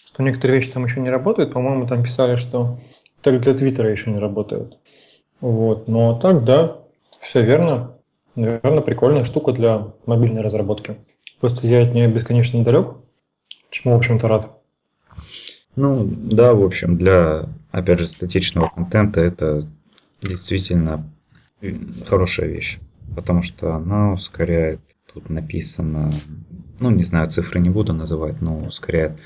что 0.05 0.23
некоторые 0.23 0.59
вещи 0.59 0.71
там 0.71 0.85
еще 0.85 0.99
не 0.99 1.09
работают. 1.09 1.53
По-моему, 1.53 1.87
там 1.87 2.03
писали, 2.03 2.35
что 2.35 2.79
так 3.21 3.41
для 3.41 3.53
Твиттера 3.53 3.89
еще 3.89 4.11
не 4.11 4.19
работают. 4.19 4.77
Вот. 5.41 5.87
Но 5.87 6.19
так, 6.19 6.43
да, 6.43 6.77
все 7.21 7.43
верно. 7.43 7.95
Наверное, 8.35 8.81
прикольная 8.81 9.23
штука 9.23 9.51
для 9.51 9.87
мобильной 10.05 10.41
разработки. 10.41 10.97
Просто 11.39 11.67
я 11.67 11.83
от 11.83 11.93
нее 11.93 12.07
бесконечно 12.07 12.63
далек, 12.63 12.95
чему, 13.69 13.95
в 13.95 13.97
общем-то, 13.97 14.27
рад. 14.27 14.49
Ну, 15.75 16.05
да, 16.05 16.53
в 16.53 16.63
общем, 16.63 16.97
для, 16.97 17.47
опять 17.71 17.99
же, 17.99 18.07
статичного 18.07 18.69
контента 18.69 19.21
это 19.21 19.65
действительно 20.21 21.09
хорошая 22.05 22.47
вещь, 22.47 22.79
потому 23.15 23.41
что 23.41 23.75
она 23.75 24.13
ускоряет, 24.13 24.81
тут 25.13 25.29
написано, 25.29 26.11
ну, 26.79 26.89
не 26.89 27.03
знаю, 27.03 27.29
цифры 27.29 27.59
не 27.59 27.69
буду 27.69 27.93
называть, 27.93 28.41
но 28.41 28.57
ускоряет. 28.57 29.19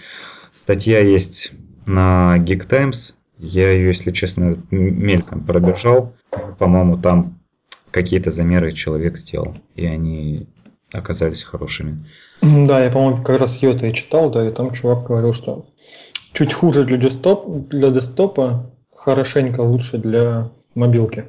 Статья 0.51 0.99
есть 0.99 1.53
на 1.85 2.37
Geek 2.37 2.67
Times, 2.67 3.15
я 3.37 3.71
ее, 3.71 3.87
если 3.87 4.11
честно, 4.11 4.57
мельком 4.71 5.43
пробежал, 5.43 6.13
по-моему, 6.57 6.97
там 6.97 7.39
какие-то 7.91 8.31
замеры 8.31 8.71
человек 8.71 9.17
сделал, 9.17 9.53
и 9.75 9.85
они 9.85 10.47
оказались 10.91 11.43
хорошими. 11.43 12.05
Да, 12.41 12.83
я, 12.83 12.91
по-моему, 12.91 13.23
как 13.23 13.39
раз 13.39 13.55
ее-то 13.55 13.87
и 13.87 13.93
читал, 13.93 14.31
да, 14.31 14.47
и 14.47 14.51
там 14.51 14.73
чувак 14.73 15.07
говорил, 15.07 15.33
что 15.33 15.65
чуть 16.33 16.53
хуже 16.53 16.85
для, 16.85 16.97
десктоп, 16.97 17.67
для 17.69 17.89
десктопа, 17.89 18.71
хорошенько 18.95 19.61
лучше 19.61 19.97
для 19.97 20.51
мобилки. 20.75 21.25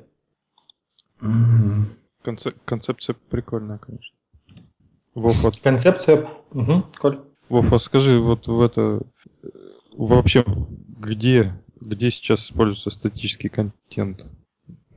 Концеп- 1.20 2.56
концепция 2.64 3.16
прикольная, 3.30 3.78
конечно. 3.78 4.14
Вов, 5.14 5.36
вот... 5.42 5.60
Концепция... 5.60 6.26
Угу, 6.52 6.84
Коль. 6.98 7.20
Вов, 7.48 7.72
а 7.72 7.78
скажи, 7.78 8.18
вот 8.18 8.48
в 8.48 8.60
это... 8.60 9.02
Вообще, 9.96 10.44
где, 10.98 11.54
где 11.80 12.10
сейчас 12.10 12.44
используется 12.44 12.90
статический 12.90 13.48
контент? 13.48 14.24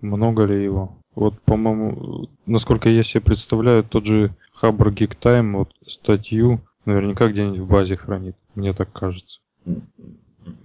Много 0.01 0.45
ли 0.45 0.63
его? 0.63 0.97
Вот, 1.13 1.39
по-моему, 1.41 2.29
насколько 2.45 2.89
я 2.89 3.03
себе 3.03 3.21
представляю, 3.21 3.83
тот 3.83 4.05
же 4.05 4.35
Хабр 4.53 4.89
Geek 4.89 5.17
Time, 5.19 5.57
вот 5.57 5.73
статью 5.87 6.61
наверняка 6.85 7.27
где-нибудь 7.27 7.59
в 7.59 7.67
базе 7.67 7.97
хранит. 7.97 8.35
Мне 8.55 8.73
так 8.73 8.91
кажется. 8.91 9.39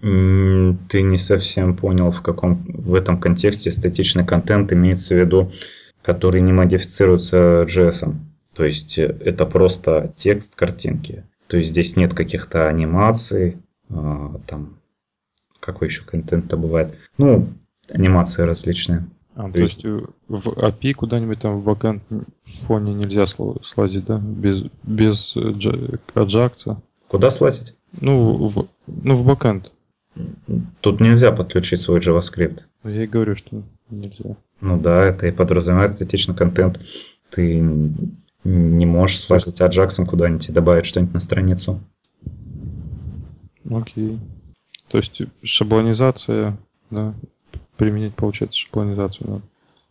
Ты 0.01 1.03
не 1.03 1.17
совсем 1.17 1.77
понял, 1.77 2.11
в 2.11 2.23
каком 2.23 2.65
в 2.67 2.95
этом 2.95 3.19
контексте 3.19 3.71
статичный 3.71 4.25
контент 4.25 4.73
имеется 4.73 5.15
в 5.15 5.19
виду, 5.19 5.51
который 6.03 6.41
не 6.41 6.53
модифицируется 6.53 7.67
JS. 7.69 8.15
То 8.55 8.65
есть 8.65 8.99
э, 8.99 9.05
это 9.05 9.47
просто 9.47 10.13
текст 10.17 10.57
картинки. 10.57 11.25
То 11.47 11.57
есть 11.57 11.71
здесь 11.71 11.97
нет 11.97 12.15
каких-то 12.15 12.69
анимаций, 12.69 13.59
а, 13.91 14.39
там 14.47 14.79
какой 15.61 15.89
еще 15.89 16.05
контент-то 16.05 16.57
бывает. 16.57 16.95
Ну, 17.19 17.49
анимации 17.91 18.43
различные. 18.43 19.07
А, 19.35 19.47
то, 19.47 19.53
то 19.53 19.59
есть, 19.61 19.85
есть 19.85 20.07
в 20.29 20.49
API 20.49 20.93
куда-нибудь 20.93 21.41
там 21.41 21.61
в 21.61 21.65
бэкэнд 21.65 22.03
фоне 22.67 22.95
нельзя 22.95 23.27
слазить, 23.27 24.05
да? 24.05 24.19
Без, 24.19 24.65
без 24.83 25.35
аджакса? 26.15 26.83
Куда 27.09 27.31
слазить? 27.31 27.75
Ну, 28.01 28.47
в, 28.47 28.69
ну, 28.87 29.15
в 29.15 29.25
бэкэнд. 29.25 29.73
Тут 30.81 31.01
нельзя 31.01 31.33
подключить 31.33 31.81
свой 31.81 32.01
JavaScript. 32.01 32.61
Ну, 32.83 32.91
я 32.91 33.05
и 33.05 33.07
говорю, 33.07 33.37
что 33.37 33.63
нельзя. 33.89 34.37
Ну 34.61 34.79
да, 34.79 35.05
это 35.05 35.27
и 35.27 35.33
подразумевает 35.33 35.93
статичный 35.93 36.35
контент. 36.35 36.81
Ты 37.31 37.63
не 38.45 38.87
можешь 38.87 39.21
слазить 39.21 39.61
Аджаксом 39.61 40.07
куда-нибудь 40.07 40.49
и 40.49 40.53
добавить 40.53 40.87
что-нибудь 40.87 41.15
на 41.15 41.21
страницу. 41.21 41.81
Окей. 43.71 44.19
То 44.89 44.99
есть 44.99 45.23
шаблонизация, 45.43 46.59
да, 46.91 47.15
применять 47.77 48.15
получается 48.15 48.59
шаблонизацию, 48.59 49.27
да. 49.27 49.41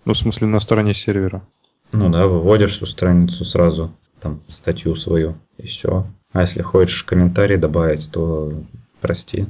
Ну, 0.06 0.14
в 0.14 0.18
смысле, 0.18 0.48
на 0.48 0.60
стороне 0.60 0.94
сервера. 0.94 1.44
Ну 1.92 2.10
да, 2.10 2.28
выводишь 2.28 2.72
всю 2.72 2.86
страницу 2.86 3.46
сразу, 3.46 3.92
там, 4.20 4.42
статью 4.48 4.96
свою, 4.96 5.36
и 5.58 5.68
все. 5.68 6.08
А 6.32 6.42
если 6.42 6.62
хочешь 6.62 7.04
комментарий 7.04 7.58
добавить, 7.58 8.10
то 8.12 8.54
прости. 9.02 9.46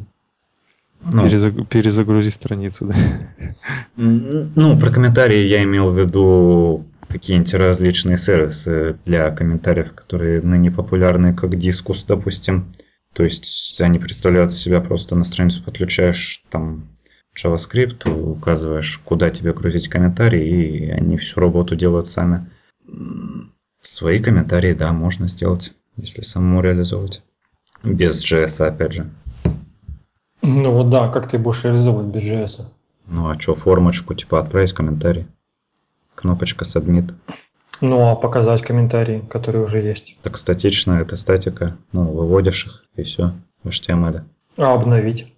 Ну, 1.03 1.23
Перезаг... 1.23 1.67
Перезагрузи 1.67 2.29
страницу, 2.29 2.85
да? 2.85 2.95
Ну, 3.95 4.79
про 4.79 4.91
комментарии 4.91 5.47
я 5.47 5.63
имел 5.63 5.91
в 5.91 5.97
виду 5.97 6.85
какие-нибудь 7.11 7.53
различные 7.53 8.17
сервисы 8.17 8.97
для 9.05 9.29
комментариев, 9.31 9.93
которые 9.93 10.41
ныне 10.41 10.71
популярны, 10.71 11.33
как 11.33 11.53
Discus, 11.53 12.05
допустим. 12.07 12.71
То 13.13 13.23
есть 13.23 13.79
они 13.81 13.99
представляют 13.99 14.51
из 14.51 14.59
себя 14.59 14.79
просто 14.81 15.15
на 15.15 15.23
страницу 15.23 15.63
подключаешь 15.63 16.43
там 16.49 16.87
JavaScript, 17.35 18.09
указываешь, 18.09 19.01
куда 19.03 19.29
тебе 19.29 19.53
грузить 19.53 19.89
комментарии, 19.89 20.87
и 20.87 20.89
они 20.89 21.17
всю 21.17 21.39
работу 21.39 21.75
делают 21.75 22.07
сами. 22.07 22.49
Свои 23.81 24.19
комментарии, 24.19 24.73
да, 24.73 24.91
можно 24.93 25.27
сделать 25.27 25.73
если 25.97 26.21
самому 26.21 26.61
реализовывать. 26.61 27.23
Без 27.83 28.23
JS, 28.23 28.65
опять 28.65 28.93
же. 28.93 29.09
Ну 30.41 30.71
вот 30.71 30.89
да, 30.89 31.09
как 31.09 31.29
ты 31.29 31.37
будешь 31.37 31.63
реализовывать 31.63 32.07
без 32.07 32.23
JS? 32.23 32.67
Ну 33.07 33.29
а 33.29 33.39
что, 33.39 33.53
формочку, 33.53 34.13
типа 34.13 34.39
отправить 34.39 34.73
комментарий. 34.73 35.27
Кнопочка 36.21 36.65
Submit. 36.65 37.13
Ну 37.81 38.11
а 38.11 38.15
показать 38.15 38.61
комментарии, 38.61 39.23
которые 39.27 39.63
уже 39.63 39.81
есть. 39.81 40.15
Так 40.21 40.37
статично, 40.37 40.93
это 40.93 41.15
статика. 41.15 41.77
Ну, 41.91 42.03
выводишь 42.03 42.67
их 42.67 42.85
и 42.95 43.03
все 43.03 43.33
в 43.63 43.69
HTML. 43.69 44.21
А 44.57 44.73
обновить? 44.73 45.33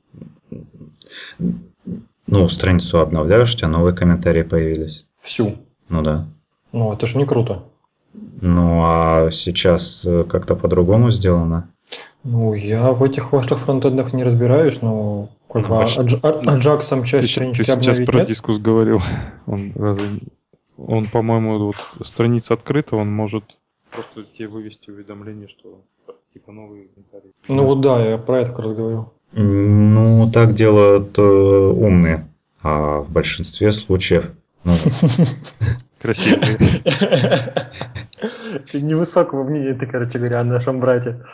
Ну, 2.27 2.47
страницу 2.49 2.99
обновляешь, 2.99 3.53
у 3.53 3.57
тебя 3.57 3.69
новые 3.69 3.95
комментарии 3.95 4.43
появились. 4.43 5.05
Всю? 5.21 5.55
Ну 5.87 6.01
да. 6.01 6.27
Ну, 6.73 6.91
это 6.91 7.05
же 7.05 7.17
не 7.17 7.25
круто. 7.25 7.63
Ну, 8.41 8.81
а 8.83 9.29
сейчас 9.31 10.05
э, 10.05 10.23
как-то 10.23 10.55
по-другому 10.55 11.11
сделано? 11.11 11.69
Ну, 12.23 12.53
я 12.53 12.91
в 12.91 13.03
этих 13.03 13.31
ваших 13.31 13.59
фронтендах 13.59 14.13
не 14.13 14.23
разбираюсь, 14.23 14.81
но 14.81 15.29
как 15.51 15.67
ну, 15.67 15.79
адж, 15.79 15.97
аджаксом 16.23 17.03
часть 17.03 17.25
ты, 17.25 17.31
странички 17.31 17.63
ты 17.63 17.65
сейчас 17.65 17.99
про 17.99 18.19
нет? 18.19 18.27
дискус 18.27 18.59
говорил. 18.59 19.01
Он, 19.45 19.71
разве, 19.75 20.21
он 20.77 21.05
по-моему, 21.05 21.57
вот 21.59 22.07
страница 22.07 22.53
открыта, 22.55 22.95
он 22.95 23.11
может 23.11 23.43
просто 23.91 24.23
тебе 24.37 24.47
вывести 24.47 24.89
уведомление, 24.89 25.47
что 25.47 25.81
типа 26.33 26.51
новые 26.51 26.87
комментарии. 26.87 27.33
Ну 27.47 27.65
вот 27.65 27.81
да, 27.81 28.03
я 28.03 28.17
про 28.17 28.41
это 28.41 28.51
как 28.51 28.59
раз 28.59 28.75
говорю. 28.75 29.13
Ну, 29.33 30.29
так 30.31 30.53
делают 30.53 31.17
э, 31.17 31.21
умные, 31.21 32.27
а 32.61 32.99
в 32.99 33.11
большинстве 33.11 33.71
случаев 33.71 34.31
ну, 34.63 34.75
красивые. 36.01 36.57
Невысокого 38.73 39.43
мнения, 39.43 39.73
ты, 39.73 39.87
короче 39.87 40.19
говоря, 40.19 40.41
о 40.41 40.43
нашем 40.43 40.79
брате. 40.79 41.25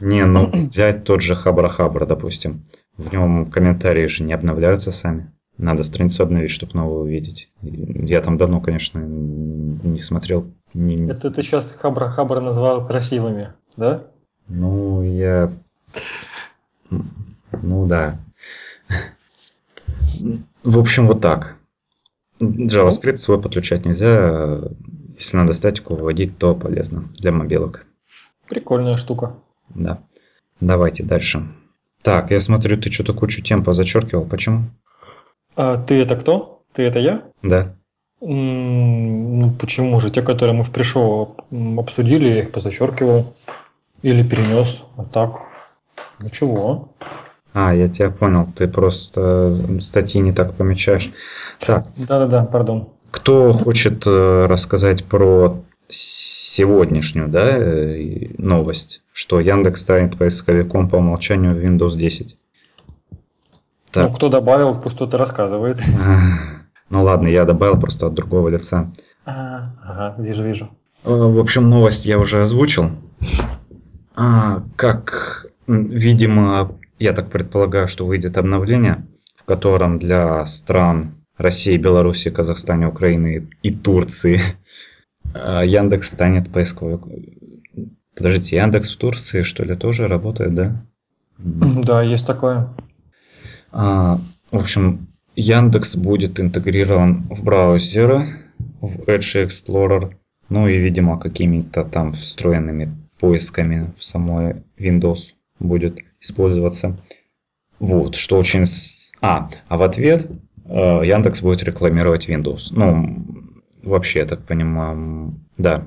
Не, 0.00 0.24
ну 0.24 0.50
взять 0.52 1.04
тот 1.04 1.20
же 1.22 1.34
Хабра-Хабра, 1.34 2.06
допустим. 2.06 2.64
В 2.96 3.12
нем 3.12 3.50
комментарии 3.50 4.06
же 4.06 4.22
не 4.22 4.32
обновляются 4.32 4.92
сами. 4.92 5.32
Надо 5.58 5.82
страницу 5.82 6.22
обновить, 6.22 6.52
чтобы 6.52 6.74
новую 6.74 7.02
увидеть. 7.02 7.50
Я 7.62 8.20
там 8.20 8.36
давно, 8.36 8.60
конечно, 8.60 9.00
не 9.00 9.98
смотрел. 9.98 10.46
Не... 10.72 11.10
Это 11.10 11.30
ты 11.30 11.42
сейчас 11.42 11.74
Хабра-Хабра 11.76 12.40
назвал 12.40 12.86
красивыми, 12.86 13.52
да? 13.76 14.04
Ну, 14.46 15.02
я... 15.02 15.52
Ну, 16.90 17.86
да. 17.86 18.20
В 20.62 20.78
общем, 20.78 21.08
вот 21.08 21.20
так. 21.20 21.56
JavaScript 22.40 23.18
свой 23.18 23.40
подключать 23.40 23.84
нельзя. 23.84 24.60
Если 25.16 25.36
надо 25.36 25.54
статику 25.54 25.96
выводить, 25.96 26.38
то 26.38 26.54
полезно 26.54 27.08
для 27.14 27.32
мобилок. 27.32 27.84
Прикольная 28.48 28.96
штука. 28.96 29.34
Да. 29.70 29.98
Давайте 30.60 31.02
дальше. 31.02 31.48
Так, 32.02 32.30
я 32.30 32.40
смотрю, 32.40 32.76
ты 32.76 32.92
что-то 32.92 33.12
кучу 33.12 33.42
тем 33.42 33.64
позачеркивал. 33.64 34.24
Почему? 34.24 34.70
А, 35.58 35.76
ты 35.76 36.00
это 36.00 36.14
кто? 36.14 36.62
Ты 36.72 36.84
это 36.84 37.00
я? 37.00 37.24
Да. 37.42 37.74
Ну, 38.20 39.52
почему 39.58 40.00
же? 40.00 40.10
Те, 40.10 40.22
которые 40.22 40.54
мы 40.54 40.62
в 40.62 40.70
пришел 40.70 41.36
обсудили, 41.76 42.28
я 42.28 42.38
их 42.42 42.52
позачеркивал. 42.52 43.34
Или 44.02 44.22
перенес. 44.22 44.84
А 44.96 45.02
так, 45.02 45.48
ничего. 46.20 46.90
А, 47.52 47.74
я 47.74 47.88
тебя 47.88 48.10
понял, 48.10 48.46
ты 48.54 48.68
просто 48.68 49.80
статьи 49.80 50.20
не 50.20 50.30
так 50.30 50.54
помечаешь. 50.54 51.10
Так. 51.58 51.88
Да-да-да, 51.96 52.44
пардон. 52.44 52.90
Кто 53.10 53.52
хочет 53.52 54.06
э, 54.06 54.46
рассказать 54.46 55.04
про 55.06 55.60
сегодняшнюю 55.88 57.28
да, 57.28 57.48
э, 57.58 58.28
новость, 58.38 59.02
что 59.12 59.40
Яндекс 59.40 59.82
станет 59.82 60.16
поисковиком 60.16 60.88
по 60.88 60.96
умолчанию 60.96 61.52
в 61.52 61.58
Windows 61.58 61.96
10. 61.96 62.36
Так. 63.92 64.10
Ну, 64.10 64.16
кто 64.16 64.28
добавил, 64.28 64.74
пусть 64.74 64.96
кто-то 64.96 65.18
рассказывает. 65.18 65.80
Ну 66.90 67.02
ладно, 67.02 67.26
я 67.28 67.44
добавил 67.44 67.78
просто 67.78 68.06
от 68.06 68.14
другого 68.14 68.48
лица. 68.48 68.90
А, 69.26 69.62
ага, 69.84 70.14
вижу, 70.22 70.42
вижу. 70.42 70.70
Э, 71.04 71.10
в 71.10 71.38
общем, 71.38 71.68
новость 71.68 72.06
я 72.06 72.18
уже 72.18 72.40
озвучил. 72.40 72.90
А, 74.16 74.62
как, 74.76 75.46
видимо, 75.66 76.78
я 76.98 77.12
так 77.12 77.28
предполагаю, 77.28 77.88
что 77.88 78.06
выйдет 78.06 78.38
обновление, 78.38 79.06
в 79.36 79.44
котором 79.44 79.98
для 79.98 80.46
стран 80.46 81.14
России, 81.36 81.76
Беларуси, 81.76 82.30
Казахстане, 82.30 82.88
Украины 82.88 83.48
и 83.62 83.70
Турции 83.70 84.40
э, 85.34 85.62
Яндекс 85.66 86.08
станет 86.08 86.50
поисковым. 86.50 87.02
Подождите, 88.16 88.56
Яндекс 88.56 88.92
в 88.92 88.96
Турции, 88.96 89.42
что 89.42 89.62
ли, 89.62 89.76
тоже 89.76 90.08
работает, 90.08 90.54
да? 90.54 90.82
Да, 91.36 92.02
есть 92.02 92.26
такое. 92.26 92.70
А, 93.72 94.20
в 94.50 94.56
общем, 94.56 95.08
Яндекс 95.36 95.96
будет 95.96 96.40
интегрирован 96.40 97.28
в 97.28 97.44
браузеры, 97.44 98.26
в 98.80 99.02
Edge 99.02 99.46
Explorer, 99.46 100.14
ну 100.48 100.66
и, 100.66 100.78
видимо, 100.78 101.18
какими-то 101.18 101.84
там 101.84 102.12
встроенными 102.12 102.96
поисками 103.18 103.92
в 103.96 104.04
самой 104.04 104.62
Windows 104.78 105.34
будет 105.58 105.98
использоваться. 106.20 106.98
Вот, 107.78 108.16
что 108.16 108.38
очень... 108.38 108.64
А, 109.20 109.48
а 109.68 109.76
в 109.76 109.82
ответ 109.82 110.26
э, 110.64 111.00
Яндекс 111.04 111.42
будет 111.42 111.62
рекламировать 111.62 112.28
Windows. 112.28 112.68
Ну, 112.70 113.24
вообще, 113.82 114.20
я 114.20 114.24
так 114.24 114.44
понимаю, 114.44 115.34
да, 115.56 115.86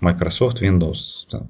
Microsoft, 0.00 0.62
Windows, 0.62 1.26
да, 1.30 1.46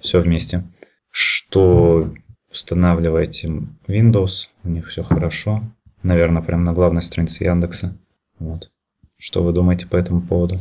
все 0.00 0.20
вместе. 0.20 0.64
Что 1.10 2.12
устанавливаете 2.54 3.48
Windows, 3.88 4.48
у 4.62 4.68
них 4.68 4.86
все 4.88 5.02
хорошо. 5.02 5.62
Наверное, 6.04 6.42
прямо 6.42 6.62
на 6.62 6.72
главной 6.72 7.02
странице 7.02 7.44
Яндекса. 7.44 7.96
Вот. 8.38 8.70
Что 9.18 9.42
вы 9.42 9.52
думаете 9.52 9.86
по 9.86 9.96
этому 9.96 10.22
поводу? 10.22 10.58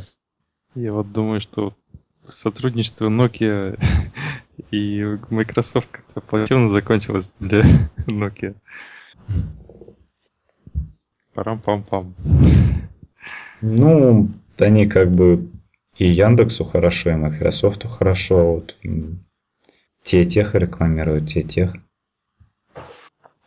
Я 0.74 0.92
вот 0.92 1.12
думаю, 1.12 1.40
что 1.40 1.76
сотрудничество 2.28 3.10
Nokia 3.10 3.80
и 4.72 5.18
Microsoft 5.30 5.88
как-то 5.92 6.22
плачевно 6.22 6.70
закончилось 6.70 7.32
для 7.40 7.62
Nokia. 8.08 8.56
Парам-пам-пам. 11.36 12.16
Ну, 13.62 14.30
они 14.60 14.88
как 14.88 15.12
бы 15.12 15.48
и 15.98 16.08
Яндексу 16.08 16.64
хорошо, 16.64 17.12
и 17.12 17.16
Microsoft 17.16 17.88
хорошо. 17.88 18.54
Вот. 18.54 18.76
Те 20.04 20.26
тех 20.26 20.54
рекламируют, 20.54 21.30
те 21.30 21.44
тех. 21.44 21.74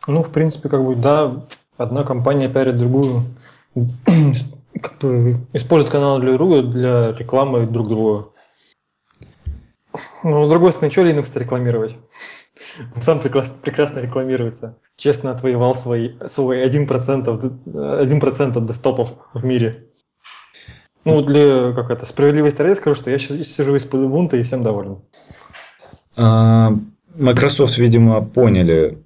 Ну, 0.07 0.23
в 0.23 0.33
принципе, 0.33 0.69
как 0.69 0.85
бы, 0.85 0.97
да, 0.97 1.45
одна 1.77 2.03
компания 2.03 2.49
пиарит 2.49 2.79
другую, 2.79 3.25
как 3.75 4.99
бы 5.01 5.41
использует 5.53 5.93
канал 5.93 6.19
для 6.19 6.33
друга, 6.33 6.63
для 6.63 7.13
рекламы 7.13 7.67
друг 7.67 7.89
друга. 7.89 8.31
Но 10.23 10.45
с 10.45 10.49
другой 10.49 10.73
стороны, 10.73 10.91
что 10.91 11.03
Linux 11.03 11.39
рекламировать? 11.39 11.97
Он 12.95 13.03
сам 13.03 13.21
прекрасно, 13.21 13.55
прекрасно 13.63 13.99
рекламируется. 14.01 14.79
Честно 14.97 15.31
отвоевал 15.31 15.75
свой, 15.75 16.19
свой 16.27 16.67
1%, 16.67 16.87
1% 16.87 18.59
от 18.59 18.67
десктопов 18.67 19.11
в 19.35 19.45
мире. 19.45 19.87
Ну, 21.05 21.23
для 21.23 21.73
как 21.73 21.91
это, 21.91 22.05
справедливости 22.07 22.61
ради 22.63 22.75
скажу, 22.75 22.97
что 22.97 23.11
я 23.11 23.19
сейчас 23.19 23.47
сижу 23.47 23.77
из-под 23.77 24.01
Ubuntu 24.01 24.39
и 24.39 24.43
всем 24.43 24.63
доволен. 24.63 25.03
А, 26.17 26.73
Microsoft, 27.15 27.79
видимо, 27.79 28.23
поняли, 28.23 28.99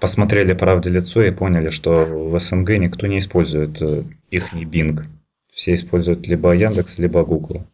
посмотрели 0.00 0.52
правде 0.52 0.90
лицо 0.90 1.22
и 1.22 1.30
поняли, 1.30 1.70
что 1.70 2.04
в 2.04 2.38
СНГ 2.38 2.78
никто 2.78 3.06
не 3.06 3.18
использует 3.18 3.80
э, 3.80 4.04
их 4.30 4.52
Bing. 4.54 5.00
Все 5.52 5.74
используют 5.74 6.26
либо 6.26 6.52
Яндекс, 6.52 6.98
либо 6.98 7.24
Google. 7.24 7.66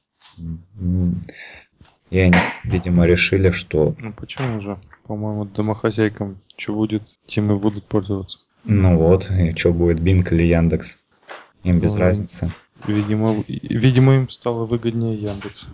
И 2.10 2.18
они, 2.18 2.38
видимо, 2.64 3.06
решили, 3.06 3.50
что... 3.50 3.94
Ну 3.98 4.12
почему 4.12 4.60
же? 4.60 4.78
По-моему, 5.06 5.44
домохозяйкам 5.44 6.38
что 6.56 6.74
будет, 6.74 7.02
тем 7.26 7.52
и 7.52 7.58
будут 7.58 7.84
пользоваться. 7.86 8.38
Ну 8.64 8.96
вот, 8.96 9.30
и 9.30 9.54
что 9.56 9.72
будет, 9.72 10.00
Bing 10.00 10.26
или 10.30 10.44
Яндекс? 10.44 10.98
Им 11.64 11.80
без 11.80 11.94
ну, 11.94 12.00
разницы. 12.00 12.50
Видимо, 12.86 13.42
видимо, 13.48 14.16
им 14.16 14.28
стало 14.30 14.66
выгоднее 14.66 15.16
Яндекс. 15.16 15.68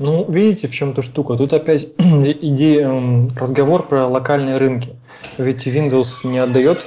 Ну, 0.00 0.24
видите, 0.30 0.66
в 0.66 0.72
чем-то 0.72 1.02
штука. 1.02 1.36
Тут 1.36 1.52
опять 1.52 1.88
идея, 1.98 2.88
эм, 2.88 3.28
разговор 3.36 3.86
про 3.86 4.06
локальные 4.06 4.56
рынки. 4.56 4.96
Ведь 5.36 5.66
Windows 5.66 6.26
не 6.26 6.38
отдает 6.38 6.86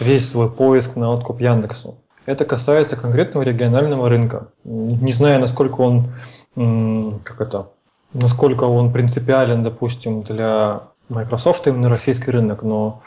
весь 0.00 0.28
свой 0.28 0.50
поиск 0.50 0.96
на 0.96 1.12
откуп 1.12 1.40
Яндексу. 1.40 1.98
Это 2.26 2.44
касается 2.44 2.96
конкретного 2.96 3.44
регионального 3.44 4.08
рынка. 4.08 4.48
Не 4.64 5.12
знаю, 5.12 5.40
насколько 5.40 5.80
он, 5.80 7.20
как 7.22 7.40
это, 7.40 7.68
насколько 8.12 8.64
он 8.64 8.92
принципиален, 8.92 9.62
допустим, 9.62 10.22
для 10.22 10.82
Microsoft 11.08 11.68
именно 11.68 11.88
российский 11.88 12.32
рынок, 12.32 12.64
но 12.64 13.02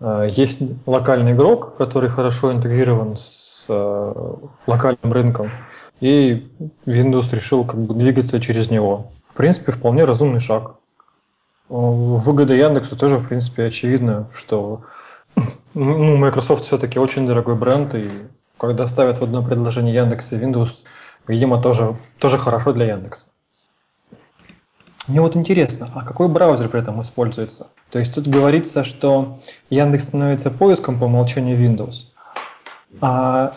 э, 0.00 0.30
есть 0.32 0.60
локальный 0.86 1.32
игрок, 1.32 1.76
который 1.76 2.08
хорошо 2.08 2.52
интегрирован 2.52 3.16
с 3.16 3.66
э, 3.68 4.34
локальным 4.66 5.12
рынком, 5.12 5.50
и 6.00 6.50
Windows 6.86 7.34
решил 7.34 7.64
как 7.64 7.80
бы 7.80 7.94
двигаться 7.94 8.40
через 8.40 8.70
него. 8.70 9.12
В 9.24 9.34
принципе, 9.34 9.72
вполне 9.72 10.04
разумный 10.04 10.40
шаг. 10.40 10.76
Выгода 11.68 12.54
Яндексу 12.54 12.96
тоже, 12.96 13.16
в 13.18 13.28
принципе, 13.28 13.64
очевидно, 13.64 14.28
что 14.34 14.82
ну, 15.74 16.16
Microsoft 16.16 16.64
все-таки 16.64 16.98
очень 16.98 17.26
дорогой 17.26 17.54
бренд, 17.54 17.94
и 17.94 18.10
когда 18.58 18.88
ставят 18.88 19.18
в 19.18 19.22
одно 19.22 19.44
предложение 19.44 19.94
Яндекс 19.94 20.32
и 20.32 20.36
Windows, 20.36 20.82
видимо, 21.28 21.62
тоже, 21.62 21.92
тоже 22.18 22.38
хорошо 22.38 22.72
для 22.72 22.86
Яндекса. 22.86 23.26
Мне 25.06 25.20
вот 25.20 25.36
интересно, 25.36 25.90
а 25.94 26.04
какой 26.04 26.28
браузер 26.28 26.68
при 26.68 26.80
этом 26.80 27.00
используется? 27.00 27.68
То 27.90 27.98
есть 27.98 28.14
тут 28.14 28.28
говорится, 28.28 28.84
что 28.84 29.38
Яндекс 29.68 30.04
становится 30.04 30.50
поиском 30.50 30.98
по 30.98 31.04
умолчанию 31.04 31.56
Windows, 31.56 32.06
а 33.00 33.52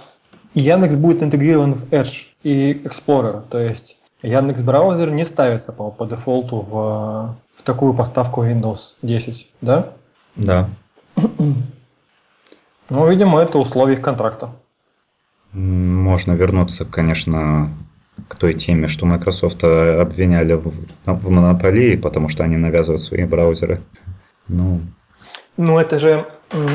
Яндекс 0.54 0.96
будет 0.96 1.24
интегрирован 1.24 1.74
в 1.74 1.92
Edge 1.92 2.33
и 2.44 2.74
Explorer, 2.74 3.44
то 3.50 3.60
есть 3.60 3.98
Яндекс 4.22 4.62
браузер 4.62 5.14
не 5.14 5.26
ставится 5.26 5.72
по, 5.74 5.92
по 5.92 6.06
дефолту 6.06 6.60
в, 6.60 7.38
в 7.56 7.64
такую 7.64 7.94
поставку 7.94 8.44
Windows 8.44 8.96
10, 9.02 9.48
да? 9.62 9.94
Да. 10.36 10.70
Ну, 12.90 13.10
видимо, 13.10 13.40
это 13.40 13.58
условия 13.58 13.96
контракта. 13.96 14.52
Можно 15.54 16.34
вернуться, 16.34 16.84
конечно, 16.84 17.72
к 18.28 18.36
той 18.36 18.54
теме, 18.54 18.88
что 18.88 19.06
Microsoft 19.06 19.64
обвиняли 19.64 20.54
в, 20.54 20.74
в 21.06 21.30
монополии, 21.30 21.96
потому 21.96 22.28
что 22.28 22.44
они 22.44 22.58
навязывают 22.58 23.02
свои 23.02 23.24
браузеры. 23.24 23.82
Ну, 24.50 24.82
ну, 25.58 25.78
это 25.78 26.00
же, 26.00 26.26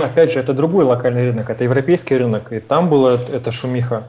опять 0.04 0.32
же, 0.32 0.38
это 0.38 0.54
другой 0.54 0.84
локальный 0.84 1.24
рынок, 1.24 1.50
это 1.50 1.64
европейский 1.64 2.16
рынок, 2.16 2.52
и 2.52 2.60
там 2.60 2.88
была 2.88 3.14
эта 3.14 3.50
шумиха. 3.50 4.08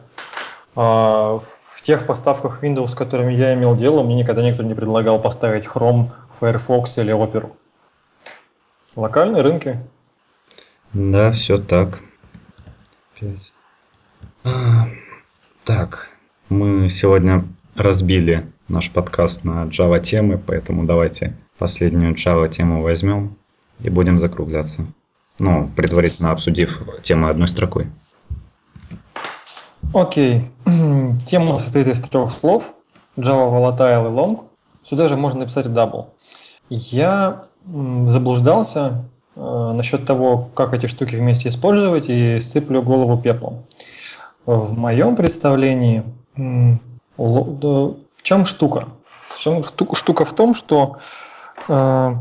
А 0.76 1.39
в 1.39 1.82
тех 1.82 2.05
поставках 2.05 2.63
Windows, 2.63 2.89
с 2.89 2.95
которыми 2.95 3.34
я 3.34 3.53
имел 3.53 3.76
дело, 3.76 4.03
мне 4.03 4.15
никогда 4.15 4.43
никто 4.43 4.63
не 4.63 4.74
предлагал 4.74 5.20
поставить 5.20 5.65
Chrome, 5.65 6.09
Firefox 6.39 6.97
или 6.97 7.13
Opera. 7.13 7.51
Локальные 8.95 9.41
рынки. 9.41 9.80
Да, 10.93 11.32
все 11.32 11.57
так. 11.57 12.01
А, 14.43 14.88
так, 15.63 16.09
мы 16.47 16.89
сегодня 16.89 17.45
разбили 17.76 18.51
наш 18.67 18.91
подкаст 18.91 19.43
на 19.43 19.65
Java 19.65 19.99
темы, 19.99 20.38
поэтому 20.38 20.86
давайте 20.86 21.36
последнюю 21.57 22.15
Java 22.15 22.49
тему 22.49 22.82
возьмем 22.82 23.38
и 23.82 23.89
будем 23.89 24.20
закругляться. 24.20 24.86
Ну, 25.38 25.70
предварительно 25.76 26.32
обсудив 26.32 26.82
тему 27.01 27.28
одной 27.28 27.47
строкой. 27.47 27.88
Окей. 29.94 30.52
Тема 31.26 31.60
состоит 31.60 31.88
из 31.88 32.02
трех 32.02 32.32
слов. 32.32 32.76
Java, 33.18 33.50
Volatile 33.50 34.08
и 34.08 34.16
Long. 34.16 34.46
Сюда 34.86 35.10
же 35.10 35.16
можно 35.16 35.42
написать 35.42 35.66
double. 35.66 36.06
Я 36.70 37.42
заблуждался 37.66 39.06
э, 39.36 39.72
насчет 39.74 40.06
того, 40.06 40.50
как 40.54 40.74
эти 40.74 40.86
штуки 40.86 41.16
вместе 41.16 41.50
использовать, 41.50 42.06
и 42.08 42.40
сыплю 42.40 42.84
голову 42.84 43.18
пеплом. 43.18 43.66
В 44.46 44.78
моем 44.78 45.16
представлении 45.16 46.04
в 47.18 48.24
чем 48.24 48.46
штука? 48.46 48.90
В 49.04 49.40
чем 49.40 49.64
штука 49.64 50.26
в 50.26 50.34
том, 50.34 50.54
что 50.54 50.98
э, 51.68 52.14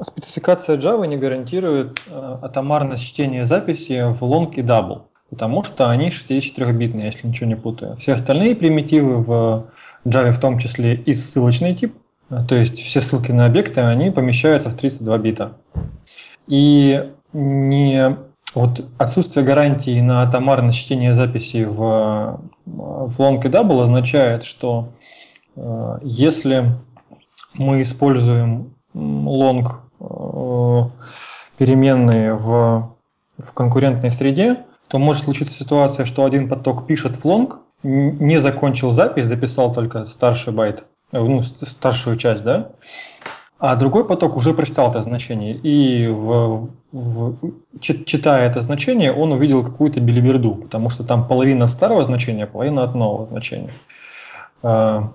Спецификация 0.00 0.76
Java 0.76 1.06
не 1.06 1.16
гарантирует 1.16 2.00
э, 2.06 2.38
атомарность 2.42 3.04
чтения 3.04 3.46
записи 3.46 4.12
в 4.12 4.22
long 4.22 4.52
и 4.54 4.62
double. 4.62 5.02
Потому 5.30 5.62
что 5.64 5.90
они 5.90 6.08
64-битные, 6.08 7.06
если 7.06 7.26
ничего 7.26 7.48
не 7.48 7.56
путаю. 7.56 7.96
Все 7.96 8.14
остальные 8.14 8.56
примитивы 8.56 9.22
в 9.22 9.66
Java 10.04 10.32
в 10.32 10.40
том 10.40 10.58
числе 10.58 10.94
и 10.94 11.14
ссылочный 11.14 11.74
тип, 11.74 11.94
то 12.48 12.54
есть 12.54 12.80
все 12.80 13.00
ссылки 13.00 13.32
на 13.32 13.46
объекты, 13.46 13.80
они 13.80 14.10
помещаются 14.10 14.70
в 14.70 14.74
32 14.76 15.18
бита. 15.18 15.52
И 16.46 17.12
не 17.32 18.16
вот 18.54 18.84
отсутствие 18.98 19.44
гарантии 19.44 20.00
на 20.00 20.22
атомарное 20.22 20.72
чтение 20.72 21.14
записи 21.14 21.64
в, 21.64 22.40
в 22.64 23.20
long 23.20 23.44
и 23.44 23.48
double 23.48 23.82
означает, 23.82 24.44
что 24.44 24.92
э, 25.56 25.98
если 26.02 26.72
мы 27.54 27.82
используем 27.82 28.74
long 28.94 29.72
э, 30.00 30.90
переменные 31.58 32.34
в, 32.34 32.94
в 33.38 33.52
конкурентной 33.52 34.10
среде, 34.10 34.64
то 34.88 34.98
может 34.98 35.24
случиться 35.24 35.54
ситуация, 35.54 36.06
что 36.06 36.24
один 36.24 36.48
поток 36.48 36.86
пишет 36.86 37.16
в 37.16 37.24
long, 37.24 37.58
не 37.82 38.40
закончил 38.40 38.90
запись, 38.90 39.26
записал 39.26 39.72
только 39.72 40.06
старший 40.06 40.52
байт, 40.52 40.84
э, 41.12 41.18
ну, 41.20 41.42
старшую 41.42 42.16
часть, 42.16 42.44
да, 42.44 42.70
а 43.58 43.74
другой 43.76 44.06
поток 44.06 44.36
уже 44.36 44.52
прочитал 44.52 44.90
это 44.90 45.02
значение. 45.02 45.54
И 45.54 46.08
в, 46.08 46.68
в, 46.92 47.36
читая 47.80 48.48
это 48.48 48.60
значение, 48.60 49.12
он 49.12 49.32
увидел 49.32 49.64
какую-то 49.64 50.00
билиберду, 50.00 50.54
потому 50.54 50.90
что 50.90 51.04
там 51.04 51.26
половина 51.26 51.66
старого 51.66 52.04
значения, 52.04 52.46
половина 52.46 52.82
от 52.82 52.94
нового 52.94 53.26
значения. 53.26 53.72
А, 54.62 55.12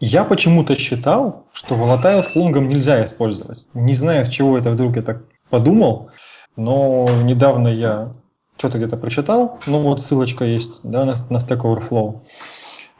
я 0.00 0.24
почему-то 0.24 0.76
считал, 0.76 1.46
что 1.54 1.76
volatile 1.76 2.22
с 2.22 2.36
лонгом 2.36 2.68
нельзя 2.68 3.02
использовать. 3.04 3.64
Не 3.72 3.94
знаю, 3.94 4.26
с 4.26 4.28
чего 4.28 4.58
это 4.58 4.70
вдруг 4.70 4.96
я 4.96 5.02
так 5.02 5.22
подумал, 5.48 6.10
но 6.56 7.08
недавно 7.22 7.68
я 7.68 8.12
что-то 8.56 8.78
где-то 8.78 8.96
прочитал, 8.96 9.58
ну 9.66 9.80
вот 9.82 10.00
ссылочка 10.00 10.44
есть 10.44 10.80
да, 10.82 11.04
на, 11.04 11.14
на 11.30 11.38
Stack 11.38 11.60
Overflow. 11.60 12.20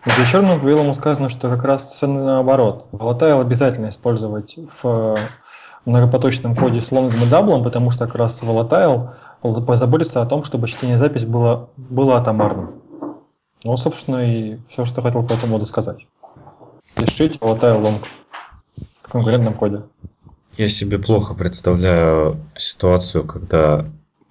В 0.05 0.19
вечерном 0.19 0.61
по 0.61 0.67
белому 0.67 0.95
сказано, 0.95 1.29
что 1.29 1.49
как 1.49 1.65
раз 1.65 1.87
все 1.87 2.07
наоборот. 2.07 2.87
Volatile 2.93 3.41
обязательно 3.41 3.89
использовать 3.89 4.57
в 4.81 5.17
многопоточном 5.85 6.55
коде 6.55 6.81
с 6.81 6.93
лонгом 6.93 7.23
и 7.23 7.27
даблом, 7.27 7.65
потому 7.65 7.91
что 7.91 8.07
как 8.07 8.15
раз 8.17 8.41
Volatile 8.43 9.11
позаботится 9.43 10.23
о 10.23 10.27
том, 10.27 10.45
чтобы 10.45 10.69
чтение 10.69 10.97
запись 10.97 11.25
было, 11.25 11.71
было 11.77 12.19
атомарным. 12.19 12.83
Ну, 13.65 13.77
собственно, 13.77 14.19
и 14.19 14.59
все, 14.69 14.85
что 14.85 15.03
хотел 15.03 15.23
по 15.23 15.33
этому 15.33 15.53
поводу 15.53 15.67
сказать. 15.67 16.07
Пишите 16.95 17.39
Volatile 17.39 17.83
long 17.83 18.05
в 19.03 19.11
конкурентном 19.11 19.55
коде. 19.55 19.83
Я 20.57 20.69
себе 20.69 20.99
плохо 20.99 21.35
представляю 21.35 22.39
ситуацию, 22.55 23.25
когда 23.25 23.87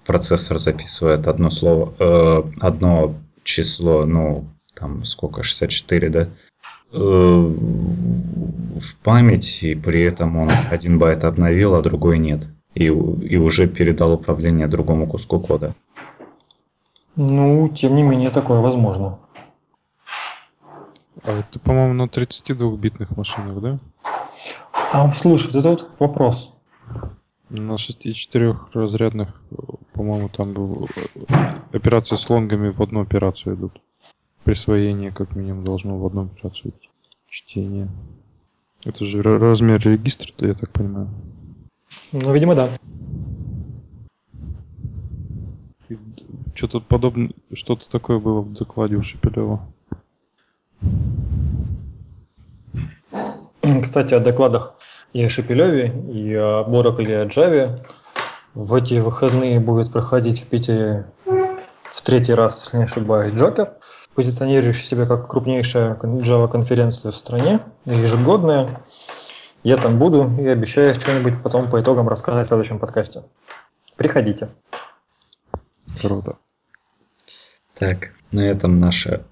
процессор 0.06 0.60
записывает 0.60 1.28
одно 1.28 1.50
слово, 1.50 1.94
э, 2.00 2.44
одно 2.60 3.16
число, 3.44 4.06
ну, 4.06 4.46
там 4.74 5.04
сколько, 5.04 5.44
64, 5.44 6.10
да, 6.10 6.28
э, 6.92 6.98
в 6.98 8.96
память, 9.04 9.64
и 9.64 9.76
при 9.76 10.02
этом 10.04 10.38
он 10.38 10.50
один 10.70 11.00
байт 11.00 11.24
обновил, 11.24 11.76
а 11.76 11.82
другой 11.82 12.20
нет. 12.20 12.48
И, 12.74 12.86
и 12.86 13.38
уже 13.38 13.68
передал 13.68 14.14
управление 14.14 14.68
другому 14.68 15.08
куску 15.08 15.40
кода. 15.40 15.74
Ну, 17.16 17.70
тем 17.70 17.96
не 17.96 18.04
менее, 18.04 18.30
такое 18.30 18.60
возможно. 18.60 19.20
А 21.24 21.32
это, 21.32 21.60
по-моему, 21.60 21.94
на 21.94 22.04
32-битных 22.08 23.16
машинах, 23.16 23.62
да? 23.62 23.78
А, 24.92 25.10
слушай, 25.14 25.46
вот 25.48 25.56
это 25.56 25.70
вот 25.70 25.90
вопрос. 26.00 26.54
На 27.50 27.78
64 27.78 28.58
разрядных, 28.74 29.40
по-моему, 29.94 30.30
там 30.30 30.54
операции 31.72 32.16
с 32.16 32.30
лонгами 32.30 32.70
в 32.70 32.82
одну 32.82 33.02
операцию 33.02 33.56
идут 33.56 33.82
присвоение 34.44 35.12
как 35.12 35.36
минимум 35.36 35.64
должно 35.64 35.98
в 35.98 36.06
одном 36.06 36.32
операцию 36.36 36.74
чтение. 37.30 37.90
Это 38.84 39.06
же 39.06 39.22
размер 39.22 39.80
регистра, 39.80 40.32
я 40.48 40.54
так 40.54 40.72
понимаю. 40.72 41.10
Ну, 42.12 42.34
видимо, 42.34 42.56
да. 42.56 42.70
Что 46.56 46.68
тут 46.68 46.88
подобное, 46.88 47.32
что-то 47.54 47.90
такое 47.90 48.20
было 48.20 48.42
в 48.42 48.54
докладе 48.54 48.96
у 48.96 49.04
Шепелева. 49.04 49.68
Кстати, 53.82 54.14
о 54.14 54.20
докладах 54.20 54.76
и 55.16 55.24
о 55.24 55.30
Шепелеве, 55.30 55.94
и 56.12 56.36
о 56.36 56.66
Oracle, 56.68 57.06
и 57.06 57.14
о 57.14 57.26
Java. 57.26 57.80
В 58.54 58.74
эти 58.74 58.96
выходные 58.96 59.62
будет 59.62 59.94
проходить 59.94 60.42
в 60.42 60.48
Питере 60.48 61.06
в 61.26 62.02
третий 62.02 62.34
раз, 62.34 62.60
если 62.60 62.78
не 62.78 62.84
ошибаюсь, 62.84 63.34
Джокер 63.34 63.72
позиционирующий 64.14 64.86
себя 64.86 65.06
как 65.06 65.30
крупнейшая 65.30 65.96
Java-конференция 65.96 67.12
в 67.12 67.18
стране, 67.18 67.62
ежегодная. 67.86 68.82
Я 69.64 69.78
там 69.78 70.00
буду 70.00 70.32
и 70.40 70.48
обещаю 70.48 70.94
что-нибудь 71.00 71.42
потом 71.42 71.70
по 71.70 71.82
итогам 71.82 72.08
рассказать 72.10 72.46
в 72.46 72.50
следующем 72.50 72.80
подкасте. 72.80 73.24
Приходите. 73.96 74.50
Круто. 76.02 76.38
Так, 77.78 78.12
на 78.32 78.42
этом 78.42 78.80
наша 78.80 79.26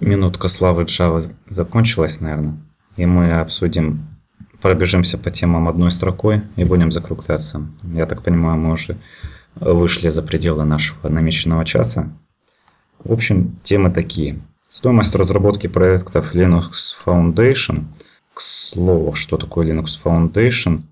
минутка 0.00 0.48
славы 0.48 0.84
Java 0.84 1.22
закончилась, 1.48 2.20
наверное. 2.20 2.58
И 2.96 3.04
мы 3.04 3.38
обсудим, 3.38 4.15
пробежимся 4.66 5.16
по 5.16 5.30
темам 5.30 5.68
одной 5.68 5.92
строкой 5.92 6.42
и 6.56 6.64
будем 6.64 6.90
закругляться. 6.90 7.68
Я 7.84 8.04
так 8.06 8.22
понимаю, 8.22 8.58
мы 8.58 8.72
уже 8.72 8.96
вышли 9.54 10.08
за 10.08 10.22
пределы 10.22 10.64
нашего 10.64 11.08
намеченного 11.08 11.64
часа. 11.64 12.10
В 12.98 13.12
общем, 13.12 13.60
темы 13.62 13.90
такие. 13.92 14.40
Стоимость 14.68 15.14
разработки 15.14 15.68
проектов 15.68 16.34
Linux 16.34 16.70
Foundation. 17.06 17.84
К 18.34 18.40
слову, 18.40 19.14
что 19.14 19.36
такое 19.36 19.68
Linux 19.68 20.00
Foundation? 20.04 20.82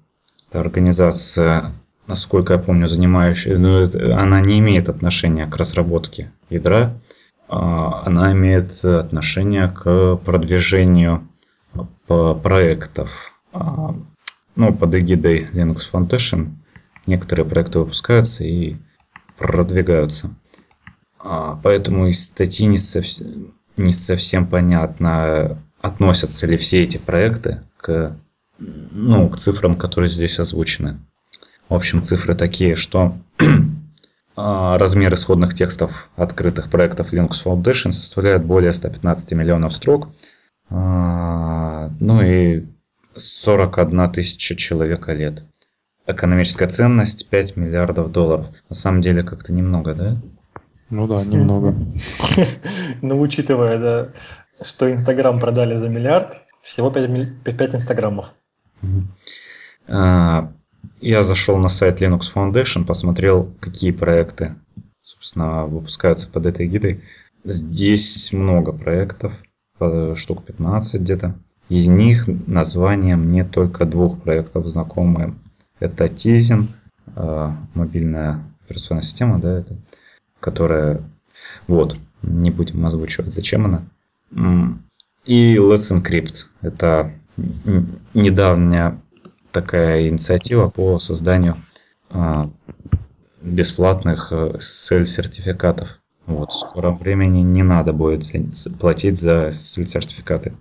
Это 0.49 0.61
организация, 0.61 1.73
насколько 2.07 2.53
я 2.53 2.61
помню, 2.61 2.87
занимающая... 2.89 3.59
Ну, 3.59 3.83
она 4.15 4.41
не 4.41 4.61
имеет 4.61 4.89
отношения 4.89 5.49
к 5.49 5.57
разработке 5.57 6.31
ядра. 6.49 6.97
А 7.49 8.05
она 8.07 8.33
имеет 8.35 8.85
отношение 8.85 9.67
к 9.67 10.15
продвижению 10.25 11.27
проектов. 12.07 13.34
А, 13.55 13.95
ну, 14.57 14.75
под 14.75 14.95
эгидой 14.95 15.49
Linux 15.53 15.83
Foundation 15.91 16.49
некоторые 17.07 17.47
проекты 17.47 17.79
выпускаются 17.79 18.45
и 18.45 18.77
продвигаются. 19.39 20.35
А, 21.19 21.59
поэтому 21.63 22.09
из 22.09 22.27
статьи 22.27 22.67
не 22.67 22.79
совсем, 22.79 23.55
не 23.77 23.93
совсем 23.93 24.47
понятно, 24.47 25.63
относятся 25.81 26.47
ли 26.47 26.57
все 26.57 26.83
эти 26.83 26.97
проекты 26.99 27.63
к, 27.77 28.17
ну, 28.59 29.29
к 29.31 29.39
цифрам, 29.39 29.77
которые 29.77 30.11
здесь 30.11 30.41
озвучены. 30.41 30.99
В 31.69 31.75
общем, 31.75 32.03
цифры 32.03 32.35
такие, 32.35 32.75
что 32.75 33.17
а, 34.37 34.79
размер 34.79 35.15
исходных 35.15 35.55
текстов 35.55 36.11
открытых 36.17 36.71
проектов 36.71 37.13
Linux 37.13 37.45
Foundation 37.45 37.93
составляет 37.93 38.45
более 38.45 38.73
115 38.73 39.33
миллионов 39.33 39.73
строк. 39.73 40.09
Ну 40.71 42.23
и 42.23 42.65
41 43.17 44.13
тысяча 44.13 44.57
человека 44.57 45.13
лет. 45.13 45.45
Экономическая 46.07 46.67
ценность 46.67 47.29
5 47.29 47.57
миллиардов 47.57 48.13
долларов. 48.13 48.49
На 48.69 48.75
самом 48.75 49.01
деле 49.01 49.23
как-то 49.23 49.53
немного, 49.53 49.95
да? 49.95 50.17
Ну 50.91 51.07
да, 51.07 51.25
немного. 51.25 51.75
Ну, 53.03 53.21
учитывая, 53.21 53.79
да, 53.79 54.09
что 54.63 54.91
Инстаграм 54.91 55.39
продали 55.39 55.77
за 55.77 55.89
миллиард, 55.89 56.43
всего 56.63 56.91
5, 56.91 57.45
5 57.45 57.75
Инстаграмов. 57.75 58.33
А, 59.87 60.53
я 61.01 61.23
зашел 61.23 61.57
на 61.59 61.69
сайт 61.69 62.01
Linux 62.01 62.23
Foundation, 62.35 62.85
посмотрел, 62.85 63.53
какие 63.61 63.91
проекты, 63.91 64.55
собственно, 65.01 65.67
выпускаются 65.67 66.29
под 66.31 66.47
этой 66.47 66.67
гидой. 66.67 67.03
Здесь 67.45 68.33
много 68.33 68.73
проектов, 68.73 69.33
штук 70.15 70.45
15 70.45 71.01
где-то. 71.01 71.35
Из 71.69 71.89
них 71.89 72.27
названия 72.47 73.17
мне 73.17 73.45
только 73.45 73.87
двух 73.87 74.21
проектов 74.21 74.67
знакомы. 74.67 75.35
Это 75.81 76.07
Tizen, 76.07 76.67
а, 77.17 77.57
мобильная 77.75 78.45
операционная 78.65 79.03
система, 79.03 79.41
да, 79.41 79.59
это 79.59 79.77
которая... 80.41 81.01
Вот, 81.67 81.97
не 82.23 82.51
будем 82.51 82.85
озвучивать, 82.85 83.33
зачем 83.33 83.65
она. 83.67 83.83
И 85.25 85.57
Let's 85.57 85.91
Encrypt. 85.93 86.47
Это 86.61 87.13
недавняя 88.13 89.01
такая 89.53 90.09
инициатива 90.09 90.69
по 90.69 90.99
созданию 90.99 91.57
а, 92.11 92.51
бесплатных 93.41 94.33
SEL-сертификатов. 94.33 96.01
Вот, 96.27 96.53
в 96.53 96.59
скором 96.59 96.97
времени 96.97 97.41
не 97.41 97.63
надо 97.63 97.93
будет 97.93 98.31
платить 98.79 99.19
за 99.19 99.49
SEL-сертификаты. 99.49 100.55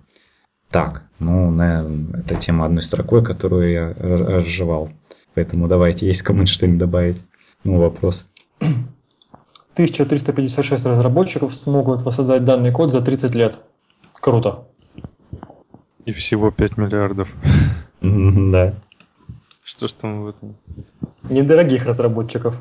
Так, 0.74 1.04
ну, 1.20 1.52
на, 1.52 1.86
это 2.14 2.34
тема 2.34 2.66
одной 2.66 2.82
строкой, 2.82 3.24
которую 3.24 3.70
я 3.70 3.94
разжевал. 3.96 4.88
Поэтому 5.34 5.68
давайте, 5.68 6.08
есть 6.08 6.22
кому-нибудь 6.22 6.48
что-нибудь 6.48 6.80
добавить? 6.80 7.18
Ну, 7.62 7.78
вопрос. 7.78 8.26
1356 8.58 10.84
разработчиков 10.84 11.54
смогут 11.54 12.02
воссоздать 12.02 12.44
данный 12.44 12.72
код 12.72 12.90
за 12.90 13.02
30 13.02 13.36
лет. 13.36 13.60
Круто. 14.20 14.66
И 16.06 16.10
всего 16.10 16.50
5 16.50 16.76
миллиардов. 16.76 17.32
Да. 18.00 18.74
Что 19.62 19.86
ж 19.86 19.92
там 19.92 20.24
в 20.24 20.28
этом? 20.30 20.56
Недорогих 21.30 21.86
разработчиков. 21.86 22.60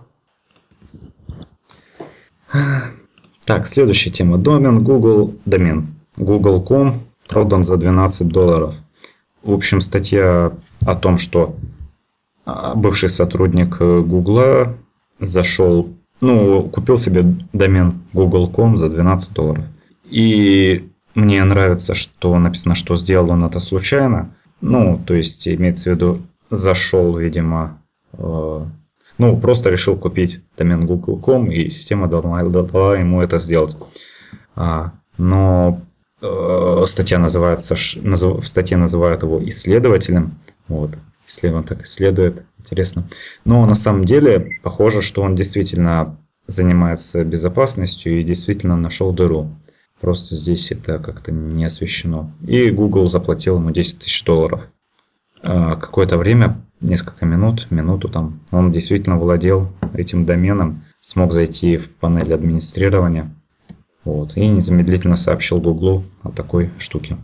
Так, 3.46 3.66
следующая 3.66 4.12
тема. 4.12 4.38
Домен 4.38 4.84
Google 4.84 5.34
домен. 5.46 5.96
Google.com 6.16 7.02
продан 7.30 7.64
за 7.64 7.78
12 7.78 8.28
долларов. 8.28 8.76
В 9.42 9.52
общем, 9.52 9.82
статья 9.82 10.54
о 10.86 10.96
том, 10.96 11.18
что 11.18 11.56
а, 12.46 12.76
бывший 12.76 13.10
сотрудник 13.10 13.78
Google 13.78 14.76
зашел, 15.20 15.90
ну, 16.22 16.64
купил 16.64 16.98
себе 16.98 17.24
домен 17.52 18.02
google.com 18.14 18.78
за 18.78 18.90
12 18.90 19.34
долларов. 19.34 19.66
И 20.06 20.90
мне 21.16 21.44
нравится, 21.44 21.94
что 21.94 22.38
написано, 22.40 22.76
что 22.76 22.96
сделал 22.96 23.32
он 23.32 23.44
это 23.46 23.60
случайно. 23.60 24.34
Ну, 24.62 25.02
то 25.06 25.14
есть, 25.14 25.48
имеется 25.48 25.90
в 25.90 25.94
виду, 25.94 26.22
зашел, 26.50 27.18
видимо, 27.18 27.82
э, 28.14 28.66
ну, 29.18 29.38
просто 29.38 29.70
решил 29.70 29.98
купить 29.98 30.42
домен 30.58 30.86
google.com, 30.86 31.52
и 31.52 31.70
система 31.70 32.08
дала, 32.08 32.44
дала 32.44 32.98
ему 32.98 33.22
это 33.22 33.40
сделать. 33.40 33.76
А, 34.56 34.92
но 35.18 35.80
э, 35.80 35.83
статья 36.86 37.20
называется, 37.20 37.76
в 37.76 38.48
статье 38.48 38.78
называют 38.78 39.24
его 39.24 39.46
исследователем. 39.48 40.40
Вот, 40.68 40.92
если 41.28 41.50
он 41.50 41.64
так 41.64 41.84
исследует, 41.84 42.46
интересно. 42.60 43.08
Но 43.46 43.66
на 43.66 43.76
самом 43.76 44.06
деле 44.06 44.60
похоже, 44.64 45.02
что 45.02 45.22
он 45.22 45.36
действительно 45.36 46.18
занимается 46.48 47.24
безопасностью 47.24 48.20
и 48.20 48.24
действительно 48.24 48.78
нашел 48.78 49.14
дыру. 49.14 49.50
Просто 50.00 50.36
здесь 50.36 50.72
это 50.72 51.00
как-то 51.00 51.32
не 51.32 51.64
освещено. 51.66 52.32
И 52.46 52.70
Google 52.70 53.08
заплатил 53.08 53.58
ему 53.58 53.72
10 53.72 54.00
тысяч 54.00 54.24
долларов. 54.26 54.68
А, 55.42 55.76
какое-то 55.76 56.18
время, 56.18 56.62
несколько 56.82 57.26
минут, 57.26 57.68
минуту 57.70 58.10
там, 58.10 58.42
он 58.52 58.72
действительно 58.72 59.18
владел 59.18 59.72
этим 59.94 60.26
доменом, 60.26 60.84
смог 61.00 61.34
зайти 61.34 61.78
в 61.78 61.90
панель 61.90 62.34
администрирования 62.34 63.34
вот, 64.04 64.36
и 64.38 64.48
незамедлительно 64.48 65.16
сообщил 65.16 65.58
Гуглу 65.58 66.04
о 66.24 66.30
такой 66.30 66.72
штуке. 66.78 67.18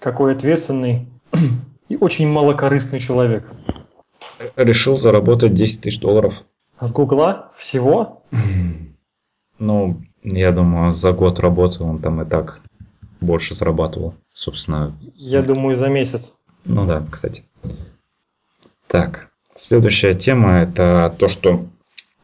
Какой 0.00 0.32
ответственный 0.32 1.06
и 1.88 1.96
очень 1.96 2.28
малокорыстный 2.28 3.00
человек. 3.00 3.48
Решил 4.56 4.96
заработать 4.96 5.54
10 5.54 5.80
тысяч 5.80 6.00
долларов. 6.00 6.44
С 6.80 6.92
Гугла? 6.92 7.52
Всего? 7.56 8.22
Ну, 9.60 10.00
я 10.22 10.52
думаю, 10.52 10.92
за 10.92 11.10
год 11.10 11.40
работы 11.40 11.82
он 11.82 11.98
там 11.98 12.22
и 12.22 12.24
так 12.24 12.60
больше 13.20 13.56
зарабатывал, 13.56 14.14
собственно. 14.32 14.96
Я 15.16 15.42
думаю, 15.42 15.76
за 15.76 15.88
месяц. 15.88 16.34
Ну 16.64 16.86
да, 16.86 17.04
кстати. 17.10 17.42
Так, 18.86 19.30
следующая 19.54 20.14
тема 20.14 20.58
это 20.58 21.12
то, 21.18 21.26
что 21.26 21.66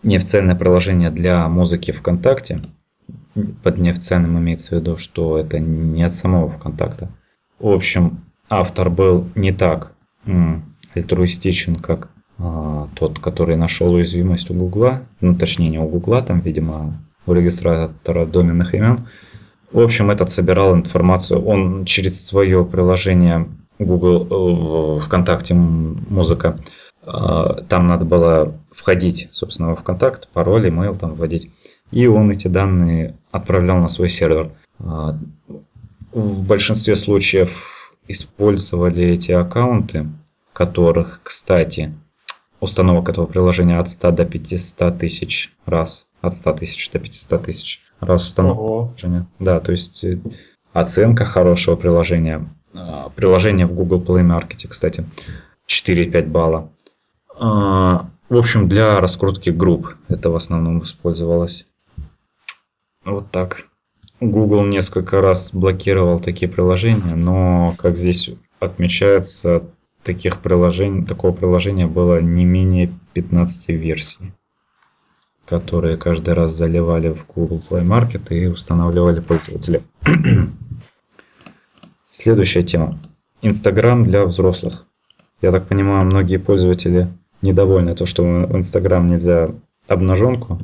неофициальное 0.05 0.55
приложение 0.55 1.11
для 1.11 1.49
музыки 1.49 1.91
ВКонтакте. 1.91 2.61
Под 3.63 3.79
неофициальным 3.79 4.39
имеется 4.39 4.77
в 4.77 4.81
виду, 4.81 4.97
что 4.97 5.39
это 5.39 5.59
не 5.59 6.03
от 6.03 6.13
самого 6.13 6.49
ВКонтакта. 6.49 7.11
В 7.59 7.69
общем, 7.69 8.25
автор 8.49 8.91
был 8.91 9.27
не 9.35 9.53
так 9.53 9.93
альтруистичен, 10.95 11.77
как 11.77 12.11
а, 12.39 12.89
тот, 12.95 13.19
который 13.19 13.57
нашел 13.57 13.93
уязвимость 13.93 14.51
у 14.51 14.55
Гугла. 14.55 15.03
Ну, 15.21 15.35
точнее, 15.35 15.69
не 15.69 15.79
у 15.79 15.89
Гугла, 15.89 16.23
там, 16.23 16.41
видимо, 16.41 17.05
у 17.27 17.33
регистратора 17.33 18.27
доменных 18.27 18.75
имен. 18.75 19.09
В 19.73 19.81
общем, 19.81 20.11
этот 20.11 20.31
собирал 20.31 20.75
информацию. 20.75 21.45
Он 21.45 21.85
через 21.85 22.25
свое 22.25 22.65
приложение 22.65 23.49
Google, 23.79 24.99
э, 24.99 25.01
ВКонтакте 25.01 25.55
музыка, 25.55 26.59
э, 27.03 27.63
там 27.69 27.89
надо 27.89 28.05
было 28.05 28.55
входить, 28.71 29.29
собственно, 29.33 29.71
во 29.71 29.75
ВКонтакт, 29.75 30.29
пароль, 30.33 30.69
email 30.69 30.97
там 30.97 31.15
вводить. 31.15 31.51
И 31.91 32.07
он 32.07 32.31
эти 32.31 32.49
данные 32.49 33.17
отправлял 33.31 33.79
на 33.79 33.89
свой 33.89 34.09
сервер. 34.09 34.51
Э, 34.81 35.13
в 36.13 36.43
большинстве 36.43 36.97
случаев 36.97 37.95
использовали 38.09 39.05
эти 39.05 39.33
аккаунты, 39.33 40.07
которых, 40.53 41.21
кстати, 41.23 41.95
установок 42.61 43.09
этого 43.09 43.27
приложения 43.27 43.79
от 43.79 43.89
100 43.89 44.11
до 44.13 44.25
500 44.25 44.99
тысяч 44.99 45.53
раз. 45.67 46.07
От 46.21 46.35
100 46.35 46.53
тысяч 46.55 46.91
до 46.91 46.99
500 46.99 47.43
тысяч 47.43 47.81
раз 48.01 48.25
установок. 48.25 48.59
Да, 49.39 49.61
то 49.61 49.73
есть 49.73 50.05
оценка 50.73 51.25
хорошего 51.25 51.77
приложения 51.77 52.49
а, 52.75 53.09
приложение 53.11 53.67
в 53.67 53.75
Google 53.75 54.01
Play 54.01 54.27
Market, 54.27 54.67
кстати, 54.69 55.05
4-5 55.69 56.27
балла. 56.27 56.71
А, 57.39 58.11
в 58.29 58.37
общем, 58.37 58.69
для 58.69 59.01
раскрутки 59.01 59.51
групп 59.51 59.95
это 60.09 60.31
в 60.31 60.37
основном 60.37 60.83
использовалось. 60.83 61.67
Вот 63.05 63.31
так. 63.31 63.67
Google 64.21 64.65
несколько 64.65 65.21
раз 65.21 65.53
блокировал 65.53 66.21
такие 66.21 66.51
приложения, 66.51 67.15
но, 67.15 67.75
как 67.79 67.97
здесь 67.97 68.31
отмечается, 68.61 69.65
таких 70.03 70.41
приложений, 70.41 71.07
такого 71.07 71.33
приложения 71.33 71.87
было 71.87 72.21
не 72.21 72.45
менее 72.45 72.93
15 73.15 73.71
версий, 73.71 74.33
которые 75.47 75.97
каждый 75.97 76.35
раз 76.35 76.53
заливали 76.53 77.13
в 77.13 77.27
Google 77.27 77.61
Play 77.69 77.85
Market 77.85 78.35
и 78.35 78.47
устанавливали 78.47 79.21
пользователи. 79.21 79.83
Следующая 82.07 82.63
тема. 82.63 82.93
Инстаграм 83.43 84.05
для 84.05 84.25
взрослых. 84.25 84.87
Я 85.43 85.53
так 85.53 85.67
понимаю, 85.67 86.07
многие 86.07 86.39
пользователи 86.39 87.09
недовольны 87.43 87.95
то, 87.95 88.07
что 88.07 88.23
в 88.23 88.57
Инстаграм 88.57 89.07
нельзя 89.07 89.51
обнаженку 89.89 90.61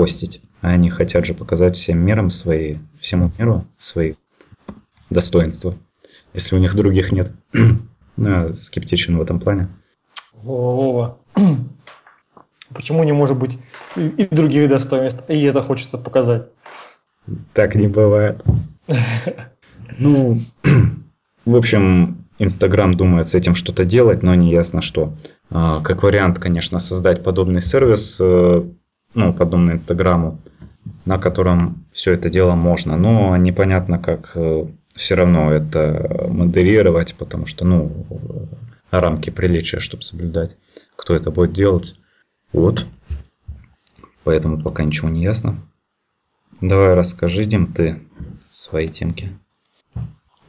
постить, 0.00 0.40
а 0.62 0.70
они 0.70 0.88
хотят 0.88 1.26
же 1.26 1.34
показать 1.34 1.76
всем 1.76 1.98
миром 1.98 2.30
свои, 2.30 2.78
всему 2.98 3.30
миру 3.36 3.66
свои 3.76 4.14
достоинства, 5.10 5.74
если 6.32 6.56
у 6.56 6.58
них 6.58 6.74
других 6.74 7.12
нет. 7.12 7.30
Ну, 7.52 7.78
я 8.16 8.54
скептичен 8.54 9.18
в 9.18 9.20
этом 9.20 9.40
плане. 9.40 9.68
Вова, 10.32 11.18
почему 12.74 13.04
не 13.04 13.12
может 13.12 13.36
быть 13.36 13.58
и 13.94 14.26
других 14.30 14.70
достоинств, 14.70 15.24
и 15.28 15.42
это 15.42 15.62
хочется 15.62 15.98
показать? 15.98 16.48
Так 17.52 17.74
не 17.74 17.88
бывает. 17.88 18.42
Ну, 19.98 20.40
в 21.44 21.56
общем, 21.56 22.24
Инстаграм 22.38 22.94
думает 22.94 23.28
с 23.28 23.34
этим 23.34 23.54
что-то 23.54 23.84
делать, 23.84 24.22
но 24.22 24.34
не 24.34 24.50
ясно 24.50 24.80
что. 24.80 25.14
А, 25.50 25.82
как 25.82 26.04
вариант, 26.04 26.38
конечно, 26.38 26.78
создать 26.78 27.22
подобный 27.22 27.60
сервис, 27.60 28.16
э, 28.18 28.62
ну, 29.14 29.32
подобный 29.32 29.74
Инстаграму, 29.74 30.38
на 31.04 31.18
котором 31.18 31.84
все 31.92 32.12
это 32.12 32.30
дело 32.30 32.54
можно, 32.54 32.96
но 32.96 33.36
непонятно, 33.36 33.98
как 33.98 34.32
э, 34.34 34.66
все 34.94 35.14
равно 35.14 35.52
это 35.52 36.26
модерировать, 36.28 37.14
потому 37.14 37.46
что, 37.46 37.64
ну, 37.64 38.06
рамки 38.90 39.30
приличия, 39.30 39.80
чтобы 39.80 40.02
соблюдать, 40.02 40.56
кто 40.96 41.14
это 41.14 41.30
будет 41.30 41.52
делать. 41.52 41.96
Вот. 42.52 42.86
Поэтому 44.24 44.60
пока 44.60 44.84
ничего 44.84 45.08
не 45.08 45.22
ясно. 45.22 45.60
Давай 46.60 46.94
расскажи, 46.94 47.44
Дим, 47.46 47.72
ты 47.72 48.02
свои 48.50 48.88
темки. 48.88 49.30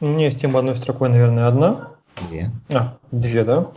У 0.00 0.06
меня 0.06 0.26
есть 0.26 0.40
тема 0.40 0.58
одной 0.58 0.76
строкой, 0.76 1.08
наверное, 1.08 1.46
одна. 1.46 1.92
Две. 2.28 2.50
А, 2.68 2.98
две, 3.12 3.44
да. 3.44 3.68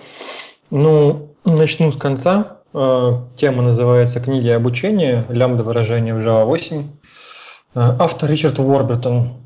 Ну, 0.69 1.35
начну 1.45 1.91
с 1.91 1.97
конца. 1.97 2.54
Э, 2.77 3.21
тема 3.37 3.63
называется 3.63 4.19
«Книги 4.19 4.49
обучения. 4.49 5.25
Лямбда 5.29 5.63
выражения 5.63 6.13
в 6.13 6.17
Java 6.17 6.45
8». 6.45 6.83
Э, 6.83 7.95
автор 7.99 8.29
Ричард 8.29 8.59
Уорбертон. 8.59 9.37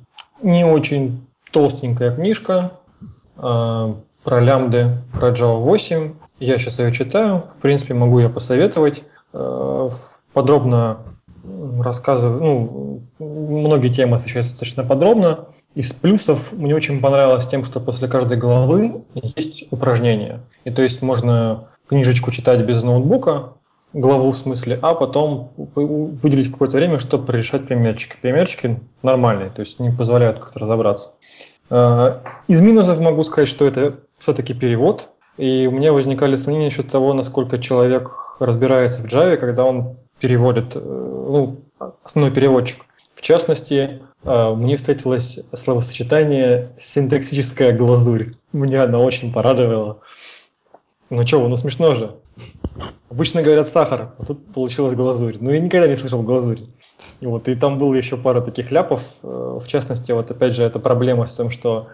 Не 0.42 0.66
очень 0.66 1.24
толстенькая 1.52 2.16
книжка 2.16 2.72
э, 3.38 3.94
про 4.24 4.40
лямбды, 4.42 4.98
про 5.14 5.30
Java 5.30 5.60
8. 5.60 6.16
Я 6.40 6.58
сейчас 6.58 6.80
ее 6.80 6.92
читаю. 6.92 7.44
В 7.56 7.62
принципе, 7.62 7.94
могу 7.94 8.18
ее 8.18 8.30
посоветовать. 8.30 9.04
Подробно 10.34 10.98
рассказываю, 11.84 12.42
ну, 12.42 13.02
многие 13.20 13.90
темы 13.90 14.16
освещаются 14.16 14.54
достаточно 14.54 14.84
подробно. 14.84 15.50
Из 15.76 15.94
плюсов 15.94 16.52
мне 16.52 16.76
очень 16.76 17.00
понравилось 17.00 17.46
тем, 17.46 17.64
что 17.64 17.80
после 17.80 18.08
каждой 18.08 18.38
главы 18.38 19.04
есть 19.36 19.66
упражнения. 19.72 20.42
И 20.64 20.72
то 20.72 20.82
есть 20.82 21.04
можно 21.04 21.68
книжечку 21.90 22.32
читать 22.32 22.62
без 22.62 22.84
ноутбука, 22.84 23.54
главу 23.94 24.32
в 24.32 24.38
смысле, 24.38 24.78
а 24.82 24.94
потом 24.94 25.52
выделить 25.76 26.52
какое-то 26.52 26.78
время, 26.78 27.00
чтобы 27.00 27.34
решать 27.34 27.68
примерчики. 27.68 28.16
Примерчики 28.22 28.80
нормальные, 29.02 29.50
то 29.50 29.62
есть 29.62 29.80
не 29.80 29.90
позволяют 29.90 30.40
как-то 30.40 30.60
разобраться. 30.60 31.14
А, 31.70 32.22
из 32.48 32.62
минусов 32.62 33.00
могу 33.00 33.24
сказать, 33.24 33.50
что 33.50 33.66
это 33.66 34.00
все-таки 34.20 34.54
перевод, 34.54 35.10
и 35.38 35.68
у 35.68 35.72
меня 35.72 35.94
возникали 35.94 36.36
сомнения 36.36 36.66
насчет 36.66 36.90
того, 36.90 37.14
насколько 37.14 37.60
человек 37.60 38.36
разбирается 38.40 39.02
в 39.02 39.06
Java, 39.06 39.38
когда 39.38 39.66
он 39.66 39.98
переводит, 40.20 40.76
э, 40.76 40.80
ну, 40.80 41.62
основной 42.04 42.32
переводчик. 42.32 42.86
В 43.16 43.22
частности, 43.22 44.02
э, 44.24 44.54
мне 44.56 44.78
встретилось 44.78 45.40
словосочетание 45.54 46.72
«синтаксическая 46.80 47.76
глазурь». 47.76 48.34
Меня 48.52 48.84
она 48.84 49.00
очень 49.00 49.32
порадовала. 49.32 50.00
Ну 51.10 51.26
что, 51.26 51.48
ну 51.48 51.58
смешно 51.58 51.96
же. 51.96 52.16
Обычно 53.10 53.42
говорят 53.42 53.68
сахар, 53.68 54.14
а 54.18 54.26
тут 54.26 54.54
получилось 54.54 54.94
глазурь. 54.94 55.38
Ну 55.40 55.52
я 55.52 55.60
никогда 55.60 55.88
не 55.88 55.96
слышал 55.96 56.22
глазурь. 56.22 56.62
И 57.22 57.26
вот 57.26 57.48
и 57.48 57.56
там 57.56 57.80
было 57.80 57.94
еще 57.96 58.18
пара 58.18 58.42
таких 58.42 58.72
ляпов. 58.72 59.02
В 59.22 59.66
частности, 59.68 60.12
вот 60.12 60.30
опять 60.30 60.54
же, 60.56 60.64
эта 60.64 60.80
проблема 60.80 61.26
с 61.26 61.36
тем, 61.36 61.50
что 61.50 61.88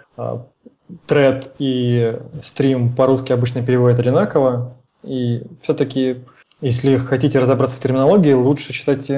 тред 1.07 1.53
и 1.59 2.20
стрим 2.43 2.93
по-русски 2.93 3.32
обычно 3.32 3.66
переводят 3.66 3.99
одинаково. 3.99 4.76
И 5.03 5.43
все-таки, 5.61 6.26
если 6.59 6.97
хотите 6.97 7.39
разобраться 7.39 7.78
в 7.78 7.80
терминологии, 7.80 8.34
лучше 8.34 8.74
читать 8.74 9.09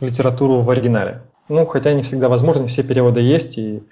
литературу 0.00 0.60
в 0.60 0.70
оригинале. 0.70 1.22
Ну, 1.48 1.64
хотя 1.64 1.94
не 1.94 2.02
всегда 2.02 2.28
возможно, 2.28 2.66
все 2.66 2.82
переводы 2.82 3.20
есть, 3.20 3.56
и 3.56 3.82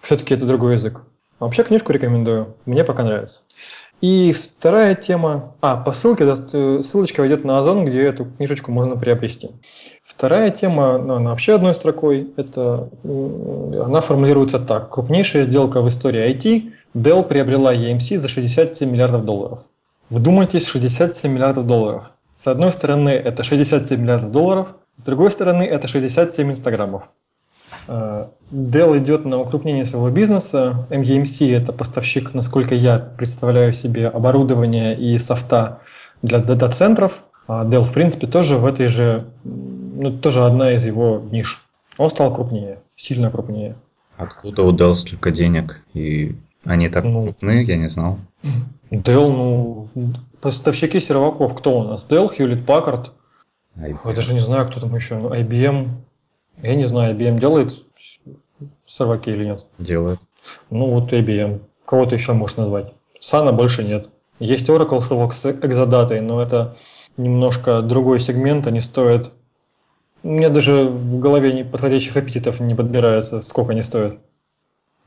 все-таки 0.00 0.34
это 0.34 0.46
другой 0.46 0.74
язык. 0.74 1.02
Вообще 1.38 1.62
книжку 1.62 1.92
рекомендую, 1.92 2.56
мне 2.64 2.84
пока 2.84 3.02
нравится. 3.04 3.42
И 4.00 4.32
вторая 4.32 4.94
тема, 4.94 5.54
а, 5.60 5.76
по 5.76 5.92
ссылке, 5.92 6.34
ссылочка 6.82 7.20
войдет 7.20 7.44
на 7.44 7.58
Озон, 7.58 7.84
где 7.84 8.02
эту 8.02 8.24
книжечку 8.24 8.72
можно 8.72 8.96
приобрести. 8.96 9.50
Вторая 10.02 10.50
тема, 10.50 10.96
ну, 10.98 11.14
она 11.14 11.30
вообще 11.30 11.54
одной 11.54 11.74
строкой, 11.74 12.32
это, 12.36 12.88
она 13.04 14.00
формулируется 14.00 14.58
так. 14.58 14.90
Крупнейшая 14.90 15.44
сделка 15.44 15.82
в 15.82 15.88
истории 15.88 16.30
IT, 16.34 16.72
Dell 16.94 17.22
приобрела 17.22 17.74
EMC 17.74 18.18
за 18.18 18.28
67 18.28 18.90
миллиардов 18.90 19.24
долларов. 19.24 19.60
Вдумайтесь, 20.08 20.66
67 20.66 21.30
миллиардов 21.30 21.66
долларов. 21.66 22.10
С 22.34 22.46
одной 22.46 22.72
стороны, 22.72 23.10
это 23.10 23.42
67 23.42 24.00
миллиардов 24.00 24.32
долларов, 24.32 24.68
с 24.96 25.02
другой 25.02 25.30
стороны, 25.30 25.62
это 25.62 25.88
67 25.88 26.50
инстаграмов. 26.50 27.10
Э, 27.90 28.28
Dell 28.52 28.96
идет 28.98 29.24
на 29.24 29.40
укрупнение 29.40 29.84
своего 29.84 30.10
бизнеса. 30.10 30.86
MEMC– 30.90 31.56
это 31.56 31.72
поставщик, 31.72 32.34
насколько 32.34 32.74
я 32.74 32.98
представляю 32.98 33.74
себе, 33.74 34.06
оборудования 34.06 34.94
и 34.94 35.18
софта 35.18 35.80
для 36.22 36.38
дата-центров. 36.38 37.24
А 37.48 37.64
Dell, 37.64 37.82
в 37.82 37.92
принципе, 37.92 38.28
тоже 38.28 38.56
в 38.56 38.64
этой 38.64 38.86
же, 38.86 39.26
ну, 39.42 40.16
тоже 40.16 40.44
одна 40.44 40.72
из 40.72 40.84
его 40.84 41.20
ниш. 41.32 41.66
Он 41.98 42.10
стал 42.10 42.32
крупнее, 42.32 42.78
сильно 42.94 43.28
крупнее. 43.28 43.74
Откуда 44.16 44.62
у 44.62 44.72
Dell 44.72 44.94
столько 44.94 45.32
денег? 45.32 45.82
И 45.92 46.36
они 46.64 46.88
так 46.88 47.02
ну, 47.04 47.24
крупные, 47.24 47.64
я 47.64 47.76
не 47.76 47.88
знал. 47.88 48.18
Dell, 48.92 49.32
ну, 49.32 49.88
поставщики 50.40 51.00
серваков, 51.00 51.56
кто 51.56 51.80
у 51.80 51.82
нас? 51.82 52.06
Dell, 52.08 52.30
Hewlett 52.36 52.64
Packard. 52.64 53.10
IBM. 53.76 53.98
Я 54.04 54.14
даже 54.14 54.32
не 54.32 54.40
знаю, 54.40 54.68
кто 54.68 54.78
там 54.78 54.94
еще. 54.94 55.16
Ну, 55.16 55.34
IBM. 55.34 55.88
Я 56.62 56.74
не 56.74 56.86
знаю, 56.86 57.16
IBM 57.16 57.38
делает 57.38 57.72
серваки 58.86 59.30
или 59.30 59.44
нет. 59.44 59.66
Делает. 59.78 60.20
Ну, 60.70 60.90
вот 60.90 61.12
IBM. 61.12 61.60
Кого-то 61.84 62.14
еще 62.14 62.32
можешь 62.32 62.56
назвать. 62.56 62.92
Сана 63.20 63.52
больше 63.52 63.84
нет. 63.84 64.08
Есть 64.38 64.68
Oracle 64.68 65.00
с 65.32 65.44
экзодатой, 65.44 66.20
но 66.20 66.42
это 66.42 66.76
немножко 67.16 67.82
другой 67.82 68.20
сегмент, 68.20 68.66
они 68.66 68.80
стоят... 68.80 69.32
Мне 70.22 70.50
даже 70.50 70.84
в 70.84 71.18
голове 71.18 71.52
не 71.54 71.64
подходящих 71.64 72.14
аппетитов 72.14 72.60
не 72.60 72.74
подбирается, 72.74 73.40
сколько 73.40 73.72
они 73.72 73.82
стоят. 73.82 74.18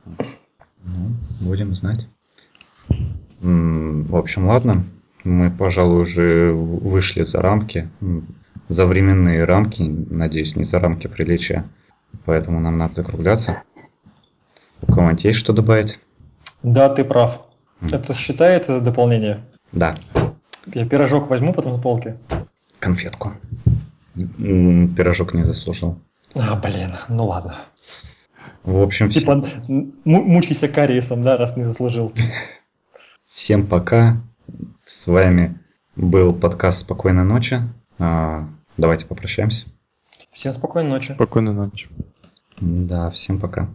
Ну, 0.05 1.11
будем 1.39 1.75
знать. 1.75 2.07
В 3.39 4.15
общем, 4.15 4.47
ладно. 4.47 4.85
Мы, 5.23 5.51
пожалуй, 5.51 6.01
уже 6.01 6.51
вышли 6.51 7.21
за 7.21 7.41
рамки, 7.41 7.89
за 8.67 8.85
временные 8.85 9.43
рамки, 9.45 9.81
надеюсь, 9.81 10.55
не 10.55 10.63
за 10.63 10.79
рамки 10.79 11.07
приличия. 11.07 11.65
Поэтому 12.25 12.59
нам 12.59 12.77
надо 12.77 12.93
закругляться. 12.93 13.63
У 14.81 14.91
кого-нибудь 14.91 15.23
есть 15.23 15.39
что 15.39 15.53
добавить? 15.53 15.99
Да, 16.61 16.89
ты 16.89 17.03
прав. 17.03 17.41
Mm. 17.81 17.95
Это 17.95 18.13
считается 18.13 18.79
дополнение? 18.79 19.43
Да. 19.71 19.95
Я 20.73 20.85
пирожок 20.85 21.29
возьму 21.29 21.53
потом 21.53 21.77
с 21.77 21.81
полки. 21.81 22.17
Конфетку. 22.79 23.33
Пирожок 24.15 25.33
не 25.33 25.43
заслужил. 25.43 25.99
А, 26.35 26.55
блин, 26.55 26.95
ну 27.09 27.25
ладно. 27.25 27.55
В 28.63 28.81
общем, 28.81 29.09
типа, 29.09 29.41
всем... 29.41 29.93
мучайся 30.05 30.67
кариесом, 30.69 31.21
да, 31.21 31.35
раз 31.35 31.57
не 31.57 31.63
заслужил. 31.63 32.13
Всем 33.33 33.67
пока. 33.67 34.21
С 34.85 35.07
вами 35.07 35.59
был 35.95 36.33
подкаст 36.33 36.81
«Спокойной 36.81 37.23
ночи». 37.23 37.61
А, 37.99 38.47
давайте 38.77 39.05
попрощаемся. 39.05 39.67
Всем 40.31 40.53
спокойной 40.53 40.89
ночи. 40.89 41.13
Спокойной 41.13 41.53
ночи. 41.53 41.87
Да, 42.59 43.09
всем 43.09 43.39
пока. 43.39 43.69